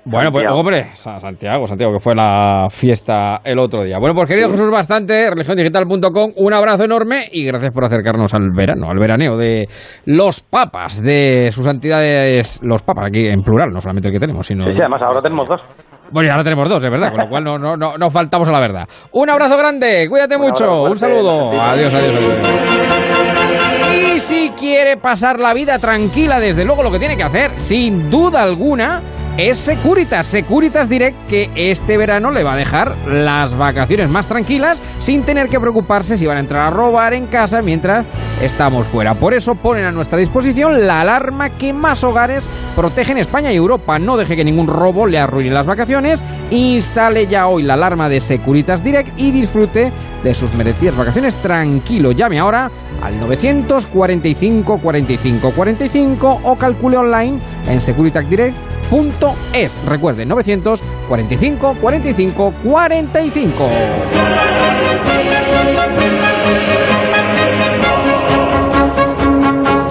[0.05, 3.99] Bueno, pues hombre, Sa- Santiago, Santiago, que fue la fiesta el otro día.
[3.99, 8.89] Bueno, pues querido Jesús Bastante, religiondigital.com, un abrazo enorme y gracias por acercarnos al verano,
[8.89, 9.67] al veraneo de
[10.05, 14.47] los papas, de sus santidades, los papas, aquí en plural, no solamente el que tenemos,
[14.47, 14.63] sino...
[14.65, 15.61] Sí, sí, además ahora tenemos dos.
[16.11, 18.47] Bueno, y ahora tenemos dos, es verdad, con lo cual no, no, no, no faltamos
[18.49, 18.87] a la verdad.
[19.11, 22.33] Un abrazo grande, cuídate mucho, abrazo un saludo, adiós, adiós, adiós.
[24.15, 28.09] Y si quiere pasar la vida tranquila, desde luego lo que tiene que hacer, sin
[28.09, 29.01] duda alguna,
[29.47, 34.81] es Securitas, Securitas Direct, que este verano le va a dejar las vacaciones más tranquilas
[34.99, 38.05] sin tener que preocuparse si van a entrar a robar en casa mientras
[38.41, 39.15] estamos fuera.
[39.15, 43.55] Por eso ponen a nuestra disposición la alarma que más hogares protege en España y
[43.55, 43.97] Europa.
[43.97, 46.21] No deje que ningún robo le arruine las vacaciones.
[46.51, 49.91] Instale ya hoy la alarma de Securitas Direct y disfrute
[50.23, 52.11] de sus merecidas vacaciones tranquilo.
[52.11, 59.85] Llame ahora al 945 45 45 o calcule online en securitasdirect.es.
[59.85, 63.69] Recuerde, 945 45 45.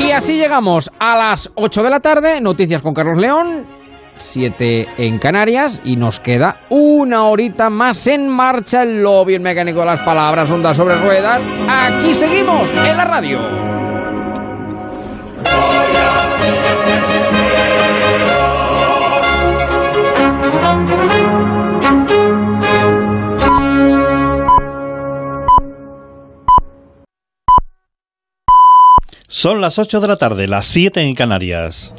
[0.00, 3.66] Y así llegamos a las 8 de la tarde, noticias con Carlos León,
[4.16, 6.60] 7 en Canarias y nos queda
[6.98, 11.40] una horita más en marcha el lobby, el mecánico de las palabras, onda sobre ruedas.
[11.68, 13.38] Aquí seguimos en la radio.
[29.28, 31.94] Son las 8 de la tarde, las 7 en Canarias.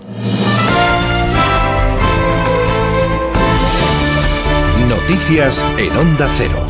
[5.10, 6.64] Noticias en Onda Cero.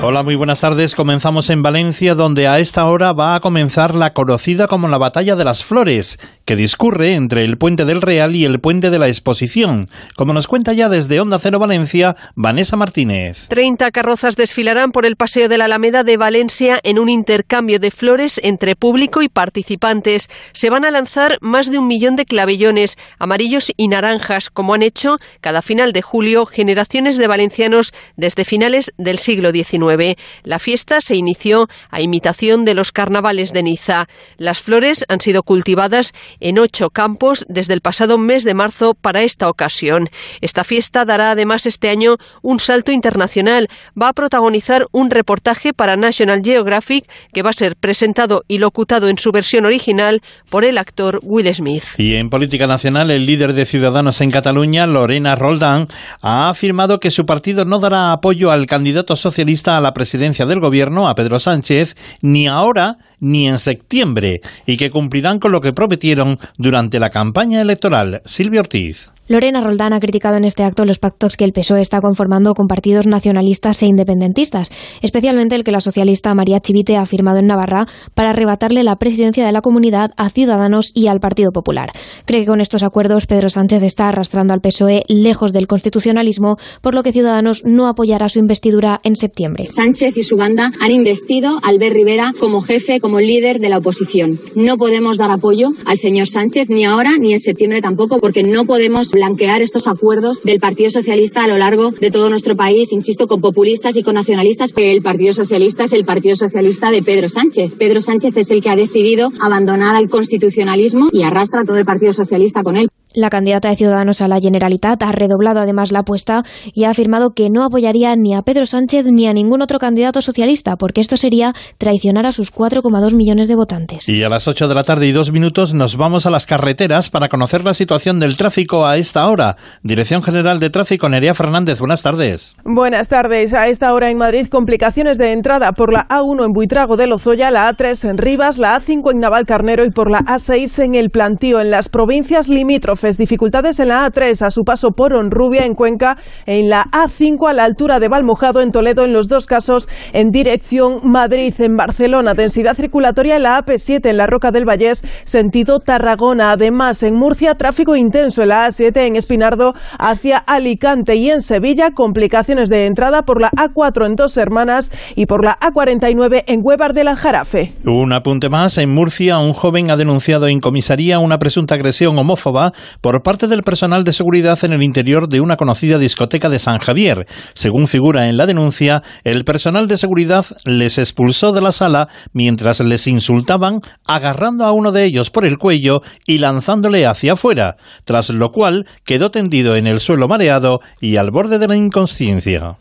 [0.00, 0.94] Hola, muy buenas tardes.
[0.94, 5.34] Comenzamos en Valencia, donde a esta hora va a comenzar la conocida como la Batalla
[5.34, 6.20] de las Flores,
[6.52, 10.46] que discurre entre el Puente del Real y el Puente de la Exposición, como nos
[10.46, 13.46] cuenta ya desde Onda Cero Valencia, Vanessa Martínez.
[13.48, 17.90] Treinta carrozas desfilarán por el Paseo de la Alameda de Valencia en un intercambio de
[17.90, 20.28] flores entre público y participantes.
[20.52, 24.82] Se van a lanzar más de un millón de clavellones, amarillos y naranjas, como han
[24.82, 30.20] hecho cada final de julio generaciones de valencianos desde finales del siglo XIX.
[30.42, 34.06] La fiesta se inició a imitación de los carnavales de Niza.
[34.36, 39.22] Las flores han sido cultivadas en ocho campos desde el pasado mes de marzo para
[39.22, 40.10] esta ocasión.
[40.40, 43.68] Esta fiesta dará además este año un salto internacional.
[44.00, 49.08] Va a protagonizar un reportaje para National Geographic que va a ser presentado y locutado
[49.08, 50.20] en su versión original
[50.50, 51.84] por el actor Will Smith.
[51.96, 55.86] Y en política nacional, el líder de Ciudadanos en Cataluña, Lorena Roldán,
[56.20, 60.60] ha afirmado que su partido no dará apoyo al candidato socialista a la presidencia del
[60.60, 65.72] gobierno, a Pedro Sánchez, ni ahora ni en septiembre, y que cumplirán con lo que
[65.72, 68.22] prometieron durante la campaña electoral.
[68.24, 69.11] Silvio Ortiz.
[69.28, 72.66] Lorena Roldán ha criticado en este acto los pactos que el PSOE está conformando con
[72.66, 74.68] partidos nacionalistas e independentistas,
[75.00, 79.46] especialmente el que la socialista María Chivite ha firmado en Navarra para arrebatarle la presidencia
[79.46, 81.90] de la comunidad a Ciudadanos y al Partido Popular.
[82.24, 86.94] Cree que con estos acuerdos Pedro Sánchez está arrastrando al PSOE lejos del constitucionalismo, por
[86.94, 89.66] lo que Ciudadanos no apoyará su investidura en septiembre.
[89.66, 93.78] Sánchez y su banda han investido a Albert Rivera como jefe, como líder de la
[93.78, 94.40] oposición.
[94.56, 98.64] No podemos dar apoyo al señor Sánchez ni ahora ni en septiembre tampoco, porque no
[98.64, 103.28] podemos blanquear estos acuerdos del Partido Socialista a lo largo de todo nuestro país, insisto,
[103.28, 107.72] con populistas y con nacionalistas, el Partido Socialista es el Partido Socialista de Pedro Sánchez.
[107.78, 111.84] Pedro Sánchez es el que ha decidido abandonar al constitucionalismo y arrastra a todo el
[111.84, 112.88] Partido Socialista con él.
[113.14, 117.34] La candidata de Ciudadanos a la Generalitat ha redoblado además la apuesta y ha afirmado
[117.34, 121.18] que no apoyaría ni a Pedro Sánchez ni a ningún otro candidato socialista, porque esto
[121.18, 124.08] sería traicionar a sus 4,2 millones de votantes.
[124.08, 127.10] Y a las 8 de la tarde y dos minutos nos vamos a las carreteras
[127.10, 129.56] para conocer la situación del tráfico a esta hora.
[129.82, 132.56] Dirección General de Tráfico, Nerea Fernández, buenas tardes.
[132.64, 133.52] Buenas tardes.
[133.52, 137.50] A esta hora en Madrid, complicaciones de entrada por la A1 en Buitrago de Lozoya,
[137.50, 141.60] la A3 en Rivas, la A5 en Navalcarnero y por la A6 en El Plantío,
[141.60, 146.16] en las provincias limítrofes dificultades en la A3 a su paso por Honrubia en Cuenca,
[146.46, 150.30] en la A5 a la altura de Valmojado en Toledo, en los dos casos en
[150.30, 155.80] dirección Madrid, en Barcelona, densidad circulatoria en la AP7 en la Roca del Vallés, sentido
[155.80, 156.52] Tarragona.
[156.52, 161.90] Además, en Murcia, tráfico intenso en la A7 en Espinardo hacia Alicante y en Sevilla,
[161.94, 166.92] complicaciones de entrada por la A4 en Dos Hermanas y por la A49 en Huevar
[166.92, 167.72] del Aljarafe.
[167.84, 172.72] Un apunte más, en Murcia, un joven ha denunciado en comisaría una presunta agresión homófoba
[173.00, 176.78] por parte del personal de seguridad en el interior de una conocida discoteca de San
[176.78, 177.26] Javier.
[177.54, 182.80] Según figura en la denuncia, el personal de seguridad les expulsó de la sala mientras
[182.80, 188.30] les insultaban agarrando a uno de ellos por el cuello y lanzándole hacia afuera, tras
[188.30, 192.78] lo cual quedó tendido en el suelo mareado y al borde de la inconsciencia.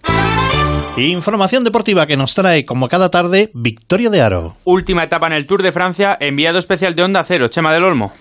[0.97, 4.57] Información deportiva que nos trae como cada tarde Victoria de Aro.
[4.65, 8.11] Última etapa en el Tour de Francia, enviado especial de Onda Cero, Chema del Olmo.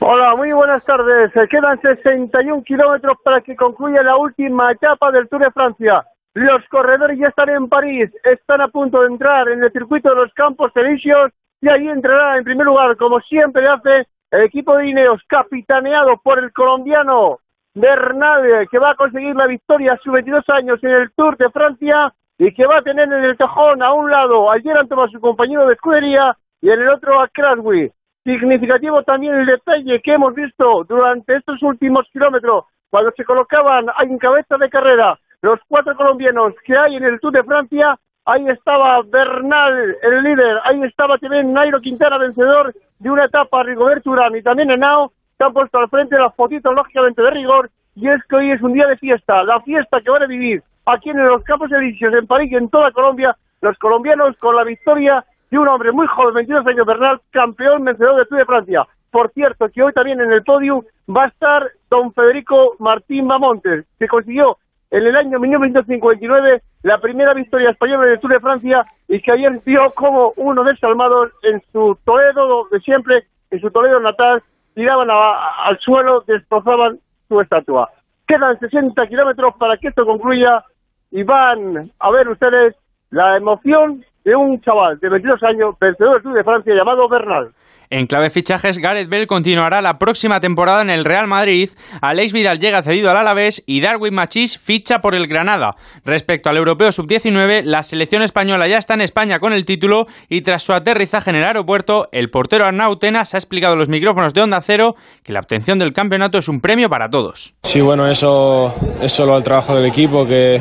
[0.00, 1.30] Hola, muy buenas tardes.
[1.48, 6.04] Quedan 61 kilómetros para que concluya la última etapa del Tour de Francia.
[6.34, 10.16] Los corredores ya están en París, están a punto de entrar en el circuito de
[10.16, 14.88] los Campos Elíseos y ahí entrará en primer lugar, como siempre hace, el equipo de
[14.88, 17.38] Ineos, capitaneado por el colombiano
[17.74, 21.50] Bernal, que va a conseguir la victoria a sus 22 años en el Tour de
[21.50, 25.10] Francia y que va a tener en el cajón a un lado a Gerard Thomas,
[25.12, 27.92] su compañero de escudería, y en el otro a Craswell.
[28.28, 34.18] Significativo también el detalle que hemos visto durante estos últimos kilómetros, cuando se colocaban en
[34.18, 39.00] cabeza de carrera los cuatro colombianos que hay en el Tour de Francia, ahí estaba
[39.00, 44.42] Bernal, el líder, ahí estaba también Nairo Quintana, vencedor de una etapa, Rigoberto Urán y
[44.42, 48.36] también Henao, se han puesto al frente las fotitos, lógicamente, de rigor, y es que
[48.36, 51.42] hoy es un día de fiesta, la fiesta que van a vivir aquí en los
[51.44, 55.68] Campos Elíseos, en París y en toda Colombia, los colombianos con la victoria de un
[55.68, 58.86] hombre muy joven, 22 años, Bernal, campeón vencedor del Tour de Francia.
[59.10, 63.86] Por cierto, que hoy también en el podio va a estar don Federico Martín Bamontes,
[63.98, 64.58] que consiguió
[64.90, 69.32] en el año 1959 la primera victoria española en el Tour de Francia y que
[69.32, 74.42] ayer vio como uno desalmados en su Toledo de siempre, en su Toledo natal,
[74.74, 77.90] tiraban al suelo, destrozaban su estatua.
[78.26, 80.64] Quedan 60 kilómetros para que esto concluya
[81.10, 82.76] y van a ver ustedes
[83.10, 87.50] la emoción de un chaval de 22 años, vencedor del Tour de Francia llamado Bernal.
[87.90, 91.70] En clave fichajes, Gareth Bale continuará la próxima temporada en el Real Madrid,
[92.02, 95.74] Alex Vidal llega cedido al Alavés y Darwin Machís ficha por el Granada.
[96.04, 100.42] Respecto al europeo sub-19, la selección española ya está en España con el título y
[100.42, 104.34] tras su aterrizaje en el aeropuerto, el portero Arnau Tenas ha explicado a los micrófonos
[104.34, 107.54] de Onda Cero que la obtención del campeonato es un premio para todos.
[107.62, 108.66] Sí, bueno, eso
[109.00, 110.58] es solo el trabajo del equipo que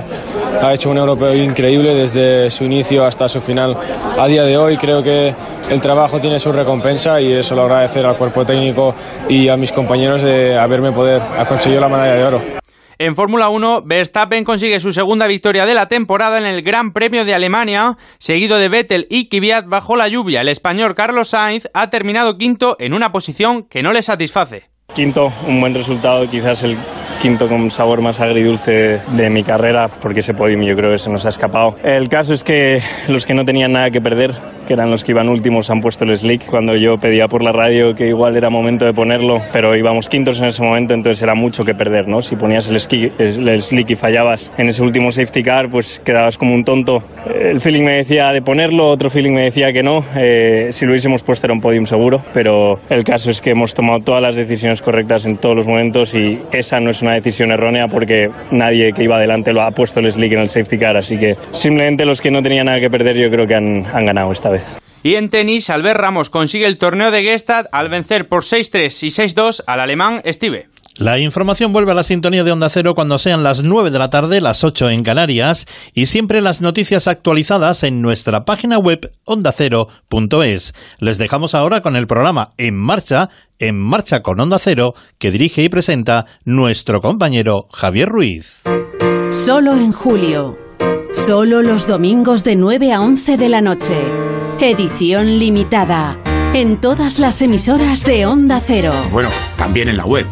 [0.61, 3.75] ha hecho un europeo increíble desde su inicio hasta su final.
[4.17, 5.35] A día de hoy creo que
[5.69, 8.93] el trabajo tiene su recompensa y eso lo agradecer al cuerpo técnico
[9.27, 12.41] y a mis compañeros de haberme poder conseguido la medalla de oro.
[12.99, 17.25] En Fórmula 1, Verstappen consigue su segunda victoria de la temporada en el Gran Premio
[17.25, 20.41] de Alemania, seguido de Vettel y Kvyat bajo la lluvia.
[20.41, 24.63] El español Carlos Sainz ha terminado quinto en una posición que no le satisface.
[24.95, 26.75] Quinto, un buen resultado, quizás el
[27.21, 31.09] quinto con sabor más agridulce de mi carrera, porque ese podium yo creo que se
[31.09, 31.75] nos ha escapado.
[31.83, 34.31] El caso es que los que no tenían nada que perder,
[34.67, 36.45] que eran los que iban últimos, han puesto el slick.
[36.45, 40.39] Cuando yo pedía por la radio que igual era momento de ponerlo, pero íbamos quintos
[40.41, 42.21] en ese momento, entonces era mucho que perder, ¿no?
[42.21, 42.75] Si ponías el,
[43.19, 46.97] el slick y fallabas en ese último safety car, pues quedabas como un tonto.
[47.25, 49.99] El feeling me decía de ponerlo, otro feeling me decía que no.
[50.15, 53.73] Eh, si lo hubiésemos puesto era un podium seguro, pero el caso es que hemos
[53.73, 57.51] tomado todas las decisiones correctas en todos los momentos y esa no es una decisión
[57.51, 60.97] errónea porque nadie que iba adelante lo ha puesto el slick en el safety car,
[60.97, 64.05] así que simplemente los que no tenían nada que perder yo creo que han, han
[64.05, 64.75] ganado esta vez.
[65.03, 69.07] Y en tenis, Albert Ramos consigue el torneo de Gestad al vencer por 6-3 y
[69.07, 70.67] 6-2 al alemán Steve.
[70.97, 74.09] La información vuelve a la sintonía de Onda Cero cuando sean las 9 de la
[74.09, 80.73] tarde, las 8 en Canarias, y siempre las noticias actualizadas en nuestra página web ondacero.es.
[80.99, 83.29] Les dejamos ahora con el programa En Marcha,
[83.59, 88.63] En Marcha con Onda Cero, que dirige y presenta nuestro compañero Javier Ruiz.
[89.29, 90.57] Solo en julio.
[91.13, 94.01] Solo los domingos de 9 a 11 de la noche.
[94.59, 96.26] Edición limitada.
[96.57, 98.91] En todas las emisoras de Onda Cero.
[99.11, 100.25] Bueno, también en la web.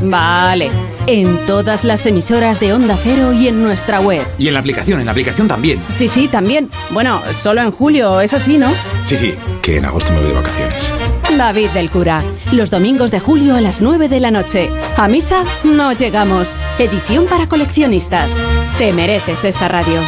[0.00, 0.70] Vale.
[1.08, 4.24] En todas las emisoras de Onda Cero y en nuestra web.
[4.38, 5.82] Y en la aplicación, en la aplicación también.
[5.88, 6.70] Sí, sí, también.
[6.90, 8.72] Bueno, solo en julio, es así, ¿no?
[9.06, 10.88] Sí, sí, que en agosto me voy de vacaciones.
[11.36, 12.22] David del Cura.
[12.52, 14.70] Los domingos de julio a las 9 de la noche.
[14.96, 16.46] A misa no llegamos.
[16.78, 18.30] Edición para coleccionistas.
[18.78, 19.98] Te mereces esta radio.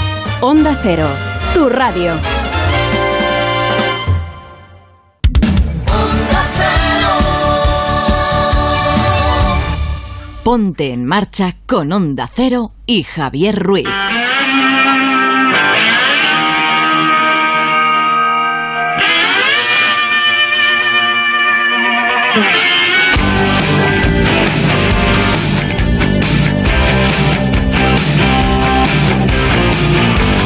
[0.40, 1.08] Onda Cero.
[1.52, 2.12] Tu radio.
[10.44, 13.88] Ponte en marcha con Onda Cero y Javier Ruiz.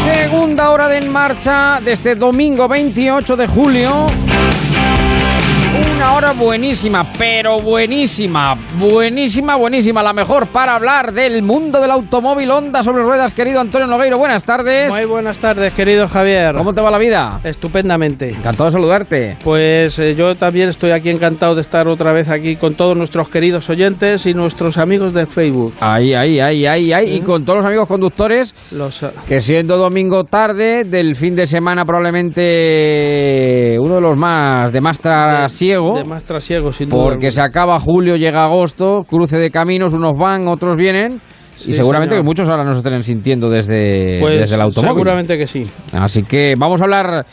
[0.04, 4.06] Segunda hora de En Marcha de este domingo 28 de julio.
[5.98, 10.00] Una hora buenísima, pero buenísima, buenísima, buenísima.
[10.00, 14.16] La mejor para hablar del mundo del automóvil Honda sobre ruedas, querido Antonio Nogueiro.
[14.16, 14.92] Buenas tardes.
[14.92, 16.54] Muy buenas tardes, querido Javier.
[16.54, 17.40] ¿Cómo te va la vida?
[17.42, 18.28] Estupendamente.
[18.30, 19.38] Encantado de saludarte.
[19.42, 23.28] Pues eh, yo también estoy aquí encantado de estar otra vez aquí con todos nuestros
[23.28, 25.74] queridos oyentes y nuestros amigos de Facebook.
[25.80, 27.16] Ahí, ahí, ahí, ahí, ahí.
[27.16, 31.46] Y con todos los amigos conductores Los, eh, que siendo domingo tarde del fin de
[31.46, 35.87] semana probablemente uno de los más de más trasiego.
[35.94, 37.02] De más trasiego, sin duda.
[37.04, 41.20] Porque se acaba julio, llega agosto, cruce de caminos, unos van, otros vienen.
[41.54, 42.22] Sí, y seguramente señor.
[42.22, 44.94] que muchos ahora nos estén sintiendo desde, Pues desde el automóvil.
[44.94, 45.62] seguramente que sí.
[45.92, 47.26] Así que vamos a hablar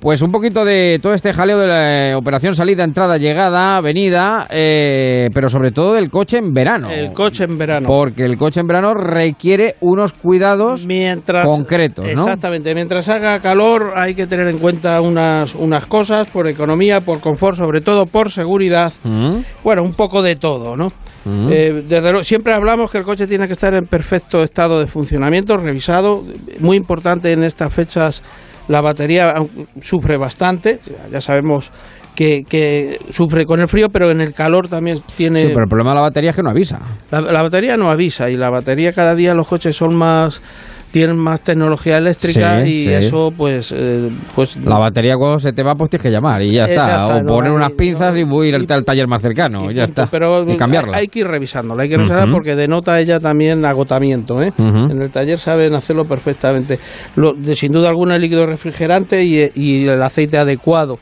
[0.00, 4.46] pues un poquito de todo este jaleo de la eh, operación salida, entrada, llegada, venida,
[4.50, 6.88] eh, pero sobre todo del coche en verano.
[6.90, 7.88] El coche en verano.
[7.88, 12.10] Porque el coche en verano requiere unos cuidados Mientras, concretos, ¿no?
[12.10, 12.74] Exactamente.
[12.74, 17.56] Mientras haga calor hay que tener en cuenta unas, unas cosas por economía, por confort,
[17.56, 18.92] sobre todo por seguridad.
[19.02, 20.92] Mm, Bueno, un poco de todo, ¿no?
[21.24, 21.48] mm.
[21.50, 25.56] Eh, desde siempre hablamos que el coche tiene que estar en perfecto estado de funcionamiento,
[25.56, 26.22] revisado.
[26.60, 28.22] Muy importante en estas fechas,
[28.68, 29.34] la batería
[29.80, 30.78] sufre bastante.
[31.10, 31.72] Ya sabemos
[32.14, 35.40] que, que sufre con el frío, pero en el calor también tiene...
[35.40, 36.80] Sí, pero el problema de la batería es que no avisa.
[37.10, 40.42] La, la batería no avisa y la batería cada día los coches son más
[40.90, 42.92] tienen más tecnología eléctrica Sí, y sí.
[42.92, 46.54] eso pues eh, pues La batería cuando se te va, pues tienes que llamar y
[46.54, 46.86] ya Eh, está.
[46.88, 49.06] ya está, o no poner hay- unas pinzas y voy a ir al, al taller
[49.06, 50.02] más cercano, ya punto.
[50.02, 50.06] está.
[50.10, 50.96] pero y cambiarla.
[50.96, 54.50] hay, hay que ir revisándola hay que revisarla porque denota ella también agotamiento ¿eh?
[54.58, 56.78] En el taller saben hacerlo perfectamente
[57.16, 60.98] Lo- de, sin duda alguna el líquido refrigerante y, y el aceite adecuado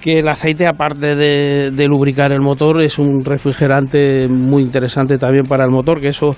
[0.00, 5.44] que el aceite aparte de, de lubricar el motor es un refrigerante muy interesante también
[5.44, 6.30] para el motor que eso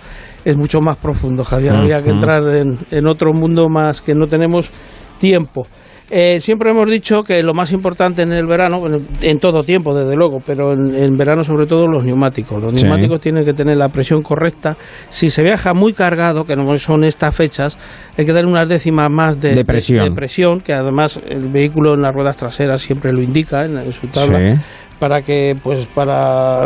[0.44, 2.14] es mucho más profundo Javier habría que Ujú.
[2.18, 4.70] entrar en, en otro mundo más que no tenemos
[5.18, 5.66] tiempo
[6.10, 9.94] Eh, siempre hemos dicho que lo más importante en el verano, bueno, en todo tiempo
[9.94, 12.62] desde luego, pero en, en verano sobre todo los neumáticos.
[12.62, 12.80] Los Sí.
[12.84, 14.74] neumáticos tienen que tener la presión correcta.
[15.10, 17.76] Si se viaja muy cargado, que no son estas fechas,
[18.16, 20.02] hay que dar unas décimas más de, De presión.
[20.08, 23.92] de presión, que además el vehículo en las ruedas traseras siempre lo indica en, en
[23.92, 24.38] su tabla.
[24.38, 24.62] Sí.
[24.98, 26.62] Para que, pues, para,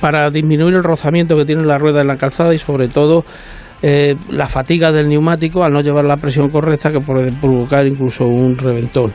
[0.00, 3.24] para disminuir el rozamiento que tiene la rueda en la calzada y sobre todo
[3.82, 8.24] eh, la fatiga del neumático al no llevar la presión correcta que puede provocar incluso
[8.26, 9.10] un reventón.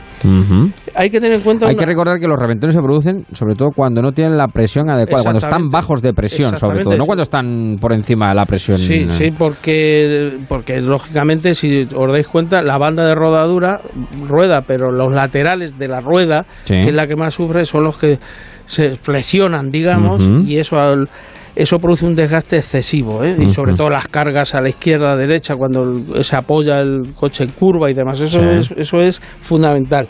[0.94, 3.54] Hay que tener en cuenta Hay una- que recordar que los reventones se producen sobre
[3.54, 7.06] todo cuando no tienen la presión adecuada, cuando están bajos de presión, sobre todo, no
[7.06, 8.76] cuando están por encima de la presión.
[8.78, 13.80] Sí, sí, porque, porque lógicamente, si os dais cuenta, la banda de rodadura
[14.26, 16.74] rueda, pero los laterales de la rueda, Sí.
[16.80, 18.18] que es la que más sufre, son los que
[18.66, 21.08] se flexionan, digamos, y eso al-
[21.58, 23.36] eso produce un desgaste excesivo, ¿eh?
[23.38, 27.14] y sobre todo las cargas a la izquierda, a la derecha, cuando se apoya el
[27.14, 28.20] coche en curva y demás.
[28.20, 28.46] Eso, Sí.
[28.58, 30.06] es, eso es fundamental.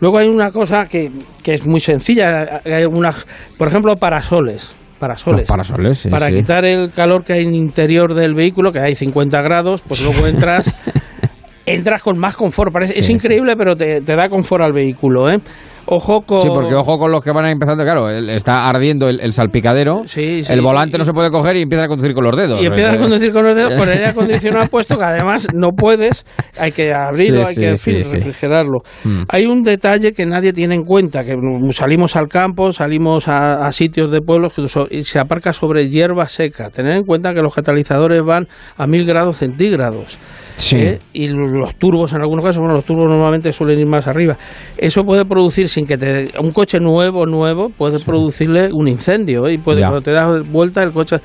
[0.00, 1.10] Luego hay una cosa que,
[1.42, 3.26] que es muy sencilla, hay unas,
[3.56, 4.72] por ejemplo, parasoles.
[4.98, 5.48] Parasoles.
[5.48, 6.34] Parasoles, sí, para sí.
[6.36, 10.02] quitar el calor que hay en el interior del vehículo, que hay 50 grados, pues
[10.04, 10.72] luego entras
[11.66, 12.72] entras con más confort.
[12.72, 15.38] Parece, es Sí, increíble, pero te, te da confort al vehículo, ¿eh?
[15.86, 16.40] Ojo con...
[16.40, 20.44] Sí, porque ojo con los que van empezando, claro, está ardiendo el, el salpicadero, Sí,
[20.44, 20.52] sí.
[20.52, 22.62] el volante no se puede coger y empieza a conducir con los dedos.
[22.62, 25.70] Y empiezas a conducir con los dedos con el aire acondicionado puesto, que además no
[25.70, 26.24] puedes,
[26.58, 28.78] hay que abrirlo, hay que en fin, refrigerarlo.
[29.04, 29.22] Mm.
[29.28, 31.36] Hay un detalle que nadie tiene en cuenta, que
[31.70, 34.54] salimos al campo, salimos a, a sitios de pueblos
[34.90, 36.70] y se aparca sobre hierba seca.
[36.70, 40.18] Tener en cuenta que los catalizadores van a mil grados centígrados.
[40.56, 40.76] Sí.
[40.78, 40.98] ¿eh?
[41.12, 44.36] Y los turbos, en algunos casos, bueno, los turbos normalmente suelen ir más arriba.
[44.76, 46.30] Eso puede producir, sin que te.
[46.40, 49.46] Un coche nuevo, nuevo, puede producirle un incendio.
[49.46, 49.54] ¿eh?
[49.54, 49.88] Y puede, Ya.
[49.88, 51.16] cuando te das vuelta, el coche.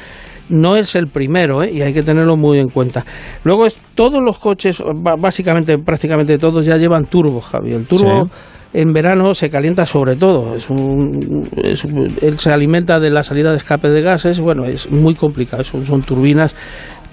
[0.50, 1.72] No es el primero, ¿eh?
[1.74, 3.04] y hay que tenerlo muy en cuenta.
[3.44, 4.82] Luego, es, todos los coches,
[5.20, 7.74] básicamente, prácticamente todos, ya llevan turbo, Javi.
[7.74, 8.26] El turbo.
[8.26, 8.32] Sí.
[8.74, 13.24] En verano se calienta sobre todo, es un, es un- él se alimenta de la
[13.24, 16.54] salida de escape de gases, bueno, es muy complicado, son, son turbinas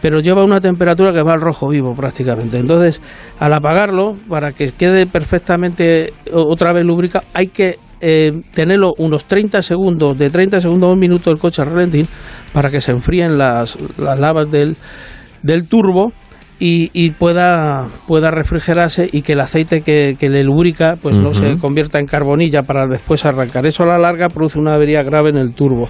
[0.04, 2.58] pero lleva una temperatura que va al rojo vivo prácticamente.
[2.58, 3.00] Entonces,
[3.40, 9.62] al apagarlo, para que quede perfectamente otra vez lubricado, hay que eh, tenerlo unos 30
[9.62, 12.06] segundos, de 30 segundos a un minuto el coche a ralentín,
[12.52, 14.76] para que se enfríen las, las lavas del,
[15.42, 16.12] del turbo
[16.60, 21.32] y, y pueda, pueda refrigerarse y que el aceite que, que le lubrica pues no
[21.32, 23.66] se convierta en carbonilla para después arrancar.
[23.66, 25.88] Eso a la larga produce una avería grave en el turbo.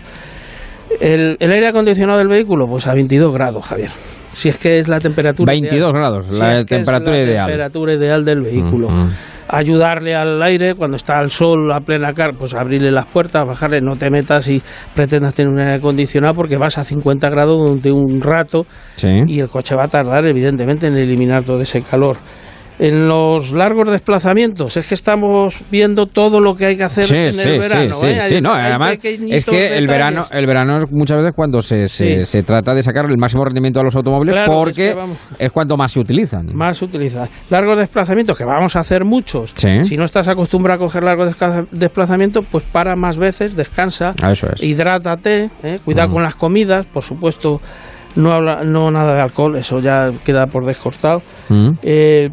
[1.00, 3.90] El, el aire acondicionado del vehículo, pues a 22 grados, Javier.
[4.32, 5.92] Si es que es la temperatura 22 ideal.
[5.92, 7.46] grados, Si la es que es temperatura la ideal.
[7.46, 8.88] temperatura ideal del vehículo.
[8.88, 9.08] Ujú.
[9.46, 13.80] Ayudarle al aire cuando está al sol a plena carga, pues abrirle las puertas, bajarle,
[13.80, 14.60] no te metas y
[14.94, 18.64] pretendas tener un aire acondicionado porque vas a 50 grados durante un rato
[18.96, 19.08] Sí.
[19.28, 22.16] y el coche va a tardar evidentemente en eliminar todo ese calor.
[22.76, 27.16] En los largos desplazamientos es que estamos viendo todo lo que hay que hacer Sí,
[27.16, 27.94] en sí, el verano.
[27.94, 28.20] sí, ¿eh?
[28.22, 31.62] sí, sí, Hay- no, además es que el verano, el verano es muchas veces cuando
[31.62, 35.38] se, se, se trata de sacar el máximo rendimiento a los automóviles Claro, porque es
[35.38, 36.46] que cuando más se utilizan.
[36.54, 37.28] más utilizar.
[37.48, 39.54] Largos desplazamientos, que vamos a hacer muchos.
[39.56, 41.36] Si no estás acostumbrado a coger largos
[41.70, 44.60] desplazamientos, pues para más veces, descansa, Ah, Eso es.
[44.62, 45.78] hidrátate, ¿eh?
[45.84, 46.12] cuida Mm.
[46.12, 47.60] con las comidas, por supuesto,
[48.16, 51.22] no, habla, no nada de alcohol, eso ya queda por descortado.
[51.48, 51.70] Mm.
[51.82, 52.28] Eh,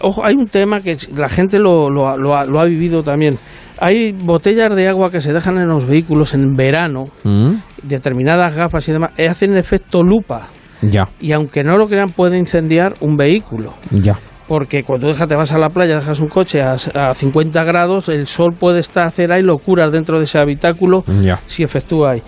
[0.00, 3.02] ojo, hay un tema que la gente lo, lo ha- lo ha, lo ha vivido
[3.02, 3.38] también.
[3.78, 7.56] Hay botellas de agua que se dejan en los vehículos en verano, Mm.
[7.82, 10.48] determinadas gafas y demás, eh, hacen efecto lupa.
[10.82, 13.74] Ya, Y aunque no lo crean, puede incendiar un vehículo.
[13.90, 14.16] ya.
[14.48, 18.08] Porque cuando dejas, te vas a la playa, dejas un coche a, a 50 grados,
[18.08, 21.40] el sol puede estar hacer ahí locuras dentro de ese habitáculo Ya.
[21.46, 22.22] si efectúa ahí.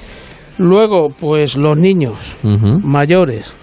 [0.59, 2.37] Luego, pues los niños
[2.83, 3.55] mayores,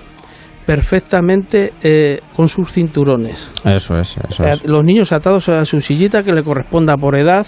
[0.66, 3.52] perfectamente eh, con sus cinturones.
[3.64, 4.66] Eso es, eso Eh, es.
[4.66, 7.46] Los niños atados a su sillita que le corresponda por edad.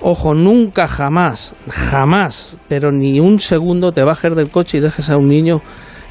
[0.00, 5.16] Ojo, nunca jamás, jamás, pero ni un segundo te bajes del coche y dejes a
[5.16, 5.60] un niño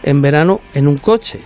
[0.04, 1.40] en verano en un coche.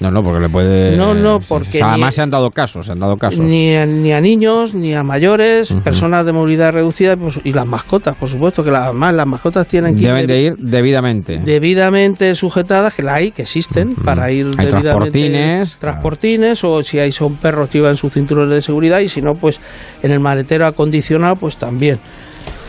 [0.00, 0.96] No, no, porque le puede...
[0.96, 3.38] No, no, porque O sea, además ni- se han dado casos, se han dado casos.
[3.40, 7.66] Ni a, ni a niños, ni a mayores, personas de movilidad reducida pues, y las
[7.66, 11.40] mascotas, por supuesto, que las, más, las mascotas tienen que Deben ir de ir debidamente.
[11.44, 14.80] debidamente sujetadas, que la hay, que existen, para ir Hay debidamente...
[14.80, 15.76] transportines.
[15.78, 19.60] Transportines, o si hay son perros, llevan sus cinturones de seguridad, y si no, pues
[20.02, 21.98] en el maletero acondicionado, pues también.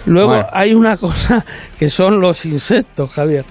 [0.06, 0.47] Luego Bueno.
[0.52, 1.43] hay una cosa
[1.80, 3.45] que son los insectos, Javier,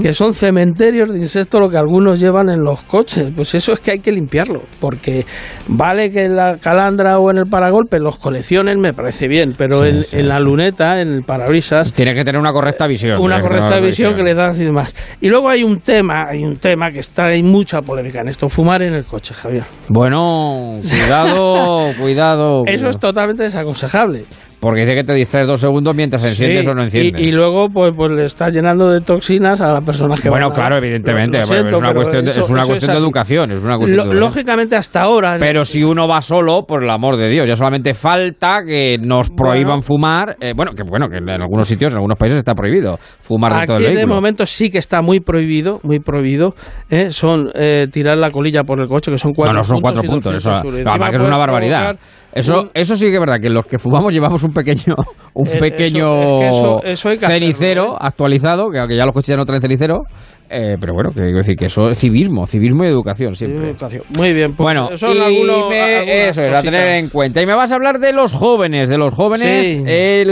[0.00, 3.30] que son cementerios de insectos lo que algunos llevan en los coches.
[3.34, 5.24] Pues eso es que hay que limpiarlo, porque
[5.68, 9.80] vale que en la calandra o en el paragolpe los coleccionen, me parece bien, pero
[9.80, 13.20] Sí, en, sí, en la luneta, en el parabrisas, Tiene que tener una correcta visión.
[13.20, 14.94] una correcta visión que le da así más.
[15.20, 18.48] Y luego hay un tema, hay un tema que está, hay mucha polémica en esto,
[18.48, 19.64] fumar en el coche, Javier.
[19.88, 22.62] Bueno, cuidado, cuidado.
[22.66, 24.24] Eso es totalmente desaconsejable.
[24.60, 27.18] Porque dice que te distraes dos segundos mientras enciendes Sí, o no enciendes.
[27.20, 30.48] Y, y luego, pues, pues le está llenando de toxinas a las personas que bueno,
[30.50, 31.38] van a- claro, evidentemente.
[31.38, 33.50] Lo bueno, siento, es una cuestión, de, eso- es una cuestión es de educación.
[33.52, 35.36] Es una cuestión Lo- de lógicamente, hasta ahora.
[35.40, 39.30] Pero si uno va solo, por el amor de Dios, ya solamente falta que nos
[39.30, 40.36] prohíban fumar.
[40.40, 43.76] eh, bueno, que bueno, que en algunos sitios, en algunos países está prohibido fumar dentro
[43.76, 44.14] del Aquí de vehículo.
[44.14, 46.54] momento sí que está muy prohibido, muy prohibido.
[46.90, 47.08] ¿eh?
[47.10, 50.02] Son eh, tirar la colilla por el coche, que son cuatro no, no, son cuatro
[50.04, 50.34] y dos puntos.
[50.34, 51.96] Eso, además que es una barbaridad.
[52.32, 54.94] Eso, eso sí que es verdad, que los que fumamos llevamos un pequeño,
[55.34, 57.98] un Eh, pequeño eso- es que eso- eso cenicero hacerlo, ¿eh?
[58.00, 60.02] actualizado, que aunque ya los coches ya no traen cenicero,
[60.48, 63.70] eh, pero bueno, que quiero decir que eso es civismo, civismo y educación siempre.
[63.70, 64.02] Educación.
[64.16, 67.40] Muy bien, pues Bueno, son y algunos- me- eso es, a tener en cuenta.
[67.42, 69.82] Y me vas a hablar de los jóvenes, de los jóvenes, Sí.
[69.86, 70.28] el,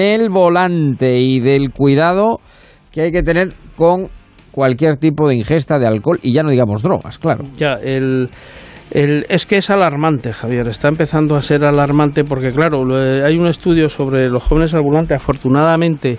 [0.00, 2.38] el volante y del cuidado
[2.92, 4.08] que hay que tener con
[4.50, 7.44] cualquier tipo de ingesta de alcohol y ya no digamos drogas, claro.
[7.56, 8.28] Ya, el,
[8.90, 10.68] el- es que es alarmante, Javier.
[10.68, 14.82] Está empezando a ser alarmante porque, claro, lo- hay un estudio sobre los jóvenes al
[14.82, 15.14] volante.
[15.14, 16.18] Afortunadamente,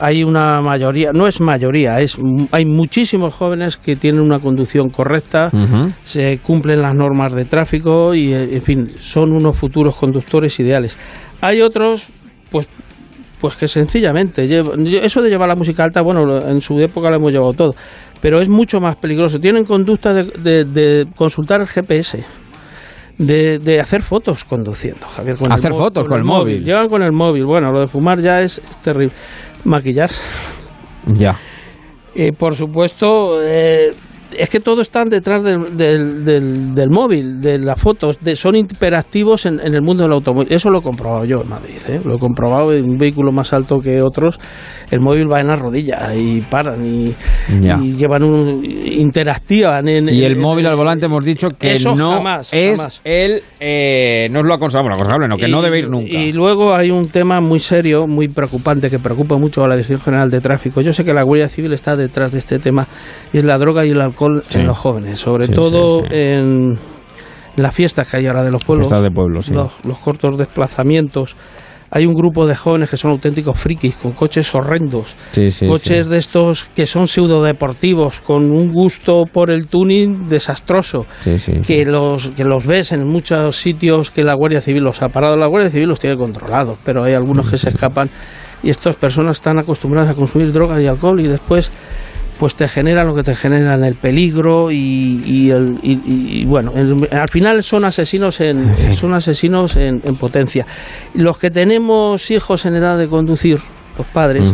[0.00, 2.18] hay una mayoría, no es mayoría, es
[2.50, 5.48] hay muchísimos jóvenes que tienen una conducción correcta,
[6.04, 10.96] se cumplen las normas de tráfico y, eh, en fin, son unos futuros conductores ideales.
[11.40, 12.06] Hay otros,
[12.50, 12.68] pues
[13.40, 17.32] pues que sencillamente eso de llevar la música alta, bueno, en su época lo hemos
[17.32, 17.74] llevado todo,
[18.22, 19.38] pero es mucho más peligroso.
[19.38, 22.24] Tienen conducta de, de- de consultar el GPS,
[23.18, 25.36] de, de hacer fotos conduciendo, Javier.
[25.36, 26.64] Con Hacer fotos con el móvil.
[26.64, 27.44] Llevan con el móvil.
[27.44, 29.12] Bueno, lo de fumar ya es terrible.
[29.64, 30.22] Maquillarse.
[31.06, 31.36] Ya.
[32.14, 33.92] Y por supuesto, eh,
[34.38, 38.56] es que todos están detrás del, del, del- del móvil, de las fotos, de, son
[38.56, 40.48] interactivos en, en el mundo del automóvil.
[40.50, 42.00] Eso lo he comprobado yo en Madrid, ¿eh?
[42.04, 44.38] lo he comprobado en un vehículo más alto que otros.
[44.90, 47.14] El móvil va en la rodilla y paran y,
[47.96, 52.10] llevan un interactivan en, Y el en- móvil al volante hemos dicho que Eso no
[52.12, 53.00] jamás, es jamás.
[53.04, 56.10] el eh, no es lo aconsejable, aconsejable no, que no debe ir nunca.
[56.12, 60.00] Y luego hay un tema muy serio, muy preocupante, que preocupa mucho a la Dirección
[60.00, 60.80] General de Tráfico.
[60.80, 62.86] Yo sé que la Guardia Civil está detrás de este tema,
[63.32, 64.58] y es la droga y el alcohol Sí.
[64.58, 66.14] en los jóvenes, sobre Sí, todo sí, sí.
[66.16, 66.78] en
[67.56, 69.52] las fiestas que hay ahora de los pueblos, de sí.
[69.52, 71.36] los, los cortos desplazamientos.
[71.94, 76.08] Hay un grupo de jóvenes que son auténticos frikis, con coches horrendos, Sí, sí, coches
[76.08, 81.60] de estos que son pseudodeportivos, con un gusto por el tuning desastroso Sí, sí, sí.
[81.60, 85.36] que los que los ves en muchos sitios que la Guardia Civil los ha parado.
[85.36, 88.08] La Guardia Civil los tiene controlados, pero hay algunos que se escapan
[88.62, 91.70] y estas personas están acostumbradas a consumir drogas y alcohol y después
[92.42, 96.72] pues te generan lo que te generan el peligro y, y el- y- y, bueno
[96.74, 100.66] el- al final son asesinos en son asesinos en, en potencia.
[101.14, 103.60] Los que tenemos hijos en edad de conducir
[103.96, 104.52] los padres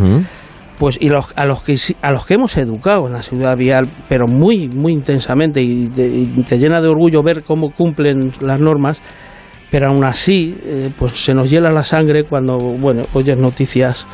[0.77, 3.87] pues y los, a los que a los que hemos educado en la ciudad vial
[4.07, 8.61] pero muy muy intensamente y, te- y te llena de orgullo ver cómo cumplen las
[8.61, 9.01] normas
[9.71, 14.05] pero aún así eh, pues se nos hiela la sangre cuando bueno oyes noticias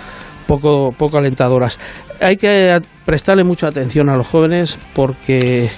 [0.48, 1.80] poco poco alentadoras
[2.22, 5.70] hay que prestarle mucha atención a los jóvenes porque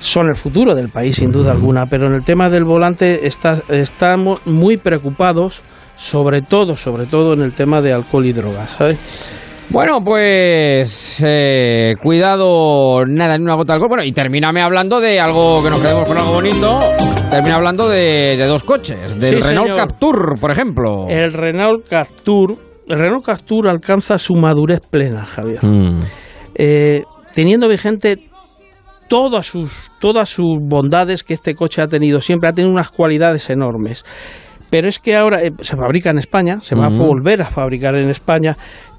[0.00, 3.62] son el futuro del país sin duda alguna pero en el tema del volante está-
[3.68, 5.62] estamos muy preocupados
[5.96, 8.98] sobre todo sobre todo en el tema de alcohol y drogas ¿sabes?
[9.68, 13.88] Bueno, pues eh, cuidado, nada, ni una gota de alcohol.
[13.88, 16.78] Bueno, y termíname hablando de algo que nos quedemos con algo bonito.
[17.32, 19.76] Termina hablando de, de dos coches, del Sí, Renault señor.
[19.88, 21.06] Captur, por ejemplo.
[21.08, 22.54] El Renault Captur,
[22.88, 25.64] el Renault Captur alcanza su madurez plena, Javier.
[25.64, 26.00] Mm.
[26.54, 27.02] Eh,
[27.34, 28.18] teniendo vigente
[29.08, 33.50] todas sus, todas sus bondades que este coche ha tenido siempre, ha tenido unas cualidades
[33.50, 34.04] enormes.
[34.70, 36.98] Pero es que ahora eh, se fabrica en España, se va a Ujú.
[37.06, 38.56] volver a fabricar en España.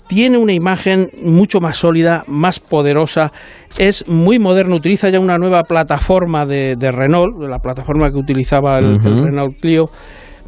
[0.08, 3.34] Tiene una imagen mucho más sólida, más poderosa,
[3.78, 8.80] es muy moderno, utiliza ya una nueva plataforma de, de Renault, la plataforma que utilizaba
[8.80, 9.00] el.
[9.04, 9.90] Renault Clio.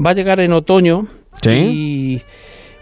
[0.04, 1.02] Va a llegar en otoño
[1.42, 1.52] Sí.
[1.52, 2.22] y,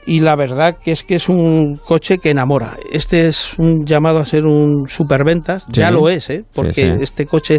[0.07, 2.77] y la verdad que es que es un coche que enamora.
[2.91, 5.81] Este es un llamado a ser un superventas, Sí.
[5.81, 6.43] ya lo es, ¿eh?
[6.53, 6.95] porque Sí, sí.
[7.01, 7.55] este coche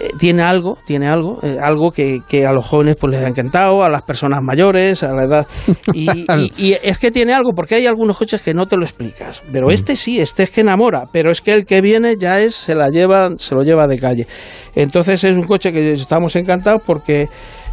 [0.00, 3.28] eh, tiene algo, tiene algo, eh, algo que, que a los jóvenes pues les ha
[3.28, 5.46] encantado, a las personas mayores, a la edad.
[5.94, 8.82] Y, y- y es que tiene algo, porque hay algunos coches que no te lo
[8.82, 9.42] explicas.
[9.46, 9.52] Mm.
[9.52, 12.54] Pero este sí, este es que enamora, pero es que el que viene ya es,
[12.56, 14.26] se la lleva, se lo lleva de calle.
[14.74, 17.26] Entonces es un coche que estamos encantados porque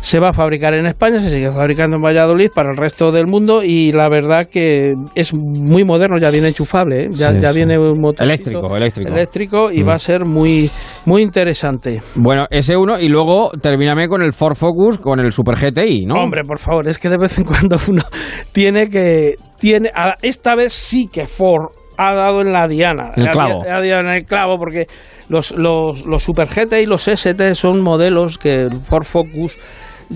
[0.03, 3.25] se va a fabricar en España, se sigue fabricando en Valladolid para el resto del
[3.25, 7.07] mundo y la verdad que es muy moderno, ya viene enchufable, ¿eh?
[7.11, 7.55] ya, Sí, ya sí.
[7.59, 9.09] viene un motor Eléctrico, eléctrico.
[9.09, 9.87] eléctrico y Mm.
[9.87, 10.69] va a ser muy,
[11.05, 12.01] muy interesante.
[12.15, 16.15] Bueno, ese uno y luego termíname con el Ford Focus con el Super GTI, ¿no?
[16.15, 18.03] Hombre, por favor, es que de vez en cuando uno
[18.51, 19.35] tiene que...
[19.57, 19.89] tiene
[20.21, 21.67] Esta vez sí que Ford
[21.97, 23.13] ha dado en la diana.
[23.15, 23.61] El clavo.
[23.63, 24.87] Ha, dado en el clavo porque
[25.29, 29.55] los, los, los Super GT y los ST son modelos que el Ford Focus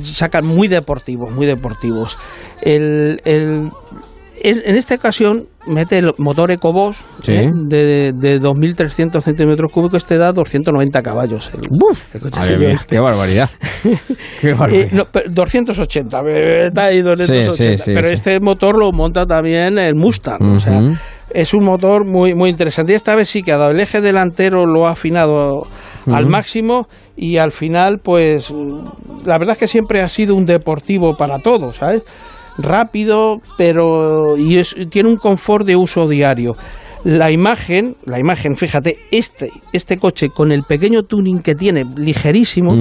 [0.03, 2.17] sacan muy deportivos, muy deportivos.
[2.61, 3.69] El, el-
[4.39, 7.33] en esta ocasión mete el motor EcoBoost Sí.
[7.33, 7.51] ¿eh?
[7.53, 11.51] de, de 2.300 centímetros cúbicos, este da 290 caballos.
[11.55, 11.69] El,
[12.13, 12.95] el coche Madre mía, este.
[12.97, 13.49] qué barbaridad.
[14.41, 14.91] qué Eh, barbaridad.
[14.91, 17.51] no, pero 280, me- está ahí 280.
[17.55, 20.53] Sí, sí, pero este motor lo monta también el Mustang.
[20.53, 20.79] O sea.
[21.33, 22.91] Es un motor muy, muy interesante.
[22.93, 25.63] Y esta vez sí que ha dado el eje delantero, lo ha afinado
[26.07, 26.87] al máximo
[27.17, 28.53] y al final, pues,
[29.25, 32.03] la verdad es que siempre ha sido un deportivo para todos, ¿sabes?
[32.57, 36.53] Rápido, pero y es- tiene un confort de uso diario.
[37.03, 42.73] La imagen, la imagen, fíjate, este, este coche con el pequeño tuning que tiene, ligerísimo,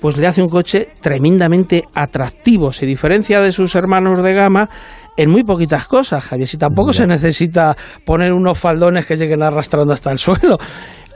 [0.00, 2.70] pues le hace un coche tremendamente atractivo.
[2.72, 4.68] Se diferencia de sus hermanos de gama
[5.16, 6.46] en muy poquitas cosas, Javier.
[6.46, 10.58] Si tampoco se necesita poner unos faldones que lleguen arrastrando hasta el suelo.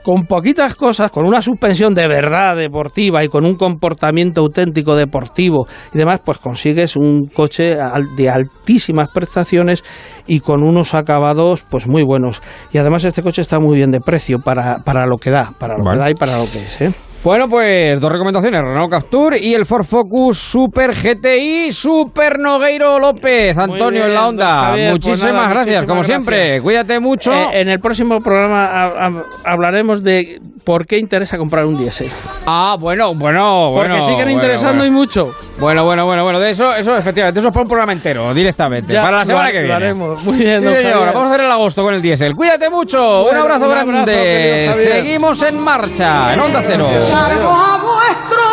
[0.01, 5.67] Con poquitas cosas, con una suspensión de verdad deportiva y con un comportamiento auténtico deportivo
[5.93, 7.77] y demás, pues consigues un coche
[8.15, 9.83] de altísimas prestaciones
[10.25, 12.41] y con unos acabados pues muy buenos.
[12.71, 15.77] Y además este coche está muy bien de precio para, para lo que da, para
[15.77, 15.97] lo Vale.
[15.97, 16.81] que da y para lo que es.
[16.81, 16.93] ¿eh?
[17.21, 23.57] Bueno, pues dos recomendaciones, Renault Captur y el Ford Focus Super GTI Super Nogueiro López,
[23.57, 24.59] Antonio bien, en la onda.
[24.69, 26.23] Javier, pues muchísimas nada, gracias, muchísimas como gracias.
[26.23, 26.61] siempre.
[26.61, 27.33] Cuídate mucho.
[27.33, 32.09] Eh, en el próximo programa ha- ha- hablaremos de por qué interesa comprar un diésel.
[32.47, 34.01] Ah, bueno, bueno, Porque bueno.
[34.05, 34.95] siguen bueno, interesando bueno.
[34.95, 35.29] y mucho.
[35.59, 38.93] Bueno, bueno, bueno, bueno, de eso, eso efectivamente, eso es para un programa entero, directamente,
[38.93, 39.75] Ya para la semana lo- que lo viene.
[39.75, 40.23] haremos.
[40.23, 42.33] Muy bien, Sí, señor, vamos a hacer el agosto con el diésel.
[42.33, 44.71] Cuídate mucho, un Bueno, abrazo un abrazo, grande.
[44.73, 46.87] Seguimos en marcha, en Onda Cero.
[47.01, 48.45] Salgo a vuestro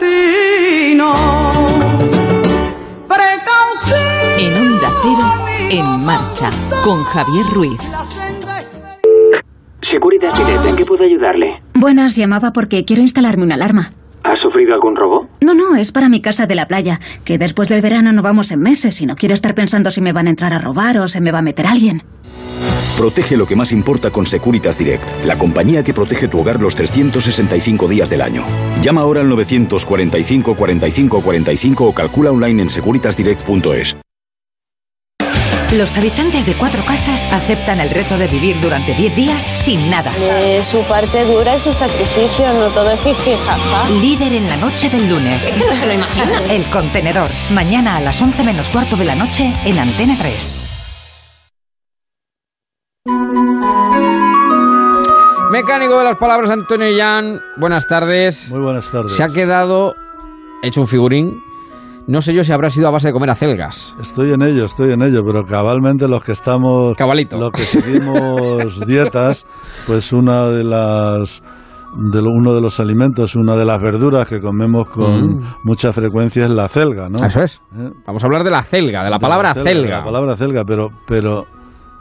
[0.00, 1.14] destino.
[3.06, 4.00] Precaución.
[4.40, 5.34] En Onda Cero,
[5.70, 6.50] en marcha,
[6.82, 7.80] con Javier Ruiz.
[9.88, 11.62] Securitas Direct, ¿en qué puedo ayudarle?
[11.74, 13.92] Buenas, llamaba porque quiero instalarme una alarma.
[14.60, 15.28] ¿Ha sufrido algún robo?
[15.40, 18.50] No, no, es para mi casa de la playa, que después del verano no vamos
[18.50, 21.08] en meses y no quiero estar pensando si me van a entrar a robar o
[21.08, 22.02] se me va a meter alguien.
[22.98, 26.76] Protege lo que más importa con Securitas Direct, la compañía que protege tu hogar los
[26.76, 28.44] 365 días del año.
[28.82, 33.96] Llama ahora al 945 45 45 o calcula online en securitasdirect.es.
[35.72, 40.10] Los habitantes de Cuatro Casas aceptan el reto de vivir durante 10 días sin nada.
[40.18, 43.88] De su parte dura y su sacrificio, no todo es jiji, jaja.
[43.88, 45.46] Líder en la noche del lunes.
[45.46, 46.52] Es que no se lo imagina.
[46.52, 47.30] El contenedor.
[47.54, 50.56] Mañana a las 11 menos cuarto de la noche en Antena 3.
[55.52, 57.40] Mecánico de las palabras, Antonio Yan.
[57.58, 58.50] Buenas tardes.
[58.50, 59.12] Muy buenas tardes.
[59.12, 59.94] Se ha quedado
[60.64, 61.40] hecho un figurín.
[62.06, 63.94] No sé yo si habrá sido a base de comer acelgas.
[64.00, 67.36] Estoy en ello, estoy en ello, pero cabalmente los que estamos, Cabalito.
[67.36, 69.46] los que seguimos dietas,
[69.86, 71.42] pues una de las
[72.12, 75.40] de lo- uno de los alimentos, una de las verduras que comemos con Mm.
[75.64, 77.24] mucha frecuencia es la celga, ¿no?
[77.24, 77.60] Eso es.
[77.76, 77.90] ¿Eh?
[78.06, 79.98] Vamos a hablar de la celga, de la De palabra de celga.
[79.98, 81.44] La palabra celga, pero, pero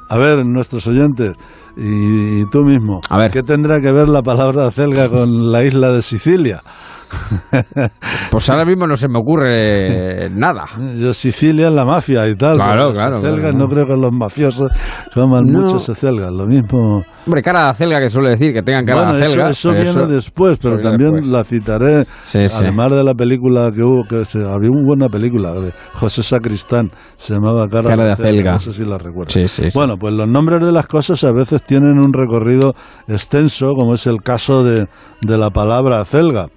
[0.09, 1.34] a ver, nuestros oyentes
[1.76, 3.31] y, y tú mismo, A ver.
[3.31, 6.61] ¿qué tendrá que ver la palabra celga con la isla de Sicilia?
[8.31, 10.65] Pues ahora mismo no se me ocurre nada.
[10.98, 12.57] Yo Sicilia es la mafia y tal.
[12.57, 13.57] Claro, claro, acelgas, claro.
[13.57, 14.72] no creo que los mafiosos
[15.14, 15.61] coman No.
[15.61, 16.31] muchos acelgas.
[16.31, 17.03] Lo mismo.
[17.26, 19.49] Hombre, cara de acelga que suele decir que tengan cara bueno, de eso, acelga.
[19.49, 21.31] eso viene después, pero eso viene también después.
[21.31, 22.06] la citaré.
[22.26, 22.56] Sí, sí.
[22.60, 26.91] Además de la película que hubo, que se, había una buena película de José Sacristán,
[27.15, 28.53] se llamaba Cara, Cara de acelga.
[28.53, 29.31] No sé si la recuerdo.
[29.31, 29.68] Sí.
[29.73, 32.73] Bueno, pues los nombres de las cosas a veces tienen un recorrido
[33.07, 34.88] extenso, como es el caso de,
[35.22, 36.48] de la palabra acelga.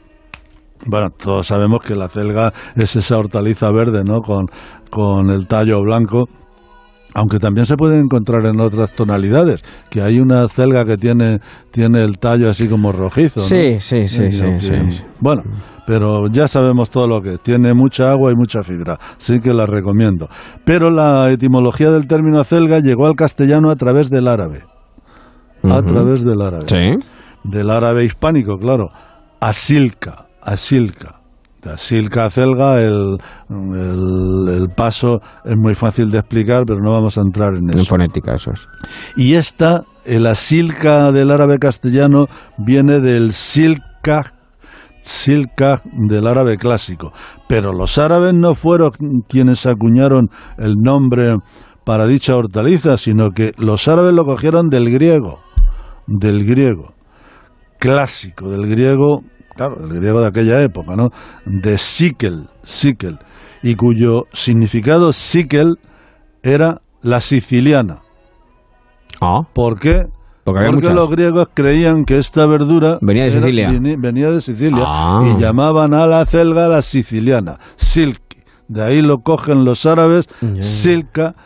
[0.86, 4.20] Bueno, todos sabemos que la celga es esa hortaliza verde, ¿no?
[4.20, 4.46] Con,
[4.90, 6.24] con el tallo blanco.
[7.14, 11.40] Aunque también se puede encontrar en otras tonalidades, que hay una celga que tiene,
[11.70, 13.40] tiene el tallo así como rojizo.
[13.40, 13.46] ¿no?
[13.46, 15.02] Sí, sí, sí, sí, que- sí.
[15.20, 15.42] Bueno,
[15.86, 17.40] pero ya sabemos todo lo que es.
[17.42, 20.28] Tiene mucha agua y mucha fibra, así que la recomiendo.
[20.64, 24.60] Pero la etimología del término acelga llegó al castellano a través del árabe.
[25.64, 26.64] A través del árabe.
[26.66, 27.06] Sí.
[27.44, 28.86] Del árabe hispánico, claro.
[29.38, 31.20] Asilca, asilca.
[31.62, 36.90] De asilca a celga, el, el, el paso es muy fácil de explicar, pero no
[36.90, 37.78] vamos a entrar en eso.
[37.78, 38.66] En fonética, eso es.
[39.16, 42.26] Y esta, el asilca del árabe castellano,
[42.58, 44.32] viene del silka,
[45.02, 47.12] silka del árabe clásico.
[47.48, 48.90] Pero los árabes no fueron
[49.28, 51.36] quienes acuñaron el nombre
[51.84, 55.38] para dicha hortaliza, sino que los árabes lo cogieron del griego,
[56.08, 56.92] del griego
[57.82, 59.22] clásico, del griego,
[59.54, 61.10] claro, del griego de aquella época, ¿no?
[61.44, 63.18] De síquel, síquel,
[63.62, 65.78] y cuyo significado síquel
[66.42, 68.00] era la siciliana.
[69.52, 70.06] ¿Por qué?
[70.44, 73.96] Porque había Porque los griegos creían que esta verdura Venía de era- Sicilia.
[73.98, 75.22] venía de Sicilia Ah.
[75.24, 78.20] y llamaban a la celga la siciliana, silk.
[78.66, 80.26] De ahí lo cogen los árabes,
[80.60, 81.36] silka,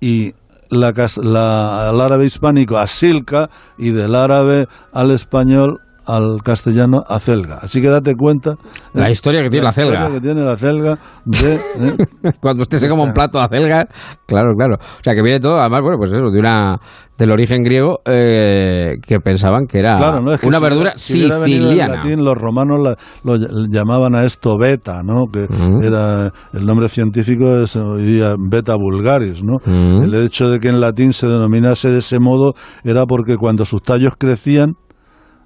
[0.00, 0.34] y
[0.68, 3.48] la, la- el árabe hispánico a silka,
[3.78, 7.56] y del árabe al español al castellano a celga.
[7.62, 8.54] Así que date cuenta.
[8.94, 10.12] La historia que tiene la historia celga.
[10.14, 11.54] que tiene la celga de...
[11.54, 11.96] ¿eh?
[12.40, 13.86] Cuando usted se coma un plato de acelga,
[14.26, 14.76] claro, claro.
[14.76, 16.78] O sea, que viene todo, además, bueno, pues eso, de una
[17.18, 20.92] del origen griego eh, que pensaban que era Claro, no es que una si verdura
[20.96, 21.96] si siciliana.
[21.96, 25.26] latín, los romanos la- lo ll- llamaban a esto beta, ¿no?
[25.32, 25.46] Que
[25.86, 29.58] era el nombre científico es hoy día beta vulgaris, ¿no?
[30.02, 33.82] El hecho de que en latín se denominase de ese modo era porque cuando sus
[33.82, 34.72] tallos crecían,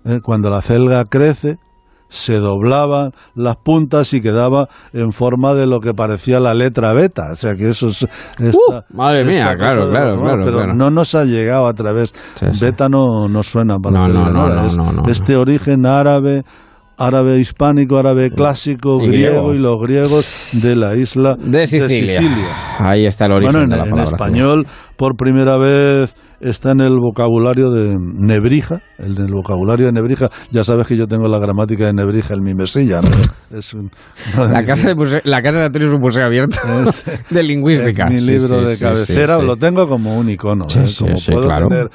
[0.06, 1.58] eh, cuando la celga crece,
[2.08, 7.32] se doblaban las puntas y quedaba en forma de lo que parecía la letra beta.
[7.32, 8.06] O sea que eso es.
[8.38, 10.74] esta- Uh, madre mía, claro, claro, los claro, Pero claro.
[10.74, 12.14] no nos ha llegado a través.
[12.60, 14.66] Beta no, no suena para No, no, nada.
[14.66, 14.76] Es-.
[15.08, 16.44] Este origen árabe
[16.98, 19.54] árabe hispánico, árabe clásico, Y griego, griego.
[19.54, 22.22] y los griegos de la isla de Sicilia.
[22.78, 24.10] Ahí está el origen bueno, en, de la en palabra.
[24.16, 24.66] español,
[24.96, 28.80] por primera vez está en el vocabulario de Nebrija.
[28.98, 32.42] En el vocabulario de Nebrija, ya sabes que yo tengo la gramática de Nebrija en
[32.42, 33.00] mi mesilla.
[33.02, 33.08] ¿no?
[33.56, 33.90] Es un-
[34.50, 36.56] La casa, de museo- la casa de Antonio es un museo abierto
[37.30, 38.06] de lingüística.
[38.06, 40.68] es mi libro sí, de sí, cabecera, sí, lo tengo como un icono.
[40.68, 40.84] Sí, ¿eh?
[40.98, 41.68] como puedo claro.
[41.68, 41.88] tener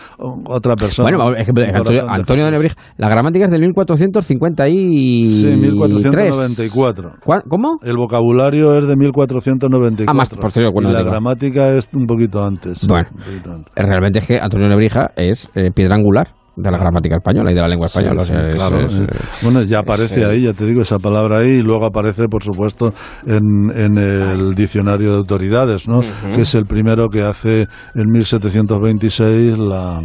[0.48, 1.10] otra persona.
[1.10, 2.52] Bueno, es que Antonio, de Antonio de.
[2.52, 5.32] Nebrija, la gramática es del 1453.
[5.42, 7.12] Sí, 1494.
[7.24, 7.76] ¿Cuá- ¿Cómo?
[7.84, 10.06] El vocabulario es de 1494.
[10.12, 11.12] Ah, más posterior, bueno, y la digo.
[11.12, 12.88] gramática es un poquito antes.
[12.88, 13.10] Bueno.
[13.14, 13.74] un poquito antes.
[13.76, 17.62] Realmente es que Antonio Nebrija es eh, piedra angular de la gramática española y de
[17.62, 18.22] la lengua española.
[18.22, 18.82] o sí, sea, es- claro.
[18.86, 19.02] es,
[19.42, 22.44] bueno, ya aparece eh, ahí, ya te digo, esa palabra ahí, y luego aparece, por
[22.44, 22.92] supuesto,
[23.26, 26.02] en, en el diccionario de autoridades, ¿no?
[26.36, 27.62] Que es el primero que hace
[27.96, 30.02] en 1726 la,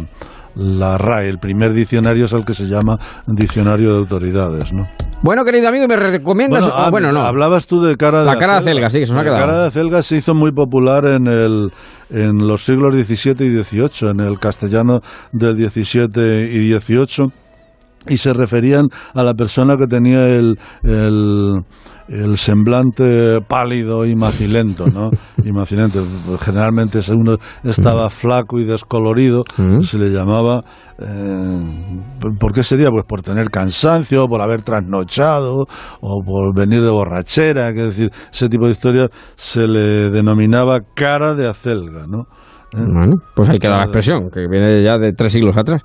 [0.57, 1.29] la RAE.
[1.29, 2.97] El primer diccionario es el que se llama
[3.27, 4.87] Diccionario de Autoridades, ¿no?
[5.23, 6.61] Bueno, querido amigo, ¿me recomiendas?
[6.61, 7.21] Bueno, Ah, bueno, no.
[7.21, 9.31] Hablabas tú de cara de La cara de acelga, sí, que se nos ha La
[9.31, 9.47] quedado.
[9.47, 11.71] cara de acelga se hizo muy popular en, el,
[12.11, 14.99] en los siglos XVII y XVIII, en el castellano
[15.31, 17.31] del XVII y XVIII,
[18.09, 18.85] y se referían
[19.15, 21.61] a la persona que tenía el, el,
[22.07, 25.09] el semblante pálido y macilento, ¿no?
[25.43, 26.05] y macilento.
[26.39, 29.43] Generalmente si uno estaba flaco y descolorido,
[29.81, 30.63] se le llamaba...
[30.99, 32.01] eh,
[32.39, 32.89] ¿Por qué sería?
[32.89, 35.65] Pues por tener cansancio, por haber trasnochado
[36.01, 41.35] o por venir de borrachera, que decir, ese tipo de historias se le denominaba cara
[41.35, 42.23] de acelga, ¿no?
[42.73, 42.79] ¿Eh?
[42.81, 45.81] Bueno, pues ahí queda la expresión, que viene ya de tres siglos atrás.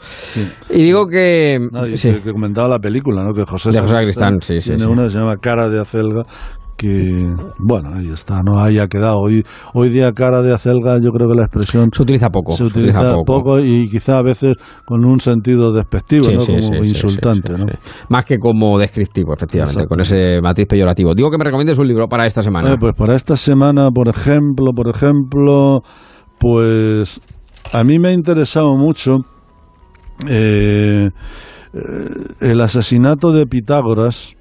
[0.70, 1.58] Y digo que...
[1.70, 2.12] No, y sí.
[2.12, 3.32] que, comentaba la película, ¿no?
[3.32, 4.90] Que José De José Sacristán, sí, sí, Tiene sí.
[4.90, 6.24] una que se llama Cara de Acelga,
[6.76, 7.24] que,
[7.58, 8.58] bueno, ahí está, ¿no?
[8.58, 9.20] Ahí ha quedado.
[9.20, 9.44] Hoy,
[9.74, 11.90] hoy día Cara de Acelga, yo creo que la expresión...
[11.92, 12.50] Se utiliza poco.
[12.50, 13.60] Se utiliza, poco.
[13.60, 16.40] y quizá a veces con un sentido despectivo, Sí, ¿no?
[16.40, 17.68] sí, Como sí, insultante, sí, sí, ¿no?
[17.68, 18.04] sí.
[18.08, 21.14] Más que como descriptivo, efectivamente, con ese matiz peyorativo.
[21.14, 22.72] Digo que me recomiendes un libro para esta semana.
[22.72, 25.82] Eh, pues para esta semana, por ejemplo, por ejemplo,
[26.42, 27.20] pues
[27.72, 29.18] a mí me ha interesado mucho
[30.28, 31.08] eh,
[31.72, 32.08] eh,
[32.40, 34.34] el asesinato de Pitágoras,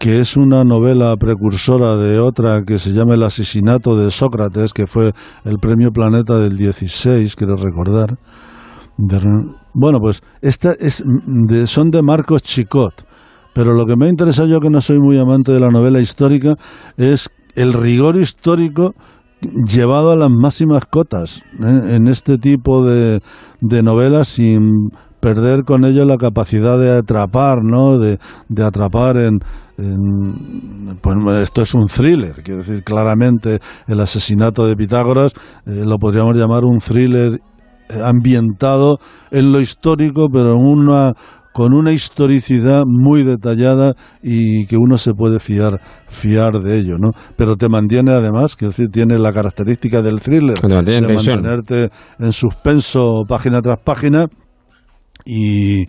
[0.00, 4.88] que es una novela precursora de otra que se llama El asesinato de Sócrates, que
[4.88, 5.12] fue
[5.44, 8.18] el premio Planeta del 16, quiero recordar.
[9.72, 11.04] Bueno, pues esta es
[11.66, 13.06] son de Marcos Chicot,
[13.54, 16.00] pero lo que me ha interesado yo, que no soy muy amante de la novela
[16.00, 16.56] histórica,
[16.96, 18.94] es el rigor histórico
[19.40, 21.94] llevado a las máximas cotas ¿eh?
[21.96, 23.20] en este tipo de,
[23.60, 24.90] de novelas sin
[25.20, 27.98] perder con ello la capacidad de atrapar, ¿no?
[27.98, 28.18] De,
[28.48, 29.38] de atrapar en,
[29.76, 35.32] en- pues, esto es un thriller, quiero decir claramente el asesinato de Pitágoras
[35.66, 37.38] eh, lo podríamos llamar un thriller
[38.04, 38.98] ambientado
[39.30, 41.12] en lo histórico, pero en una
[41.60, 43.92] con una historicidad muy detallada
[44.22, 45.78] y que uno se puede fiar
[46.08, 47.10] fiar de ello, ¿no?
[47.36, 53.24] Pero te mantiene además, quiero decir, tiene la característica del thriller de mantenerte en suspenso
[53.28, 54.24] página tras página
[55.26, 55.84] y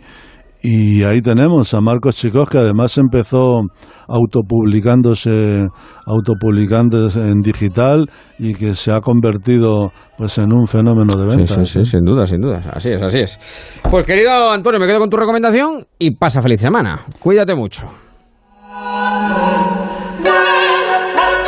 [0.63, 3.61] Y ahí tenemos a Marcos Chicos, que además empezó
[4.07, 5.67] autopublicándose,
[6.05, 8.05] autopublicándose en digital
[8.37, 11.69] y que se ha convertido pues en un fenómeno de Sí, ventas.
[11.71, 12.61] sí, sí, sin duda, sin duda.
[12.73, 13.81] Así es, así es.
[13.89, 17.05] Pues querido Antonio, me quedo con tu recomendación y pasa feliz semana.
[17.19, 17.87] Cuídate mucho.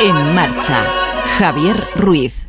[0.00, 0.82] En marcha,
[1.38, 2.48] Javier Ruiz.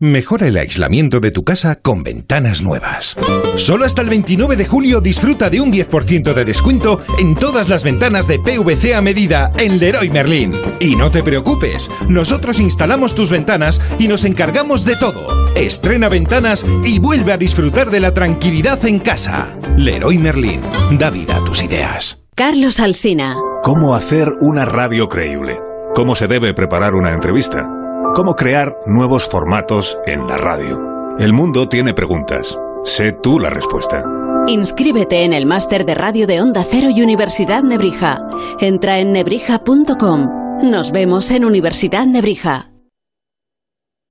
[0.00, 3.16] Mejora el aislamiento de tu casa con ventanas nuevas.
[3.56, 7.82] Solo hasta el 29 de julio disfruta de un 10% de descuento en todas las
[7.82, 10.52] ventanas de PVC a medida en Leroy Merlin.
[10.78, 15.52] Y no te preocupes, nosotros instalamos tus ventanas y nos encargamos de todo.
[15.56, 19.58] Estrena ventanas y vuelve a disfrutar de la tranquilidad en casa.
[19.76, 20.60] Leroy Merlin,
[20.92, 22.22] da vida a tus ideas.
[22.36, 23.36] Carlos Alsina.
[23.64, 25.58] ¿Cómo hacer una radio creíble?
[25.96, 27.68] ¿Cómo se debe preparar una entrevista?
[28.14, 30.80] ¿Cómo crear nuevos formatos en la radio?
[31.18, 32.58] El mundo tiene preguntas.
[32.84, 34.02] Sé tú la respuesta.
[34.46, 38.26] Inscríbete en el máster de radio de Onda Cero y Universidad Nebrija.
[38.60, 40.60] Entra en nebrija.com.
[40.62, 42.70] Nos vemos en Universidad Nebrija.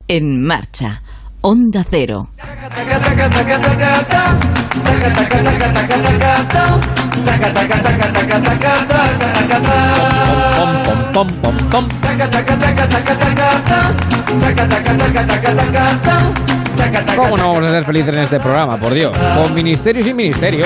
[0.07, 1.03] En marcha,
[1.41, 2.30] Onda Cero.
[17.15, 19.18] ¿Cómo no vamos a ser felices en este programa, por Dios?
[19.35, 20.65] Con ministerio y sin ministerio.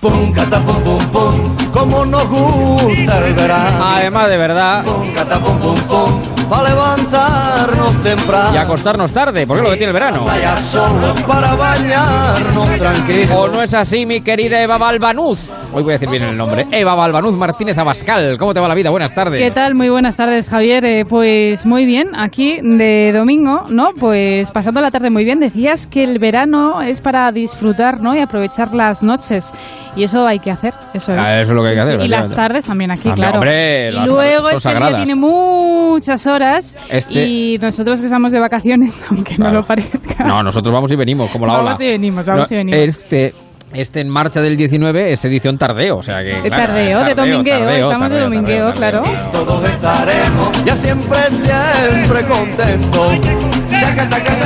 [0.00, 3.84] Pum, cata, pum, pum, pum, como nos gusta el verano.
[3.84, 4.84] Además, de verdad.
[4.84, 8.54] Pum, cata, pum, pum, pum, para levantarnos temprano.
[8.54, 10.24] Y acostarnos tarde, porque es lo que tiene el verano.
[10.24, 13.30] Vaya solo para bañarnos tranquilos.
[13.36, 15.50] ¿O no es así, mi querida Eva Balbanuz?
[15.74, 16.66] Hoy voy a decir bien el nombre.
[16.70, 18.36] Eva Balbanuz Martínez Abascal.
[18.36, 18.90] ¿Cómo te va la vida?
[18.90, 19.42] Buenas tardes.
[19.42, 19.74] ¿Qué tal?
[19.74, 20.84] Muy buenas tardes, Javier.
[20.84, 23.92] Eh, pues muy bien, aquí de domingo, ¿no?
[23.98, 25.40] Pues pasando la tarde muy bien.
[25.40, 28.14] Decías que el verano es para disfrutar, ¿no?
[28.14, 29.50] Y aprovechar las noches.
[29.96, 31.18] Y eso hay que hacer, eso es.
[31.18, 33.38] Ah, eso es lo que hay que hacer, Y las tardes también aquí, Hombre, claro.
[33.38, 35.04] hombre, y luego son este día sagradas.
[35.04, 40.24] tiene muchas horas Este- y nosotros que estamos de vacaciones, aunque no lo parezca.
[40.24, 41.88] No, nosotros vamos y venimos, como la Vamos ola.
[41.88, 42.88] y venimos, vamos No, y venimos.
[42.88, 43.34] Este,
[43.74, 46.34] este en marcha del 19 es edición tardeo, o sea que...
[46.42, 49.00] De claro, tardeo, es de domingueo, tardeo, estamos de tardeo, domingueo, tardeo, claro.
[49.00, 49.30] tardeo.
[49.32, 53.61] Todos estaremos ya siempre, siempre contentos.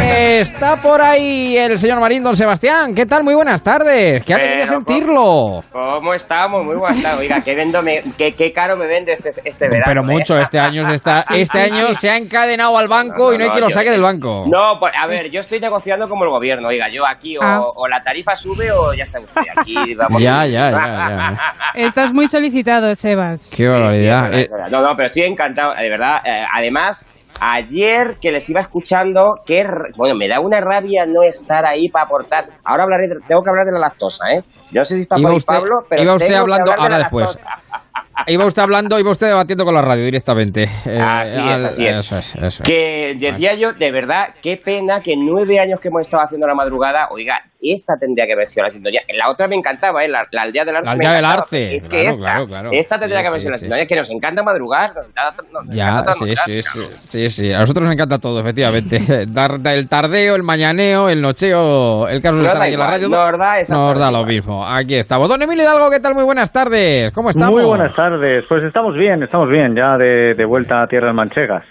[0.08, 2.94] Está por ahí el señor Marín Don Sebastián.
[2.94, 3.22] ¿Qué tal?
[3.22, 4.24] Muy buenas tardes.
[4.24, 5.62] Qué alegría sentirlo.
[5.70, 6.64] ¿Cómo estamos?
[6.64, 7.20] Muy buenas tardes.
[7.20, 9.84] Oiga, qué, vendo me- qué, qué caro me vende este, este verano.
[9.86, 10.04] Pero ¿eh?
[10.06, 11.94] mucho, este año se está, Sí, este sí, año sí.
[11.94, 14.44] se ha encadenado al banco y no hay quien lo yo- saque del banco.
[14.46, 16.68] No, pues, a ver, yo estoy negociando como el gobierno.
[16.68, 17.60] Oiga, yo aquí o, Ah.
[17.74, 19.42] o la tarifa sube o ya sabe usted.
[19.56, 20.20] Aquí vamos.
[20.20, 21.38] Ya, ya, ya, ya.
[21.74, 23.52] Estás muy solicitado, Sebas.
[23.56, 24.32] Qué barbaridad.
[24.34, 24.48] Eh.
[24.70, 26.18] No, no, pero estoy encantado, de verdad.
[26.24, 27.08] Eh, además,
[27.40, 29.64] ayer que les iba escuchando, que
[29.96, 32.46] bueno, me da una rabia no estar ahí para aportar.
[32.64, 34.42] Ahora hablaré, de- tengo que hablar de la lactosa, ¿eh?
[34.72, 36.70] Yo no sé si está por ahí usted- Pablo, pero iba usted tengo que hablando
[36.72, 37.26] de ahora la después.
[37.26, 37.62] lactosa.
[38.28, 40.62] Iba usted hablando, iba usted debatiendo con la radio directamente.
[40.86, 41.98] Eh, Así es, así es.
[41.98, 42.60] Eso es, eso es.
[42.62, 46.54] Que decía yo, de verdad, qué pena que nueve años que hemos estado haciendo la
[46.54, 49.00] madrugada, oiga, esta tendría que haber sido la sintonía.
[49.16, 50.08] La otra me encantaba, ¿eh?
[50.08, 50.86] La, la aldea del arce.
[50.86, 52.70] La aldea del arce, Es que claro, esta, claro, claro.
[52.72, 53.60] esta tendría Sí, que haber sí, sido la sí.
[53.62, 54.94] sintonía, que nos encanta madrugar.
[54.94, 57.52] nos encanta- nos Ya, encanta sí, sí, sí, sí, sí.
[57.52, 59.00] A nosotros nos encanta todo, efectivamente.
[59.28, 63.08] Dar- el tardeo, el mañaneo, el nocheo, el caso de estar aquí en la radio.
[63.08, 64.66] nos da Nos da lo mismo.
[64.66, 65.28] Aquí estamos.
[65.28, 66.14] Don Emilio Hidalgo, ¿qué tal?
[66.14, 67.12] Muy buenas tardes.
[67.14, 67.50] ¿Cómo estamos?
[67.52, 68.44] Muy buenas tardes.
[68.48, 71.64] Pues estamos bien, estamos bien, ya de, de vuelta a tierras manchegas.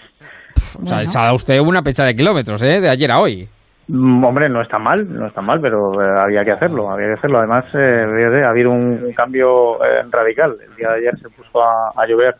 [0.82, 2.80] O sea, se ha dado usted una pecha de kilómetros, ¿eh?
[2.80, 3.48] De ayer a hoy.
[3.88, 7.12] Mm, Hombre, no está mal, no está mal, pero eh, había que hacerlo, había que
[7.14, 7.38] hacerlo.
[7.38, 10.56] Además, eh, ha habido un, un cambio eh, radical.
[10.60, 12.34] El día de ayer se puso a, a llover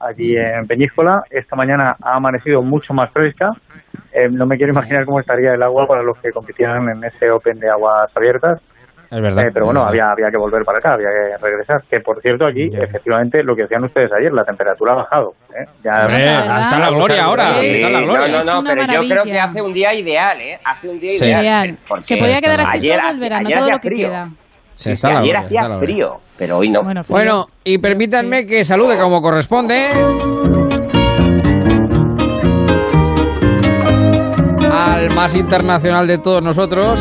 [0.00, 1.24] allí en Peñíscola.
[1.30, 3.52] Esta mañana ha amanecido mucho más fresca.
[4.12, 7.30] Eh, no me quiero imaginar cómo estaría el agua para los que compitieran en ese
[7.30, 8.60] Open de aguas abiertas.
[9.10, 9.46] Es verdad.
[9.46, 11.82] Eh, pero bueno, había, había que volver para acá, había que regresar.
[11.88, 15.32] Que por cierto, aquí, efectivamente, lo que decían ustedes ayer, la temperatura ha bajado.
[15.58, 15.64] ¿eh?
[15.82, 15.90] Ya,
[16.60, 17.62] está la gloria ahora.
[17.62, 18.26] Sí, Está la gloria.
[18.26, 19.24] No, no, Es no, una pero yo creo maravilla.
[19.24, 20.58] que hace un día ideal, ¿eh?
[20.64, 21.24] Hace un día Sí.
[21.24, 21.78] ideal.
[22.00, 24.08] Se podía quedar así ayer, todo el verano, ayer todo lo que frío.
[24.08, 24.28] queda.
[24.74, 26.82] Sí, Sí, ayer gloria, hacía frío, pero hoy no.
[27.08, 29.88] Bueno, y permítanme que salude como corresponde
[34.70, 36.98] al más internacional de todos nosotros.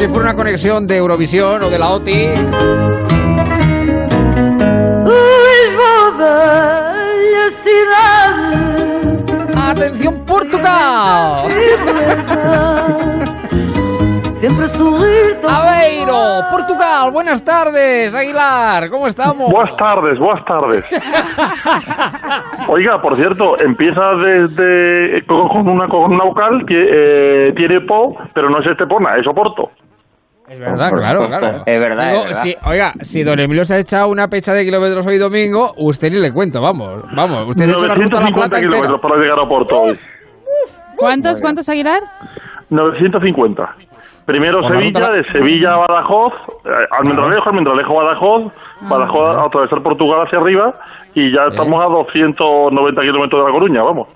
[0.00, 2.28] Si fuera una conexión de Eurovisión o de la OTI.
[9.58, 11.50] ¡Atención, Portugal!
[14.36, 14.66] Siempre
[15.46, 17.10] Aveiro, Portugal.
[17.12, 18.88] Buenas tardes, Aguilar.
[18.88, 19.52] ¿Cómo estamos?
[19.52, 20.82] Buenas tardes, buenas tardes.
[22.68, 28.16] Oiga, por cierto, empieza desde con con una con una vocal que eh, tiene po,
[28.32, 29.70] pero no es Estepona, es Oporto.
[30.50, 31.62] Es verdad, claro, claro.
[31.64, 32.42] Es verdad, Digo, es verdad.
[32.42, 36.10] si- oiga, si don Emilio se ha echado una pecha de kilómetros hoy domingo, usted
[36.10, 37.48] ni le cuento, vamos, vamos.
[37.50, 38.60] Usted ha hecho la ruta a La 950 Plata entera.
[38.72, 39.98] kilómetros para llegar a Oporto hoy.
[40.96, 42.02] ¿Cuántos, cuántos, Aguilar?
[42.68, 43.76] 950.
[44.26, 46.32] Primero Sevilla, ruta- de Sevilla a Badajoz,
[46.64, 46.68] eh,
[46.98, 48.52] Almendralejo, Almendralejo, Badajoz,
[48.82, 50.74] Badajoz a atravesar Portugal hacia arriba
[51.14, 54.08] y ya estamos a 290 kilómetros de La Coruña, vamos.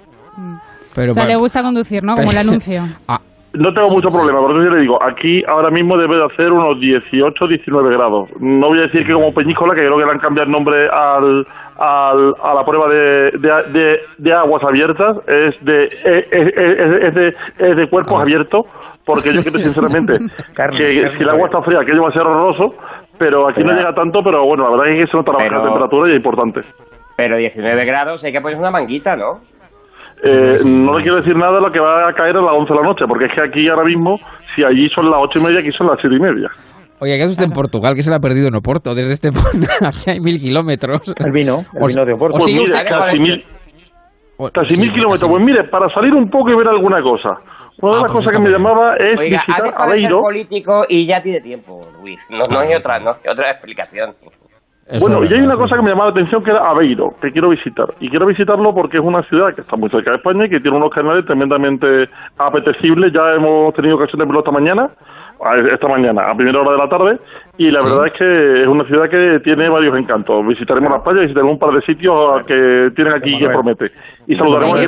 [0.95, 2.15] Pero, o sea, bueno, le gusta conducir, ¿no?
[2.17, 2.83] Como el anuncio.
[3.55, 6.51] No tengo mucho problema, por eso yo le digo, aquí ahora mismo debe de hacer
[6.53, 8.29] unos 18, 19 grados.
[8.41, 10.89] No voy a decir que como Peñíscola, que creo que le han cambiado el nombre
[10.89, 11.47] al,
[11.79, 17.15] al- a la prueba de, de, de- de aguas abiertas, es de, es, es- es
[17.15, 18.67] de, es de cuerpos abiertos,
[19.05, 20.19] porque yo creo sinceramente
[20.77, 22.75] que si el agua está fría aquello va a ser horroroso,
[23.19, 25.63] pero aquí no llega tanto, pero bueno, la verdad es que se nota la baja
[25.67, 26.61] temperatura y es importante.
[27.17, 29.39] Pero 19 grados hay que poner una manguita, ¿no?
[30.25, 32.73] Eh, no le quiero decir nada de lo que va a caer a las 11
[32.73, 34.19] de la noche, porque es que aquí ahora mismo,
[34.57, 36.49] si allí son las 8 y media, aquí son las 7 y media.
[37.01, 37.95] Oye, ¿qué hace usted en Portugal?
[37.95, 38.95] Que se le ha perdido en Oporto.
[38.95, 39.29] Desde este
[39.87, 41.15] aquí hay mil kilómetros.
[41.19, 42.39] El vino, el O- vino de Oporto.
[42.39, 43.45] Pues mire, casi mil,
[44.53, 45.21] casi sí, mil kilómetros.
[45.21, 45.31] casi.
[45.33, 47.41] Pues mire, para salir un poco y ver alguna cosa.
[47.83, 50.21] Una de Ah, las pues cosas que me llamaba es Oiga, visitar ser Aveiro.
[50.23, 52.25] político y ya tiene tiempo, Luis.
[52.31, 54.15] No, no hay otra, no hay otra explicación.
[55.01, 57.49] Bueno, y hay una cosa que me llamaba la atención que era Aveiro, que quiero
[57.49, 57.87] visitar.
[58.01, 60.61] Y quiero visitarlo porque es una ciudad que está muy cerca de España y que
[60.61, 62.09] tiene unos canales tremendamente
[62.39, 63.13] apetecibles.
[63.13, 64.91] Ya hemos tenido ocasión de verlo esta mañana,
[65.43, 67.19] a- esta mañana, a primera hora de la tarde.
[67.57, 70.47] Y la verdad es que es una ciudad que tiene varios encantos.
[70.47, 73.91] Visitaremos las playas, visitaremos un par de sitios que tienen aquí que promete.
[74.27, 74.83] Y saludaremos a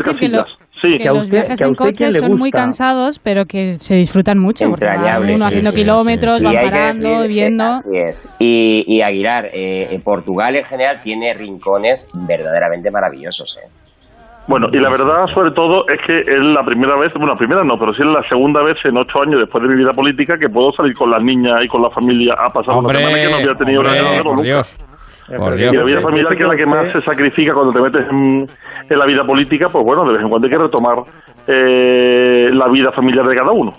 [0.51, 4.69] Hay que los viajes en coche son muy cansados, pero que se disfrutan mucho.
[4.71, 6.45] Porque uno sí, haciendo sí, kilómetros, sí, sí.
[6.45, 7.65] van parando, viendo.
[7.65, 8.35] Así es.
[8.39, 13.59] Y, y Aguilar, eh, eh, Portugal en general tiene rincones verdaderamente maravillosos.
[13.59, 13.69] ¿eh?
[14.49, 17.65] Bueno, y la verdad, sobre todo, es que es la primera vez, bueno, la primera
[17.65, 20.39] no, pero sí es la segunda vez en ocho años después de mi vida política
[20.39, 23.23] que puedo salir con las niñas y con la familia a pasar Hombre, una semana
[23.23, 24.43] que no había tenido hombre, por nunca.
[24.43, 24.77] Dios.
[25.27, 28.07] Por Y la vida familiar, que es la que más se sacrifica cuando te metes
[28.11, 28.49] en,
[28.89, 30.99] en la vida política, pues bueno, de vez en cuando hay que retomar
[31.49, 33.73] eh, la vida familiar de cada uno.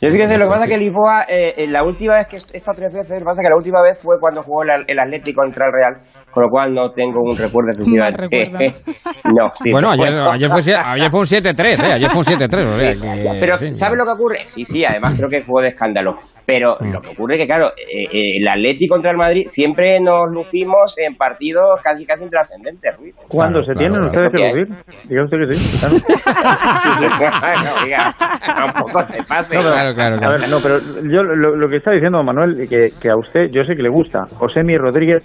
[0.00, 2.56] Yo fíjese, lo que pasa es que Lisboa, eh, eh, la última vez que he
[2.56, 4.70] estado tres veces, lo que pasa es que la última vez fue cuando jugó el,
[4.88, 6.00] el Atlético contra el Real,
[6.30, 8.50] con lo cual no tengo un recuerdo excesivamente.
[9.36, 9.70] no, sí.
[9.72, 11.92] bueno, ayer, fue, ayer fue un 7-3, ¿eh?
[11.92, 12.66] Ayer fue un 7-3.
[12.66, 14.46] O sea, Pero, en fin, ¿sabe lo que ocurre?
[14.46, 16.18] Sí, sí, además creo que fue de escándalo.
[16.50, 20.00] Pero lo que ocurre es que, claro, eh, eh, el Atleti contra el Madrid siempre
[20.00, 23.14] nos lucimos en partidos casi casi intrascendentes, Ruiz.
[23.28, 24.76] ¿Cuándo se tienen ustedes que lucir?
[25.08, 25.78] Diga usted que sí.
[25.78, 25.94] claro.
[27.64, 28.12] no, oiga,
[28.44, 29.54] tampoco se pase.
[29.54, 33.10] No, pero, A ver, no, pero yo lo, lo que está diciendo Manuel, que, que
[33.10, 35.22] a usted yo sé que le gusta, Josemi Rodríguez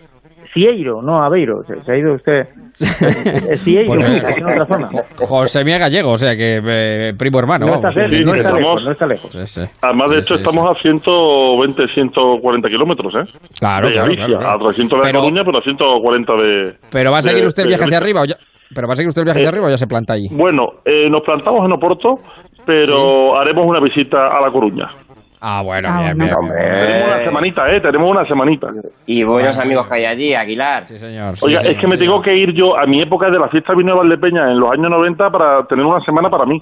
[0.56, 2.48] Cieiro, no Aveiro, se, se ha ido usted.
[3.58, 4.88] Cieiro, en otra zona.
[5.18, 7.66] José Mía Gallego, o sea que eh, primo hermano.
[7.68, 9.32] No está Sí, no sí, está estamos- lejos, no está lejos.
[9.34, 9.62] Sí, sí.
[9.82, 13.38] Además, de Sí, hecho, sí, estamos a 120, 140 kilómetros, ¿eh?
[13.60, 14.56] Claro, de claro, Galicia, claro, claro.
[14.56, 16.74] a 300 de Pero- Coruña, pero a 140 de...
[16.90, 18.36] Pero va a seguir de- usted el de viaje hacia arriba o ya...
[18.74, 20.28] Pero va a seguir usted el viaje hacia arriba o ya se planta ahí.
[20.32, 22.16] Bueno, eh, nos plantamos en Oporto,
[22.66, 24.90] pero haremos una visita a La Coruña.
[25.48, 26.30] Ah, bueno, Ah, bien, bien.
[26.30, 27.80] Tenemos una semanita, ¿eh?
[27.80, 28.68] Tenemos una semanita.
[29.06, 30.88] Y buenos amigos que hay allí, Aguilar.
[30.88, 31.36] Sí, señor.
[31.40, 33.74] Oiga, sí, es que me tengo que ir yo a mi época de la fiesta
[33.74, 36.60] de vino de Valdepeña en los años 90 para tener una semana para mí.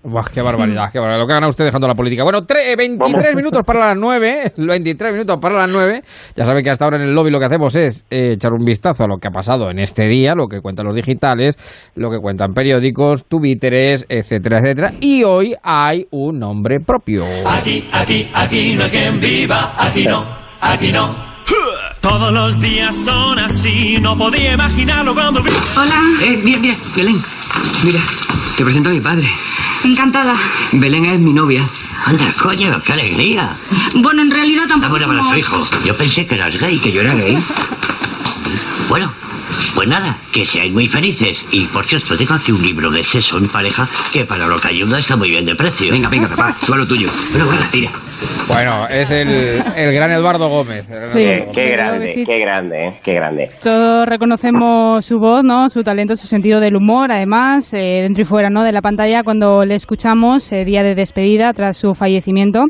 [0.00, 1.20] Buah, qué barbaridad, qué barbaridad.
[1.22, 2.22] Lo que gana usted dejando la política.
[2.22, 3.34] Bueno, tre- eh, 23 Vamos.
[3.36, 4.46] minutos para las 9.
[4.46, 6.02] eh, 23 minutos para las 9.
[6.36, 8.64] Ya saben que hasta ahora en el lobby lo que hacemos es eh, echar un
[8.64, 11.56] vistazo a lo que ha pasado en este día, lo que cuentan los digitales,
[11.96, 14.92] lo que cuentan periódicos, tubíteres, etcétera, etcétera.
[15.00, 17.24] Y hoy hay un nombre propio.
[17.46, 20.24] Aquí, aquí, aquí no hay quien viva, aquí no,
[20.60, 21.12] aquí no.
[22.00, 25.50] Todos los días son así, no podía imaginarlo cuando vi.
[25.76, 26.00] Hola.
[26.22, 27.16] Eh, mira, mira, Belén.
[27.84, 27.98] Mira,
[28.56, 29.26] te presento a mi padre.
[29.84, 30.34] Encantada.
[30.72, 31.66] Belén es mi novia.
[32.04, 33.56] Anda, coño, qué alegría.
[33.94, 35.32] Bueno, en realidad tampoco Ahora para somos...
[35.32, 35.68] su hijo.
[35.84, 37.38] Yo pensé que eras gay, que yo era gay.
[38.88, 39.12] Bueno,
[39.74, 41.44] pues nada, que seáis muy felices.
[41.52, 44.68] Y por cierto, tengo aquí un libro de sexo en pareja que para lo que
[44.68, 45.90] ayuda está muy bien de precio.
[45.92, 47.08] Venga, venga, papá, tú a lo tuyo.
[47.32, 47.90] Bueno, bueno, tira.
[48.48, 49.28] Bueno, es el,
[49.76, 50.88] el gran Eduardo Gómez.
[50.88, 51.20] Gran Sí.
[51.20, 51.76] Eduardo Qué, Gómez.
[51.76, 52.24] grande, sí.
[52.26, 53.48] qué grande, eh, qué grande.
[53.62, 55.68] Todos reconocemos su voz, ¿no?
[55.68, 58.64] Su talento, su sentido del humor, además, eh, dentro y fuera, ¿no?
[58.64, 62.64] De la pantalla, cuando le escuchamos eh, día de despedida tras su fallecimiento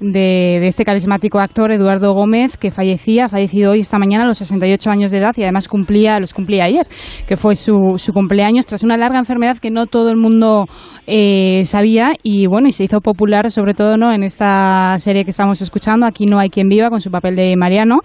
[0.00, 4.26] de, de este carismático actor Eduardo Gómez, que fallecía, ha fallecido hoy esta mañana a
[4.26, 6.86] los 68 años de edad y además cumplía, los cumplía ayer,
[7.26, 10.66] que fue su, su cumpleaños tras una larga enfermedad que no todo el mundo
[11.06, 14.12] eh, sabía y bueno, y se hizo popular sobre todo, ¿no?
[14.12, 17.56] En esta serie que estamos escuchando, Aquí no hay quien viva, con su papel de
[17.56, 18.00] Mariano.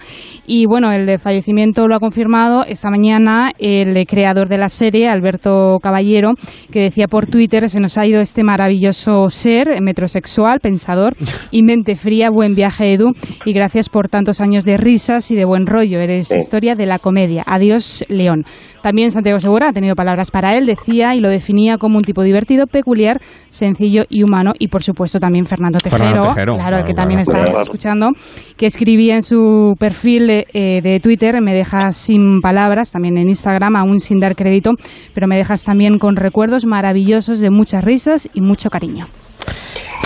[0.46, 5.80] Y bueno, el fallecimiento lo ha confirmado esta mañana el creador de la serie, Alberto
[5.82, 6.34] Caballero,
[6.72, 11.14] que decía por Twitter, se nos ha ido este maravilloso ser, metrosexual, pensador
[11.52, 13.12] y mente fría, buen viaje Edu,
[13.44, 16.00] y gracias por tantos años de risas y de buen rollo.
[16.00, 17.44] Eres historia de la comedia.
[17.46, 18.44] Adiós, León.
[18.82, 22.22] También Santiago Segura ha tenido palabras para él, decía y lo definía como un tipo
[22.23, 23.19] divertido, peculiar,
[23.49, 24.53] sencillo y humano.
[24.60, 27.40] Y por supuesto también Fernando Tejero, Fernando Tejero, claro, claro, el que también claro.
[27.40, 27.61] estábamos Claro.
[27.64, 28.10] escuchando,
[28.57, 33.76] que escribía en su perfil eh, de Twitter, me dejas sin palabras, también en Instagram,
[33.76, 34.72] aún sin dar crédito,
[35.14, 39.06] pero me dejas también con recuerdos maravillosos de muchas risas y mucho cariño.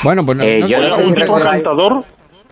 [0.04, 2.04] Bueno, pues no, Eh, no yo no sé un tipo encantador,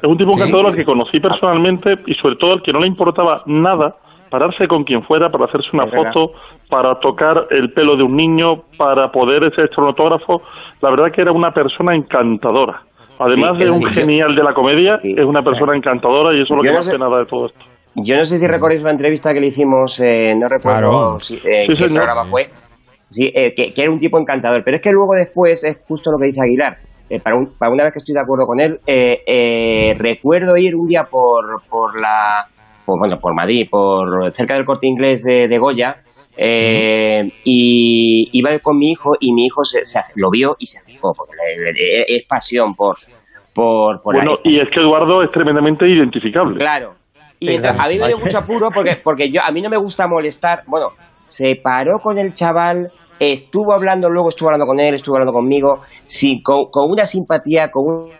[0.02, 0.40] es un tipo Sí.
[0.40, 3.96] encantador al que conocí personalmente y sobre todo al que no le importaba nada
[4.30, 6.34] pararse con quien fuera para hacerse una foto,
[6.70, 10.42] para tocar el pelo de un niño, para poder ser un autógrafo.
[10.82, 12.82] La verdad que era una persona encantadora.
[13.20, 16.54] Además Sí, de un decir, genial de la comedia, es una persona encantadora y eso
[16.54, 17.66] es lo que no más sé- que nada de todo esto.
[17.96, 21.20] Yo no sé si recordáis una entrevista que le hicimos, eh, no recuerdo Claro.
[21.20, 21.96] si, eh, Sí, qué señor.
[22.04, 22.50] programa fue,
[23.10, 24.64] sí, eh, que, que era un tipo encantador.
[24.64, 26.78] Pero es que luego después es justo lo que dice Aguilar.
[27.10, 30.56] Eh, para, un- para una vez que estoy de acuerdo con él, eh, eh, recuerdo
[30.58, 32.46] ir un día por, por la,
[32.88, 35.98] por, bueno, por Madrid, por cerca del corte inglés de, de Goya,
[36.38, 40.82] eh, y iba con mi hijo y mi hijo se, se- lo vio y se
[40.84, 41.34] fijó, porque
[42.08, 42.96] es pasión por,
[43.54, 46.58] por, por Bueno, y es que Eduardo es tremendamente identificable.
[46.60, 46.94] Claro.
[47.40, 49.78] Y entonces, a mí me dio mucho apuro porque, porque yo, a mí no me
[49.78, 50.64] gusta molestar.
[50.66, 52.90] Bueno, se paró con el chaval,
[53.20, 55.82] estuvo hablando, luego estuvo hablando con él, estuvo hablando conmigo,
[56.44, 58.12] con, con una simpatía, con un...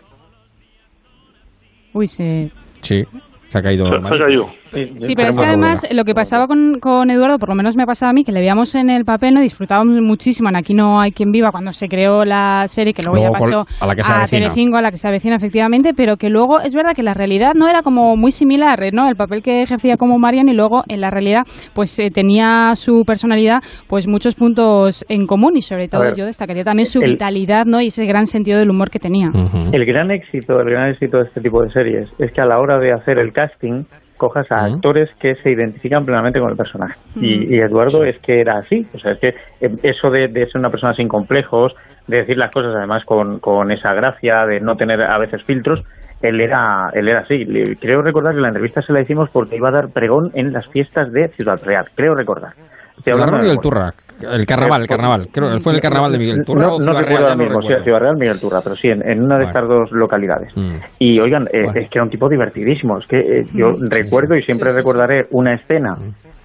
[1.94, 2.52] Uy, sí.
[2.82, 3.02] Sí,
[3.48, 3.86] se ha caído.
[4.00, 4.50] Se- se ha caído.
[4.72, 7.86] Sí, pero es que además lo que pasaba con, con Eduardo, por lo menos me
[7.86, 11.00] pasaba a mí, que le veíamos en el papel, no disfrutábamos muchísimo en Aquí no
[11.00, 13.94] hay quien viva cuando se creó la serie, que luego, Luego ya pasó a la
[13.94, 14.12] que se.
[14.30, 17.52] Telecinco, a la que se avecina efectivamente, pero que luego es verdad que la realidad
[17.54, 19.08] no era como muy similar, ¿no?
[19.08, 23.04] El papel que ejercía como Marian y luego en la realidad pues eh, tenía su
[23.06, 27.12] personalidad pues muchos puntos en común y sobre todo ver, yo destacaría también su el-
[27.12, 27.80] vitalidad, ¿no?
[27.80, 29.30] Y ese gran sentido del humor que tenía.
[29.72, 32.58] El gran éxito, el gran éxito de este tipo de series es que a la
[32.58, 33.84] hora de hacer el casting
[34.18, 36.98] cojas a actores que se identifican plenamente con el personaje.
[37.16, 40.44] Y, y Eduardo es que era así, o sea, es que eh, eso de, de
[40.46, 41.74] ser una persona sin complejos,
[42.06, 45.84] de decir las cosas además con, con esa gracia, de no tener a veces filtros,
[46.20, 47.44] él era, él era así.
[47.44, 50.52] Le- Creo recordar que la entrevista se la hicimos porque iba a dar pregón en
[50.52, 52.52] las fiestas de Ciudad Real, creo recordar.
[52.98, 53.92] Estoy La hablando de radio del memoria.
[53.92, 53.92] Turra.
[54.20, 55.28] El carnaval, el carnaval.
[55.32, 56.66] Creo que fue el carnaval de Miguel Turra.
[56.66, 57.74] No, o no Ciudad recuerdo ahora mismo si recuerdo.
[57.74, 60.56] era Ciudad Real Miguel Turra, pero sí, en, en una de estas dos localidades.
[60.56, 60.70] Mm.
[60.98, 62.98] Y oigan, eh, es que era un tipo divertidísimo.
[62.98, 63.90] Es que eh, yo Mm.
[63.90, 65.94] recuerdo y siempre Sí, sí, recordaré una escena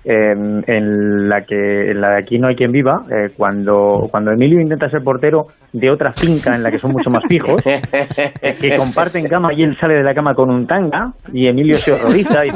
[0.05, 4.31] en, en la que en la de aquí no hay quien viva, eh, cuando, cuando
[4.31, 7.81] Emilio intenta ser portero de otra finca en la que son mucho más fijos, eh,
[8.61, 11.93] que comparten cama y él sale de la cama con un tanga y Emilio se
[11.93, 12.51] horroriza y, y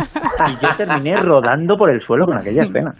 [0.62, 2.92] yo terminé rodando por el suelo con aquella escena.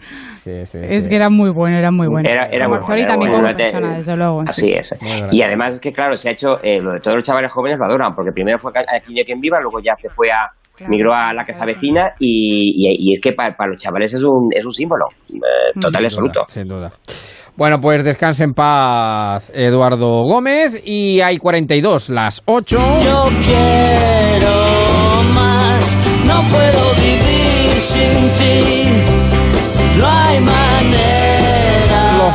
[0.46, 2.28] Es que era muy bueno, era muy bueno.
[2.28, 3.56] Era, era como muy actor y bueno, también era como bueno.
[3.56, 4.42] persona, desde luego.
[4.46, 4.74] sí, Así sí.
[4.74, 5.32] es.
[5.32, 7.78] Y además es que, claro, se ha hecho, eh, lo de todos los chavales jóvenes
[7.78, 10.48] lo adoran, porque primero fue Aquí no hay quien viva, luego ya se fue a,
[10.86, 14.22] migró a la casa vecina y, y, y es que para, para los chavales es
[14.22, 16.44] un, es un símbolo, eh, total y absoluto.
[16.48, 16.92] Sin duda.
[17.56, 22.76] Bueno, pues descanse en paz Eduardo Gómez y hay 42, las 8.
[22.76, 24.54] Yo quiero
[25.34, 28.84] más, no puedo vivir sin ti,
[29.98, 30.67] no hay manera.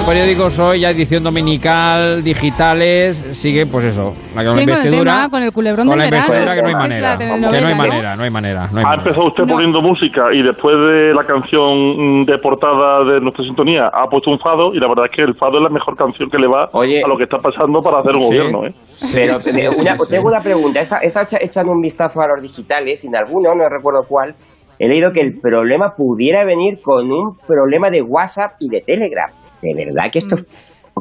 [0.05, 4.69] Periódicos hoy, ya edición dominical, digitales, siguen, pues eso, la, con la Sí, con el
[4.69, 5.11] investidura.
[5.13, 6.23] tema, con el culebrón con la verano.
[6.27, 7.09] investidura que no hay que manera.
[7.11, 7.25] la Que
[7.61, 8.67] no hay manera, no hay manera.
[8.71, 13.21] No hay Ha empezado usted poniendo música y después de la canción de portada de
[13.21, 15.69] nuestra sintonía ha puesto un fado y la verdad es que el fado es la
[15.69, 18.27] mejor canción que le va a lo que está pasando para hacer un Sí.
[18.27, 18.65] gobierno.
[18.67, 18.73] ¿eh?
[19.15, 20.03] Pero Sí, sí, una- sí.
[20.09, 20.81] tengo una pregunta.
[20.81, 20.99] Echa-
[21.39, 24.35] echando un vistazo a los digitales y en alguno, no recuerdo cuál,
[24.79, 29.31] he leído que el problema pudiera venir con un problema de WhatsApp y de Telegram.
[29.63, 30.37] ¿De verdad que esto...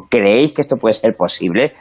[0.09, 1.73] ¿Creéis que esto puede ser posible?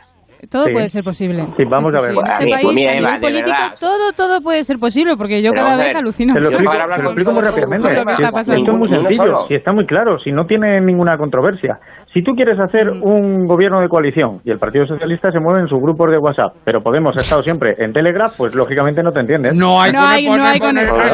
[0.50, 0.72] Todo Sí.
[0.72, 1.46] puede ser posible.
[1.56, 2.10] Sí, vamos a ver.
[2.10, 3.74] En este a mí, país, mira, a nivel político, verdad.
[3.80, 6.34] todo, todo puede ser posible, porque yo Pero cada vez alucino.
[6.34, 7.86] Te lo explico, para hablar te lo con explico muy rápidamente.
[7.88, 8.60] con lo que Si está es- pasando.
[8.60, 11.70] Esto es muy sencillo, si está muy claro, si no tiene ninguna controversia.
[12.12, 15.68] Si tú quieres hacer un gobierno de coalición y el Partido Socialista se mueve en
[15.68, 19.20] sus grupos de WhatsApp, pero Podemos ha estado siempre en Telegram, pues lógicamente no te
[19.20, 19.54] entiendes.
[19.54, 21.10] No hay, No hay- no hay manera, no hay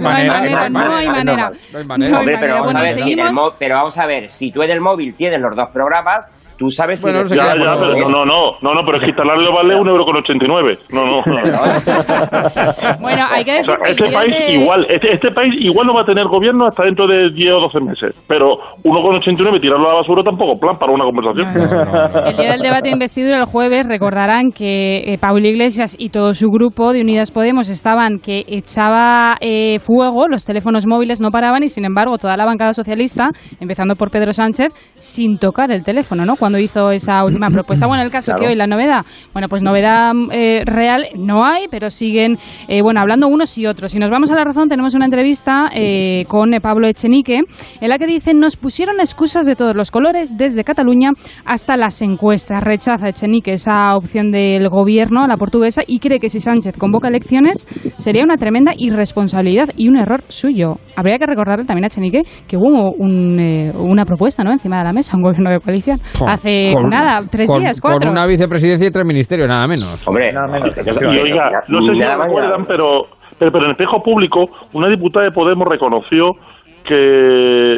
[0.00, 2.18] manera, no hay manera.
[2.18, 3.20] Hombre, pero vamos a ver, si el
[3.58, 6.26] pero vamos a ver, si tú en el móvil tienes los dos programas,
[6.62, 7.06] tú sabes si...
[7.06, 9.50] Bueno, no sé Ya, ya, pero no, no, no, no, no, pero es que instalarlo
[9.52, 10.78] vale un euro con 89.
[10.92, 11.16] No, no.
[11.16, 11.22] no.
[13.00, 15.86] Bueno, hay que O sea, decir que este país de- igual, este, este país igual
[15.88, 18.24] no va a tener gobierno hasta dentro de 10 o 12 meses.
[18.28, 22.26] Pero 1,89 tirarlo a la basura tampoco plan para una conversación.
[22.26, 26.34] El día del debate de investidura el jueves recordarán que eh, Pablo Iglesias y todo
[26.34, 31.62] su grupo de Unidas Podemos estaban que echaba eh, fuego, los teléfonos móviles no paraban
[31.62, 33.30] y sin embargo toda la bancada socialista,
[33.60, 36.36] empezando por Pedro Sánchez, sin tocar el teléfono, ¿no?
[36.36, 37.86] Cuando hizo esa última propuesta.
[37.86, 38.42] Bueno, el caso Claro.
[38.42, 42.38] que hoy la novedad, bueno, pues novedad eh, real no hay, pero siguen,
[42.68, 43.92] eh, bueno, hablando unos y otros.
[43.92, 47.40] Si nos vamos a la razón, tenemos una entrevista eh, con eh, Pablo Echenique,
[47.80, 51.10] en la que dicen nos pusieron excusas de todos los colores, desde Cataluña
[51.44, 52.62] hasta las encuestas.
[52.62, 57.66] Rechaza Echenique esa opción del gobierno, la portuguesa, y cree que si Sánchez convoca elecciones
[57.96, 60.78] sería una tremenda irresponsabilidad y un error suyo.
[60.96, 64.52] Habría que recordarle también a Echenique que hubo un, eh, una propuesta ¿no?
[64.52, 66.41] encima de la mesa, un gobierno de coalición, hace
[66.74, 68.00] Con- nada, tres con- días, cuatro.
[68.00, 70.06] Con una vicepresidencia y tres ministerios, nada menos.
[70.06, 73.06] Hombre, Y oiga, no sé si lo recuerdan, pero,
[73.38, 76.36] pero, pero en el espejo público, una diputada de Podemos reconoció
[76.84, 76.94] que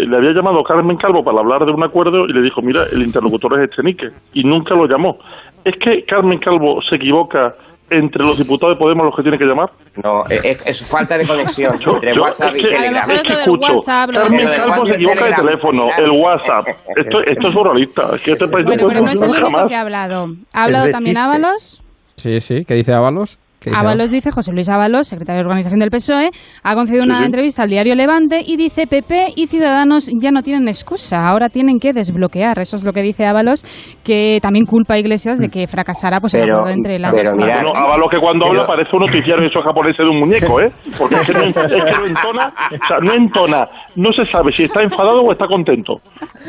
[0.08, 3.02] le había llamado Carmen Calvo para hablar de un acuerdo y le dijo, mira, el
[3.02, 5.18] interlocutor es Echenique, y nunca lo llamó.
[5.64, 7.54] ¿Es que Carmen Calvo se equivoca
[7.90, 9.70] entre los diputados de Podemos los que tiene que llamar?
[10.02, 13.10] No, es, es falta de conexión Yo- entre yo- WhatsApp es y Telegram.
[13.10, 16.66] es que escucho, Carmen Calvo se equivoca de teléfono, el WhatsApp.
[16.96, 19.46] Esto, esto es surrealista, es que este país Bueno, no pero no es el único
[19.46, 19.68] jamás.
[19.68, 20.26] que ha hablado.
[20.54, 21.16] Ha hablado también.
[21.16, 21.82] Ábalos.
[22.16, 22.64] Sí, sí.
[22.64, 23.38] ¿Qué dice Ábalos?
[23.64, 26.30] ¿Qué dice Ábalos dice, José Luis Ábalos, secretario de organización del PSOE,
[26.62, 27.24] ha concedido una sí.
[27.24, 31.78] entrevista al diario Levante y dice PP y Ciudadanos ya no tienen excusa, ahora tienen
[31.78, 32.58] que desbloquear.
[32.58, 33.64] Eso es lo que dice Ábalos,
[34.04, 37.38] que también culpa a Iglesias de que fracasara pues, el acuerdo entre las pero dos
[37.38, 37.62] partes.
[37.62, 40.70] bueno, Ábalos que cuando habla parece un noticiario eso japonés de un muñeco, ¿eh?
[40.98, 44.52] Porque es que, no, es que no entona, o sea, no entona, no se sabe
[44.52, 46.00] si está enfadado o está contento.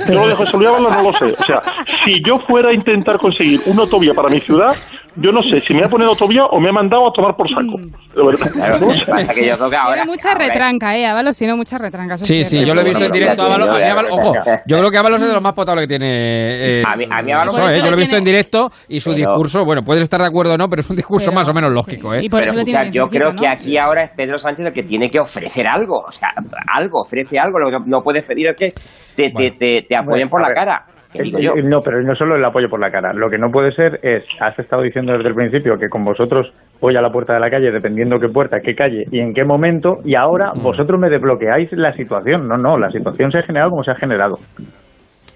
[0.08, 1.34] Yo lo de José Luis Ábalos no lo sé.
[1.40, 1.62] O sea,
[2.06, 4.74] si yo fuera a intentar conseguir una autovía para mi ciudad,
[5.18, 7.48] yo no sé si me ha ponido autovía o me ha mandado a tomar por
[7.50, 7.78] saco.
[7.78, 8.52] De verdad.
[8.54, 9.12] Claro, No lo que sé.
[9.12, 9.94] pasa es que yo creo que ahora...
[9.96, 11.06] Tiene mucha retranca, ¿eh?
[11.06, 12.18] Ábalos tiene mucha retranca.
[12.18, 13.70] Sí, sí, yo lo he visto en directo a Ábalos.
[14.12, 14.34] Ojo,
[14.66, 16.80] yo creo que Ábalos es de lo más potable que tiene.
[16.80, 18.24] eh, A mí- a mí Ábalos eso, por eh, eso Yo lo he visto en
[18.24, 20.96] directo y su Pero- discurso, bueno, puedes estar de acuerdo o no, pero es un
[20.96, 22.28] discurso Pero- más o menos lógico, ¿eh?
[22.30, 25.68] Pero escucha, yo creo que aquí ahora es Pedro Sánchez el que tiene que ofrecer
[25.68, 26.30] algo, o sea,
[26.74, 28.74] algo, ofrece algo, lo que no puedes pedir es que
[29.16, 30.86] te, te, te, te apoyen Bueno, por la cara.
[31.14, 31.54] yo.
[31.56, 33.14] Eh, No, pero no solo el apoyo por la cara.
[33.14, 36.52] Lo que no puede ser es, has estado diciendo desde el principio que con vosotros
[36.82, 39.44] voy a la puerta de la calle dependiendo qué puerta, qué calle y en qué
[39.44, 42.48] momento, y ahora vosotros me desbloqueáis la situación.
[42.48, 44.38] No, no, la situación se ha generado como se ha generado.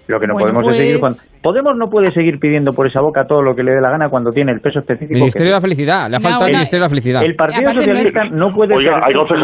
[0.06, 1.40] Lo que no Bueno, podemos es seguir pues- cuando...
[1.40, 4.08] Podemos no puede seguir pidiendo por esa boca todo lo que le dé la gana
[4.08, 5.14] cuando tiene el peso específico.
[5.14, 7.22] Ministerio que de la Felicidad, le ha faltado el Ministerio de la Felicidad.
[7.24, 9.34] El Partido no es- Socialista no puede Oiga, hay contacto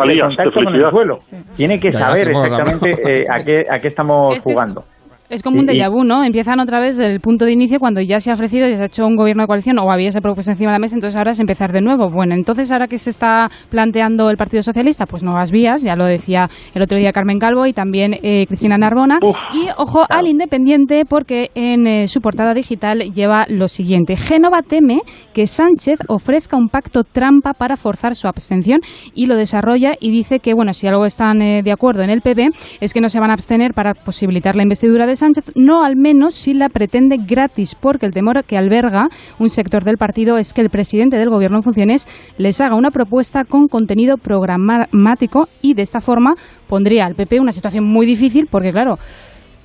[0.60, 1.18] de con el suelo.
[1.56, 2.90] Tiene que Ya, saber exactamente
[3.22, 4.80] eh, a, qué, a qué estamos Es que es- jugando.
[4.80, 4.95] Es
[5.42, 6.24] como un déjà vu, ¿no?
[6.24, 8.86] Empiezan otra vez del punto de inicio cuando ya se ha ofrecido, ya se ha
[8.86, 11.32] hecho un gobierno de coalición o había esa propuesta encima de la mesa, entonces ahora
[11.32, 12.10] es empezar de nuevo.
[12.10, 16.04] Bueno, entonces ahora que se está planteando el Partido Socialista, pues nuevas vías, ya lo
[16.04, 19.18] decía el otro día Carmen Calvo y también eh, Cristina Narbona.
[19.52, 24.16] y ojo al Independiente porque en eh, su portada digital lleva lo siguiente.
[24.16, 25.00] Génova teme
[25.32, 28.80] que Sánchez ofrezca un pacto trampa para forzar su abstención
[29.14, 32.20] y lo desarrolla y dice que, bueno, si algo están eh, de acuerdo en el
[32.20, 32.48] PP
[32.80, 35.96] es que no se van a abstener para posibilitar la investidura de Sánchez, no al
[35.96, 40.52] menos si la pretende gratis, porque el temor que alberga un sector del partido es
[40.52, 42.06] que el presidente del gobierno en funciones
[42.38, 46.34] les haga una propuesta con contenido programático y de esta forma
[46.68, 48.96] pondría al PP una situación muy difícil porque, claro,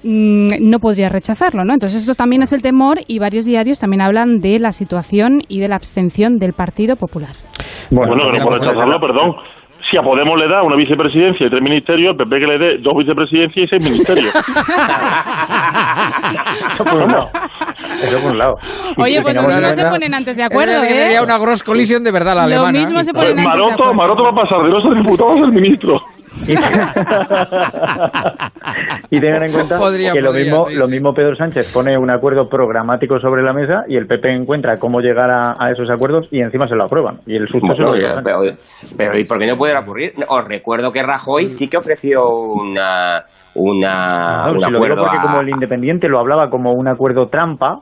[0.03, 1.73] mm, no podría rechazarlo, ¿no?
[1.73, 5.60] Entonces esto también es el temor y varios diarios también hablan de la situación y
[5.60, 7.32] de la abstención del Partido Popular.
[7.90, 9.36] Bueno, no por rechazarlo, perdón.
[9.91, 12.77] Si a Podemos le da una vicepresidencia y tres ministerios, el PP que le dé
[12.80, 14.34] dos vicepresidencias y seis ministerios.
[16.73, 17.30] Eso por un lado.
[18.03, 18.57] Eso por un lado.
[18.97, 20.93] Oye, pues en no se ponen antes de acuerdo, ¿eh?
[20.93, 22.80] Sería una gross collision de verdad la Lo alemana.
[22.80, 23.93] mismo se ponen antes de Maroto, acuerdo.
[23.93, 26.01] Maroto va a pasar de no ser diputado a ser ministro.
[29.10, 31.98] Y tengan en cuenta Podría, que lo podría, mismo, sí, lo mismo Pedro Sánchez pone
[31.98, 35.90] un acuerdo programático sobre la mesa y el PP encuentra cómo llegar a, a esos
[35.90, 37.20] acuerdos y encima se lo aprueban.
[37.26, 38.24] Y el susto se lo Bueno, llevan.
[38.24, 38.40] pero,
[38.98, 40.14] pero ¿y por qué no puede ocurrir?
[40.28, 43.24] Os recuerdo que Rajoy sí que ofreció una,
[43.56, 46.72] una, Claro, un si lo digo acuerdo porque a- como el Independiente lo hablaba como
[46.74, 47.80] un acuerdo trampa,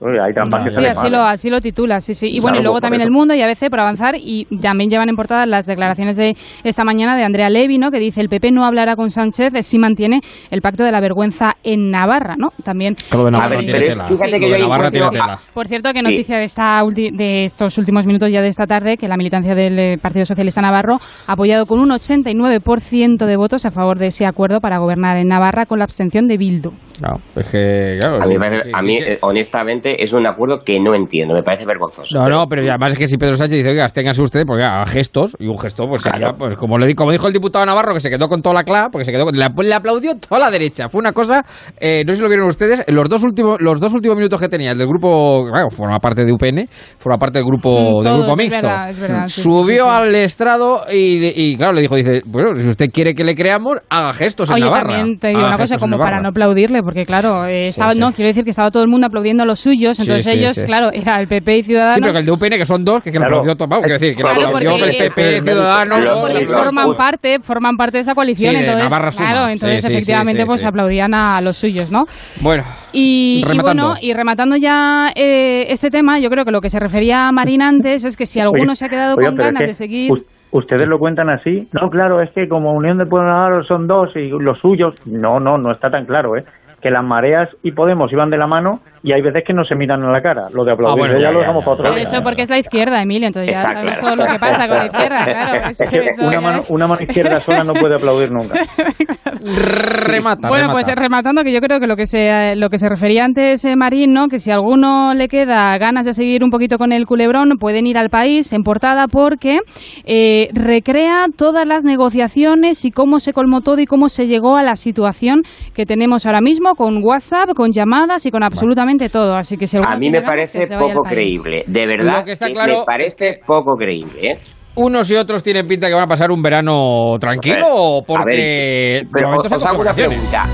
[0.00, 2.28] Oye, hay trampas que Sí, salen así mal, lo, así lo titula, sí, sí.
[2.28, 3.08] Y bueno, Claro, y luego pues por también eso.
[3.08, 6.84] El Mundo y ABC por avanzar y también llevan en portada las declaraciones de esta
[6.84, 7.90] mañana de Andrea Levi, ¿no?
[7.90, 10.20] Que dice el PP no hablará con Sánchez si mantiene
[10.50, 12.52] el pacto de la vergüenza en Navarra, ¿no?
[12.62, 12.94] También.
[13.10, 14.08] Todo de A Navarra ver, tiene pero tela.
[14.08, 15.38] fíjate Lo que de yo ahí Navarra tiene encuentro- tela.
[15.52, 16.04] Por cierto, que Sí.
[16.04, 19.54] noticia de, esta ulti- de estos últimos minutos ya de esta tarde, que la militancia
[19.56, 24.06] del eh, Partido Socialista Navarro ha apoyado con un 89% de votos a favor de
[24.08, 26.70] ese acuerdo para gobernar en Navarra con la abstención de Bildu.
[26.98, 29.87] Claro, es que, claro, A mí, me que- parece- que- a mí, que- eh, honestamente,
[29.98, 32.08] es un acuerdo que no entiendo, me parece vergonzoso.
[32.18, 34.86] No, no, pero además es que si Pedro Sánchez dice, oiga, ténganse ustedes, porque haga
[34.86, 37.94] gestos, y un gesto, pues sería, pues como, le, di- como dijo el diputado Navarro,
[37.94, 40.38] que se quedó con toda la cla, porque se quedó con- le, le aplaudió toda
[40.40, 40.88] la derecha.
[40.88, 41.44] Fue una cosa,
[41.80, 44.40] eh, no sé si lo vieron ustedes, en los dos últimos, los dos últimos minutos
[44.40, 48.02] que tenía, el del grupo, bueno, forma parte de UPN, forma parte del grupo, Mm,
[48.04, 48.62] del grupo es mixto.
[48.66, 49.96] verdad, es verdad, sí, Subió sí, sí.
[50.02, 53.78] al estrado y, y, claro, le dijo, dice, bueno, si usted quiere que le creamos,
[53.88, 54.96] haga gestos en Oye, Navarra.
[54.96, 58.00] también te digo una cosa, en como para no aplaudirle, porque claro, eh, estaba, sí.
[58.00, 60.56] no, quiero decir que estaba todo el mundo aplaudiendo a los suyos, entonces sí, ellos,
[60.56, 60.66] sí.
[60.66, 61.94] claro, era el PP y Ciudadanos.
[61.94, 63.42] Sí, pero que el de UPN, que son dos, que, que lo Claro.
[63.68, 64.66] vamos, quiero decir, que Claro, porque-
[64.98, 69.80] el PP, Ciudadanos, Claro, porque forman parte, forman parte de esa coalición, entonces, claro, entonces
[69.82, 70.66] sí, sí, efectivamente sí, pues sí.
[70.66, 72.04] aplaudían a los suyos, ¿no?
[72.42, 76.80] Bueno, Y, bueno, y rematando ya eh, este tema, yo creo que lo que se
[76.80, 79.66] refería a Marín antes es que si alguno se ha quedado con es ganas que
[79.68, 80.12] de seguir...
[80.12, 81.68] us- ¿Ustedes lo cuentan así?
[81.72, 84.94] No, claro, es que como Unión de Pueblos son dos y los suyos...
[85.04, 86.44] No, no, no está tan claro, ¿eh?
[86.80, 89.74] Que las mareas y Podemos iban de la mano y hay veces que no se
[89.74, 90.48] miran a la cara.
[90.52, 92.02] Lo de aplaudir Ah, bueno, ya, ya, lo dejamos para otro día.
[92.02, 94.06] eso porque es la izquierda, Emilio, entonces ya Está sabemos claro.
[94.16, 95.68] todo lo que pasa con la izquierda, claro.
[95.70, 98.30] Es Es que que eso una mano, es- una mano izquierda sola no puede aplaudir
[98.30, 98.54] nunca.
[99.40, 100.72] remata, Bueno, remata.
[100.72, 103.76] pues rematando que yo creo que lo que se lo que se refería antes eh,
[103.76, 104.28] Marín, ¿no?
[104.28, 107.86] Que si a alguno le queda ganas de seguir un poquito con el culebrón, pueden
[107.86, 109.58] ir al país en portada porque
[110.04, 114.62] eh, recrea todas las negociaciones y cómo se colmó todo y cómo se llegó a
[114.62, 115.42] la situación
[115.74, 119.34] que tenemos ahora mismo con WhatsApp, con llamadas y con absolutamente todo.
[119.34, 122.20] Así que A mí me que parece poco creíble, de verdad.
[122.20, 124.38] Lo que está que claro me parece poco creíble, ¿eh?
[124.78, 129.02] unos y otros tienen pinta que van a pasar un verano tranquilo o A ver,
[129.02, 130.44] porque pero os, se os hago una pregunta.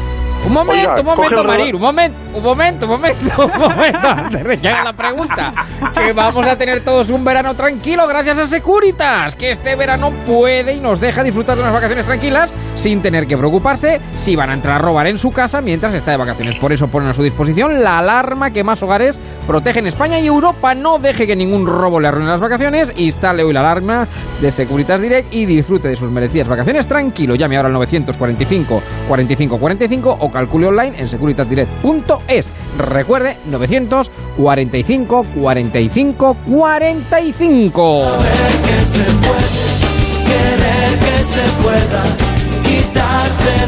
[0.46, 3.98] Un momento, Oiga, un momento, el Marín, un momento, un momento, un momento, un momento,
[4.08, 5.54] antes de la pregunta.
[5.94, 10.74] Que vamos a tener todos un verano tranquilo gracias a Securitas, que este verano puede
[10.74, 14.54] y nos deja disfrutar de unas vacaciones tranquilas sin tener que preocuparse si van a
[14.54, 16.56] entrar a robar en su casa mientras está de vacaciones.
[16.56, 20.26] Por eso ponen a su disposición la alarma que más hogares protege en España y
[20.26, 20.74] Europa.
[20.74, 22.92] No deje que ningún robo le arruine las vacaciones.
[22.96, 24.06] Instale hoy la alarma
[24.40, 27.34] de Securitas Direct y disfrute de sus merecidas vacaciones tranquilo.
[27.34, 32.52] Llame ahora al 945 45 45 o calcule online en securitasdirect.es.
[32.76, 38.04] Recuerde, 945 45 45.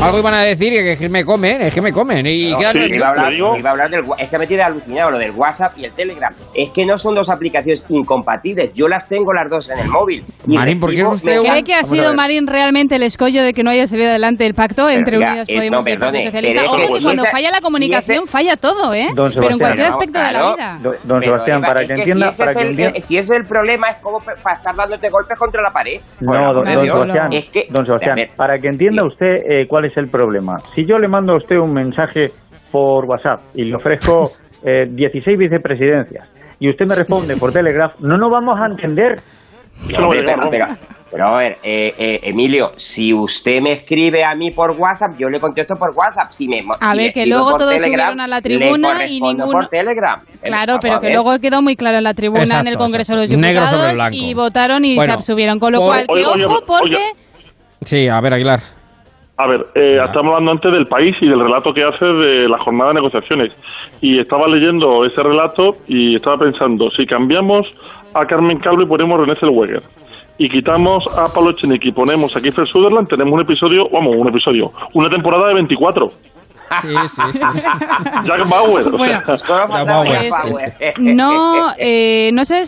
[0.02, 2.26] Algo iban a decir que es que me comen, es que me comen.
[2.26, 4.62] Y No, quedan sí, iba, a hablar, iba a hablar del es que me tiene
[4.62, 6.32] alucinado lo del WhatsApp y el Telegram.
[6.54, 8.72] Es que no son dos aplicaciones incompatibles.
[8.74, 10.22] Yo las tengo las dos en el móvil.
[10.46, 12.14] Y Marín, ¿por qué usted ¿Cree que ha sido.
[12.14, 15.48] Marín realmente el escollo de que no haya salido adelante el pacto entre ya, Unidas
[15.48, 16.60] eh, Podemos no, y el Partido perdone, Socialista?
[16.60, 19.06] pero que Ojo, que si cuando esa- falla la si comunicación ese- falla todo, ¿eh?
[19.14, 20.78] Don Pero en Sebastián, cualquier no, aspecto de la vida.
[20.82, 22.98] Don, don Pero, Sebastián, para es que si entienda, ese para es que entienda...
[22.98, 26.00] eh, si ese es el problema, es como para estar dándote golpes contra la pared.
[26.20, 26.64] No, don.
[26.66, 30.08] Sebastián, Es que, don Sebastián, a ver, para que entienda usted eh, cuál es el
[30.08, 30.58] problema.
[30.74, 32.28] Si yo le mando a usted un mensaje
[32.70, 34.32] por WhatsApp y le ofrezco
[34.64, 36.28] eh, 16 vicepresidencias
[36.58, 39.20] y usted me responde por Telegraph, no nos vamos a entender.
[39.98, 40.66] No, hombre, pero, pero-
[41.10, 45.28] pero a ver, eh, eh, Emilio, si usted me escribe a mí por WhatsApp, yo
[45.28, 46.30] le contesto por WhatsApp.
[46.30, 49.06] Si me, A si ver, que luego por todos Telegram, subieron a la le tribuna
[49.06, 50.20] y ninguno- por Telegram.
[50.42, 53.20] Claro, pero que luego quedó muy claro en la tribuna en el Exacto, Congreso de
[53.20, 53.46] los exacto.
[53.46, 54.16] Negro sobre Diputados blanco.
[54.16, 55.58] y votaron y Bueno, se abstuvieron.
[55.60, 56.96] Con lo por- cual, oye, ojo, porque...
[56.96, 56.98] oye.
[57.82, 58.60] Sí, a ver, Aguilar.
[59.38, 62.58] A ver, eh, estamos hablando antes del país y del relato que hace de la
[62.58, 63.52] jornada de negociaciones.
[64.00, 67.66] Y estaba leyendo ese relato y estaba pensando, si cambiamos
[68.14, 69.82] a Carmen Calvo y ponemos René Zellweger
[70.38, 74.28] y quitamos a Pablo Echenique y ponemos a Kiefer Sutherland, tenemos un episodio, vamos, un
[74.28, 76.10] episodio, una temporada de 24.
[76.82, 77.38] Sí, sí, sí.
[78.24, 79.22] Jack Bauer, Bueno.
[80.98, 82.62] No, eh, no se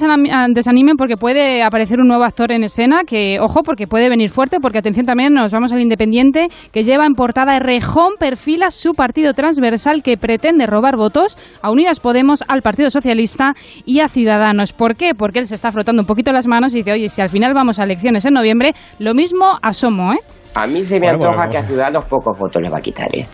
[0.48, 4.58] desanimen porque puede aparecer un nuevo actor en escena que, ojo, porque puede venir fuerte,
[4.60, 9.32] porque atención también, nos vamos al Independiente, que lleva en portada Rejón perfila su partido
[9.34, 13.54] transversal que pretende robar votos a Unidas Podemos, al Partido Socialista
[13.84, 14.72] y a Ciudadanos.
[14.72, 15.12] ¿Por qué?
[15.16, 17.54] Porque él se está frotando un poquito las manos y dice, oye, si al final
[17.54, 20.18] vamos a elecciones en noviembre, lo mismo asomo, ¿eh?
[20.54, 21.62] A mí se me Bueno, antoja bueno, que a.
[21.66, 23.26] Ciudadanos pocos votos le va a quitar, ¿eh?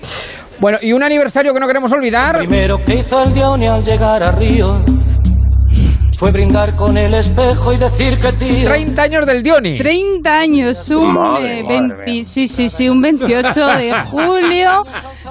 [0.61, 2.39] Bueno, y un aniversario que no queremos olvidar.
[2.39, 4.81] Primero que hizo el Dione al llegar a Río.
[6.19, 8.69] Fue brindar con el espejo y decir que tío.
[8.69, 9.79] 30 años del Dioni.
[9.79, 13.45] 30 años, un, Madre, eh, madre 20 sí, sí, sí, un 28
[13.79, 14.83] de julio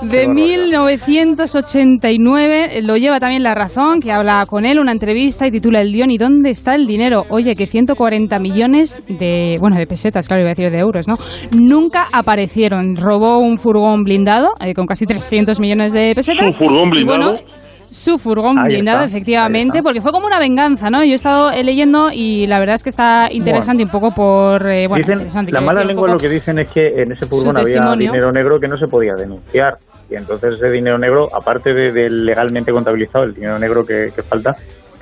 [0.02, 2.82] de 1989.
[2.84, 6.18] Lo lleva también La Razón, que habla con él, una entrevista y titula El Dioni,
[6.18, 7.26] ¿dónde está el dinero?
[7.30, 11.16] Oye, que 140 millones de, bueno, de pesetas, claro, iba a decir de euros, ¿no?
[11.52, 12.96] Nunca aparecieron.
[12.96, 16.54] Robó un furgón blindado eh, con casi 300 millones de pesetas.
[16.56, 17.32] ¿Su furgón Y blindado?
[17.34, 17.63] bueno,
[17.94, 21.04] su furgón Ahí blindado, está, efectivamente, porque fue como una venganza, ¿no?
[21.04, 24.68] Yo he estado eh, leyendo y la verdad es que está interesante un poco por...
[24.70, 27.56] eh, bueno, Dicen- interesante, la mala lengua lo que dicen es que en ese furgón
[27.58, 28.12] había testimonio.
[28.12, 29.78] dinero negro que no se podía denunciar.
[30.10, 34.22] Y entonces ese dinero negro, aparte de- del legalmente contabilizado, el dinero negro que, que
[34.22, 34.52] falta,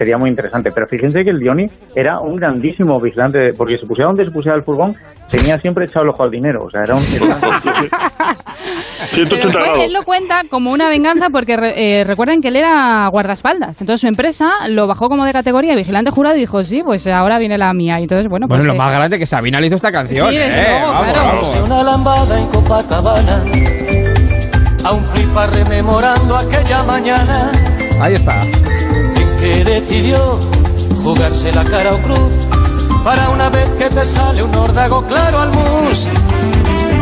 [0.02, 0.72] sería muy interesante.
[0.74, 4.58] Pero fíjense que el Dioni era un grandísimo vigilante, porque se pusiera donde se pusiera
[4.58, 4.96] el furgón,
[5.30, 6.66] tenía siempre echado el ojo al dinero.
[6.66, 7.02] O sea, era un...
[9.14, 13.80] Pero él lo cuenta como una venganza porque eh, recuerden que él era guardaespaldas.
[13.82, 17.38] Entonces su empresa lo bajó como de categoría vigilante jurado y dijo, sí, pues ahora
[17.38, 18.00] viene la mía.
[18.00, 18.68] Y entonces, bueno, Bueno, pues...
[18.68, 20.30] lo eh, más grande que Sabina le hizo esta canción.
[20.30, 21.28] Sí, desde eh, luego, vamos, claro.
[21.28, 21.62] vamos.
[21.66, 23.44] Una lambada en Copacabana.
[24.84, 27.52] Aún flipa rememorando aquella mañana
[28.02, 28.40] Ahí está.
[29.80, 30.38] Decidió
[31.02, 32.34] jugarse la cara o cruz.
[33.06, 36.08] Para una vez que te sale un órdago claro al mus.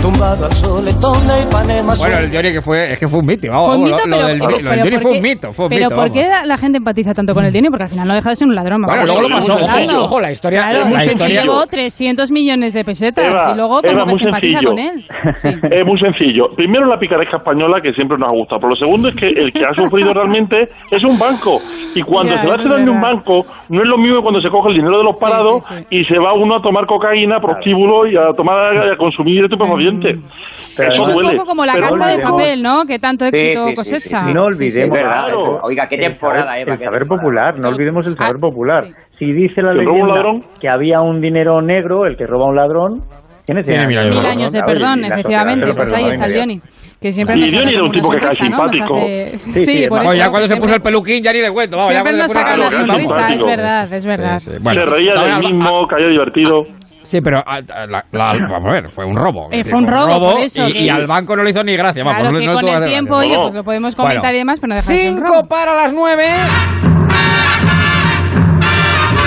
[0.01, 1.91] Tumbado al soletón de Ipanema.
[1.99, 3.67] Bueno, el Dioni que fue, es que fue un mito, vamos.
[3.67, 5.85] Fue un mito, lo, pero, lo del, pero- ¿por fue un mito, fue un pero
[5.89, 5.95] mito.
[5.95, 7.67] ¿por qué la gente empatiza tanto con el Dioni?
[7.69, 8.81] Porque al final no deja de ser un ladrón.
[8.84, 12.31] Bueno, luego ¿de qué lo pasó, ojo, ojo, la historia- Claro, la historia- llevó 300
[12.31, 14.69] millones de pesetas Eva, y luego como Eva, que muy se empatiza sencillo.
[14.71, 15.05] con él.
[15.35, 15.49] Sí.
[15.49, 16.47] Es muy sencillo.
[16.55, 18.59] Primero, la picaresca española, que siempre nos ha gustado.
[18.61, 21.59] Pero lo segundo es que el que ha sufrido realmente es un banco.
[21.93, 24.39] Y cuando Ya, se va a de un banco, no es lo mismo que cuando
[24.41, 28.07] se coge el dinero de los parados y se va uno a tomar cocaína, prostíbulo
[28.07, 29.49] y a tomar y a consumir
[29.90, 30.76] estupefacientes.
[30.78, 31.32] Pero Eso es un duele.
[31.38, 32.86] poco como la Pero casa no de papel, ¿no?
[32.86, 34.24] Que tanto éxito cosecha.
[34.34, 34.91] No olvidemos.
[34.91, 35.26] verdad,
[35.64, 37.22] Oiga, qué el temporada, saber- Eva, El saber temporada.
[37.22, 38.86] popular, no olvidemos el saber popular.
[39.18, 40.44] Si dice la ¿Que roba un leyenda ladrón?
[40.61, 43.02] que había un dinero negro, el que roba a un ladrón,
[43.45, 44.16] tiene mil años.
[44.16, 45.72] Mil años de Claro, perdón, efectivamente.
[45.76, 46.34] Pues ahí está el.
[46.34, 46.61] Dioni.
[47.02, 48.95] Que siempre Y saca era un tipo que cae simpático.
[48.98, 50.14] hace- Sí, Sí, sí, por eso.
[50.16, 51.78] ya cuando se puso el peluquín ya ni le cuento.
[51.88, 54.40] Siempre nos saca el una sonrisa, es verdad, es verdad.
[54.40, 54.57] Sí, sí.
[54.64, 56.64] Bueno, se reía del mismo, caía divertido.
[57.10, 59.49] Sí, pero ah, ah, la- la- vamos a ver, fue un robo.
[59.52, 61.76] Eh, fue un robo, por eso, y, que- y al banco no le hizo ni
[61.76, 62.03] gracia.
[62.03, 64.38] Vamos, Claro no, que no con el tiempo, oye, pues lo podemos Bueno, comentar y
[64.38, 65.48] demás, pero no deja de ser un Cinco robo.
[65.48, 66.27] para las nueve.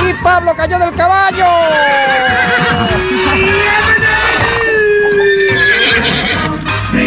[0.09, 1.45] Y Pablo cayó del caballo.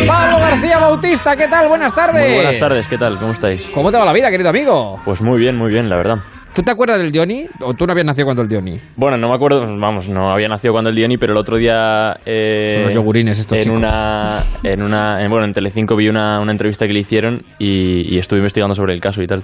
[0.07, 1.67] Pablo García Bautista, ¿qué tal?
[1.67, 2.25] Buenas tardes.
[2.27, 3.17] Muy buenas tardes, ¿qué tal?
[3.19, 3.67] ¿Cómo estáis?
[3.73, 4.99] ¿Cómo te va la vida, querido amigo?
[5.05, 6.17] Pues muy bien, muy bien, la verdad.
[6.53, 7.47] ¿Tú te acuerdas del Dioni?
[7.59, 8.79] ¿O tú no habías nacido cuando el Dioni?
[8.95, 12.15] Bueno, no me acuerdo, vamos, no había nacido cuando el Dioni, pero el otro día...
[12.25, 13.77] eh, Son los yogurines estos en chicos.
[13.79, 18.13] una, en una, en- bueno, en Telecinco vi una, una entrevista que le hicieron y,
[18.15, 19.43] y estuve investigando sobre el caso y tal.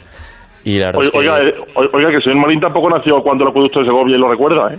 [0.63, 1.17] Y la Oiga, que...
[1.17, 1.53] oiga, eh,
[1.93, 4.77] oiga, que señor Marín tampoco nació cuando el acueducto de Segovia y lo recuerda, ¿eh?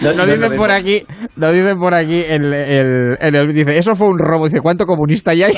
[0.00, 1.02] Nos dicen por aquí,
[1.36, 4.46] nos dicen por aquí, el, el, el- dice, eso fue un robo.
[4.46, 5.52] Dice, ¿cuánto comunista hay ahí?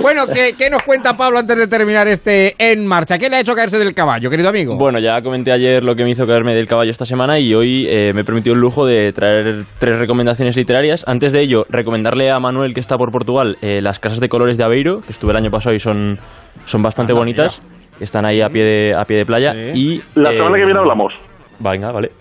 [0.00, 3.18] bueno, ¿qué, ¿qué nos cuenta Pablo antes de terminar este En Marcha?
[3.18, 4.76] ¿Qué le ha hecho caerse del caballo, querido amigo?
[4.76, 7.86] Bueno, ya comenté ayer lo que me hizo caerme del caballo esta semana y hoy
[7.88, 11.04] eh, me he permitido el lujo de traer tres recomendaciones literarias.
[11.12, 14.56] Antes de ello, recomendarle a Manuel, que está por Portugal, eh, las casas de colores
[14.56, 16.18] de Aveiro, que estuve el año pasado y son,
[16.64, 17.60] son bastante Anda, bonitas.
[17.98, 19.52] que Están ahí a pie de, a pie de playa.
[19.74, 21.12] Y, La eh, semana que viene hablamos.
[21.58, 22.12] Venga, vale.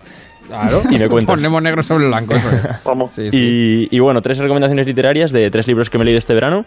[0.45, 0.81] Claro.
[0.91, 1.35] Y me cuentas.
[1.37, 2.33] Ponemos negro sobre blanco.
[2.35, 2.83] eso es.
[2.83, 3.13] Vamos.
[3.13, 3.87] Sí, sí.
[3.89, 6.65] Y, y bueno, tres recomendaciones literarias de tres libros que me he leído este verano.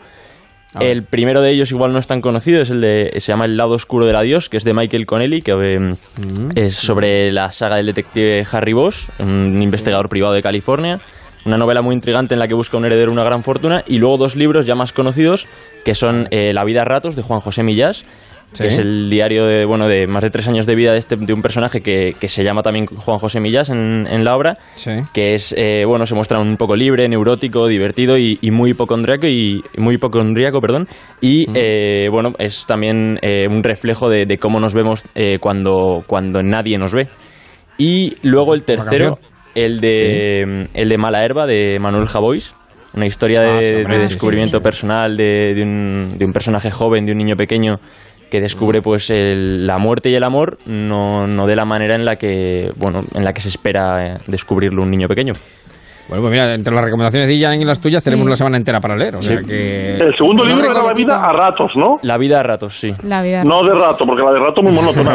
[0.80, 3.56] El primero de ellos igual no es tan conocido, es el de se llama El
[3.56, 6.50] lado oscuro del adiós, que es de Michael Connelly, que eh, Mm.
[6.56, 11.00] es sobre la saga del detective Harry Bosch, un investigador privado de California.
[11.44, 13.82] Una novela muy intrigante en la que busca un heredero una gran fortuna.
[13.86, 15.46] Y luego dos libros ya más conocidos,
[15.84, 18.04] que son eh, La vida a ratos, de Juan José Millás,
[18.52, 18.62] Sí.
[18.62, 21.16] que es el diario de, bueno, de más de tres años de vida de, este,
[21.16, 24.58] de un personaje que, que se llama también Juan José Millás en, en la obra,
[25.12, 29.26] que es, eh, bueno, se muestra un poco libre, neurótico, divertido y, y muy hipocondríaco,
[29.26, 30.86] y, muy hipocondríaco, perdón,
[31.20, 35.02] y, eh, bueno, es también eh, un reflejo de, de cómo nos vemos
[35.40, 37.08] cuando, cuando nadie nos ve.
[37.76, 39.18] Y luego el tercero.
[39.54, 42.54] El de, el de Mala Herba, de Manuel Javois,
[42.94, 46.24] una historia Ah, de, sí, hombre, de sí, sí, descubrimiento personal de, de un, de
[46.24, 47.80] un personaje joven, de un niño pequeño
[48.30, 52.04] que descubre pues el- la muerte y el amor no, no de la manera en
[52.04, 55.34] la que bueno en la que se espera eh, descubrirlo un niño pequeño
[56.08, 58.78] Bueno, pues mira, entre las recomendaciones de Ian y las tuyas tenemos una semana entera
[58.80, 59.16] para leer.
[59.16, 59.46] O sea Sí.
[59.46, 59.96] que...
[59.96, 61.98] El segundo libro era La vida a ratos, ¿no?
[62.02, 62.92] La vida a ratos, sí.
[63.04, 63.42] La vida.
[63.42, 65.10] No de rato, porque la de rato es muy monótona.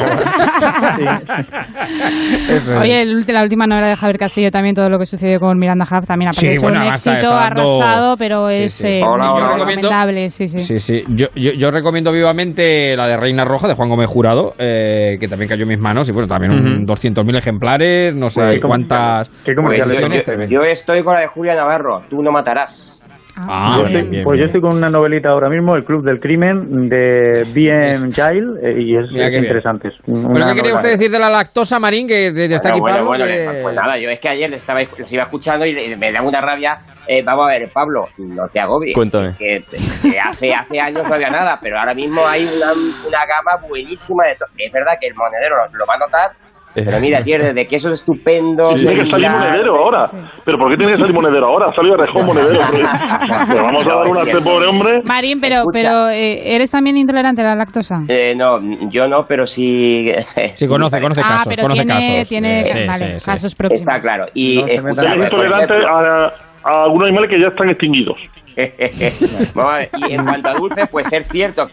[2.82, 5.58] Oye, el ulti- la última novela de Javier Castillo también, todo lo que sucedió con
[5.60, 8.88] Miranda Huff, también Sí, aparece bueno, un éxito dando- arrasado, pero Sí, es sí.
[8.88, 10.60] eh, Hola, recomendable, sí, sí.
[10.62, 11.04] Sí, sí.
[11.10, 15.28] Yo, yo, yo recomiendo vivamente la de Reina Roja de Juan Gómez Jurado, eh, que
[15.28, 16.10] también cayó en mis manos.
[16.10, 19.30] Y bueno, también un 200.000 ejemplares, no sé Bueno, cuántas.
[19.30, 20.24] Pues yo, ediciones.
[20.52, 22.96] yo- yo estoy con la de Julia Navarro, tú no matarás.
[23.42, 24.40] Ah, yo bien, estoy, bien, pues bien.
[24.40, 28.82] yo estoy con una novelita ahora mismo, El Club del Crimen, de Bien Giles, eh,
[28.82, 29.88] y es, interesante.
[29.88, 32.06] Es Bueno, ¿qué quería usted decir de la lactosa, Marín?
[32.06, 33.10] Que desde está aquí bueno, Pablo.
[33.12, 35.72] bueno, que- pues, pues nada, yo es que ayer les, estaba, les iba escuchando y
[35.72, 36.80] le- me da una rabia.
[37.08, 38.94] Eh, vamos a ver, Pablo, no te agobies.
[38.94, 39.34] Cuéntame.
[39.40, 39.64] Que,
[40.02, 44.26] que hace, hace años no había nada, pero ahora mismo hay una, una gama buenísima
[44.26, 44.36] de...
[44.58, 46.32] Es verdad que el monedero lo, lo va a notar,
[46.86, 48.80] pero mira, tío, desde quesos estupendos...
[48.80, 50.06] Sí, tiene que salir monedero ahora.
[50.46, 51.70] ¿Pero por qué tiene que salir monedero ahora?
[51.70, 52.52] Ha salido Rejón monedero.
[52.54, 52.84] Le
[53.62, 55.02] vamos a dar una a este pobre hombre.
[55.04, 55.80] Marín, pero, Escucha.
[55.82, 58.02] pero eh, ¿eres también intolerante a la lactosa?
[58.08, 60.12] Eh, no, yo no, pero sí...
[60.54, 62.30] Sí, conoce, conoce ah, casos, pero conoce tiene, casos.
[62.30, 63.26] tiene Sí, vale, sí, sí.
[63.26, 63.82] casos próximos.
[63.82, 64.26] Está claro.
[64.34, 66.34] Y No escucha, Es intolerante ejemplo, a,
[66.64, 68.18] a algunos animales que ya están extinguidos.
[69.56, 71.68] Vamos a ver, y en cuanto a dulces, pues ser cierto.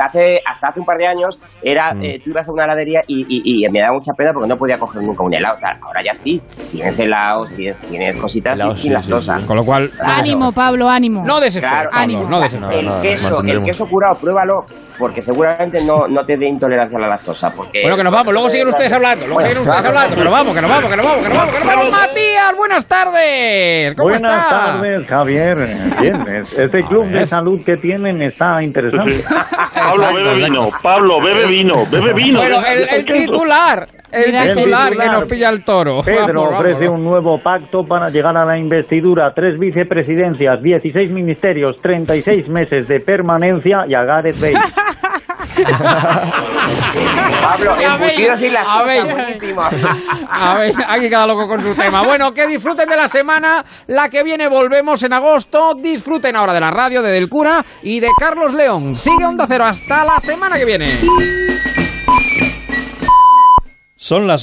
[0.00, 2.04] Hasta hace, hasta hace un par de años era Mm.
[2.04, 4.56] eh, tú ibas a una heladería y, y- y me daba mucha pena porque no
[4.56, 5.56] podía coger nunca un helado.
[5.56, 6.40] O sea, ahora ya sí,
[6.70, 9.46] tienes helados, tienes, tienes cositas Helados, sin sí, sí.
[9.46, 9.90] Con lo cual.
[10.00, 11.22] Ánimo, Pablo, ánimo.
[11.24, 12.30] No desesperes, Claro, Pablo, ánimo.
[12.30, 12.86] no el, desesperes.
[13.02, 14.64] queso, el queso curado, pruébalo,
[14.98, 17.50] porque seguramente no, no te dé intolerancia a la lactosa.
[17.54, 19.98] Porque, Bueno, que nos vamos, luego siguen ustedes hablando, luego Bueno, siguen ustedes claro.
[19.98, 21.68] hablando, que nos vamos, que nos vamos, que nos vamos, que nos vamos, que nos
[21.76, 21.90] vamos.
[21.90, 25.56] Matías, buenas tardes, ¿cómo Buenas tardes, Javier.
[26.00, 29.22] Bien, es- este club de salud que tienen está interesante.
[29.90, 30.68] Pablo, bebe vino.
[30.82, 31.74] Pablo, bebe vino.
[31.90, 32.38] Bebe vino.
[32.40, 36.00] Bueno, el, el titular, el titular el que nos pilla el toro.
[36.04, 36.98] Pedro Vamos, ofrece vamos.
[36.98, 43.00] un nuevo pacto para llegar a la investidura, tres vicepresidencias, 16 ministerios, 36 meses de
[43.00, 44.60] permanencia y a Gareth Bale.
[47.42, 48.40] Pablo, embutidos
[48.86, 49.04] ver.
[49.12, 49.62] buenísimo.
[50.30, 52.02] A ver, aquí cada loco con su tema.
[52.02, 53.64] Bueno, que disfruten de la semana.
[53.88, 55.74] La que viene volvemos en agosto.
[55.74, 58.94] Disfruten ahora de la radio de Del Cura y de Carlos León.
[58.94, 60.98] Sigue Onda Cero hasta la semana que viene.
[63.96, 64.38] Son las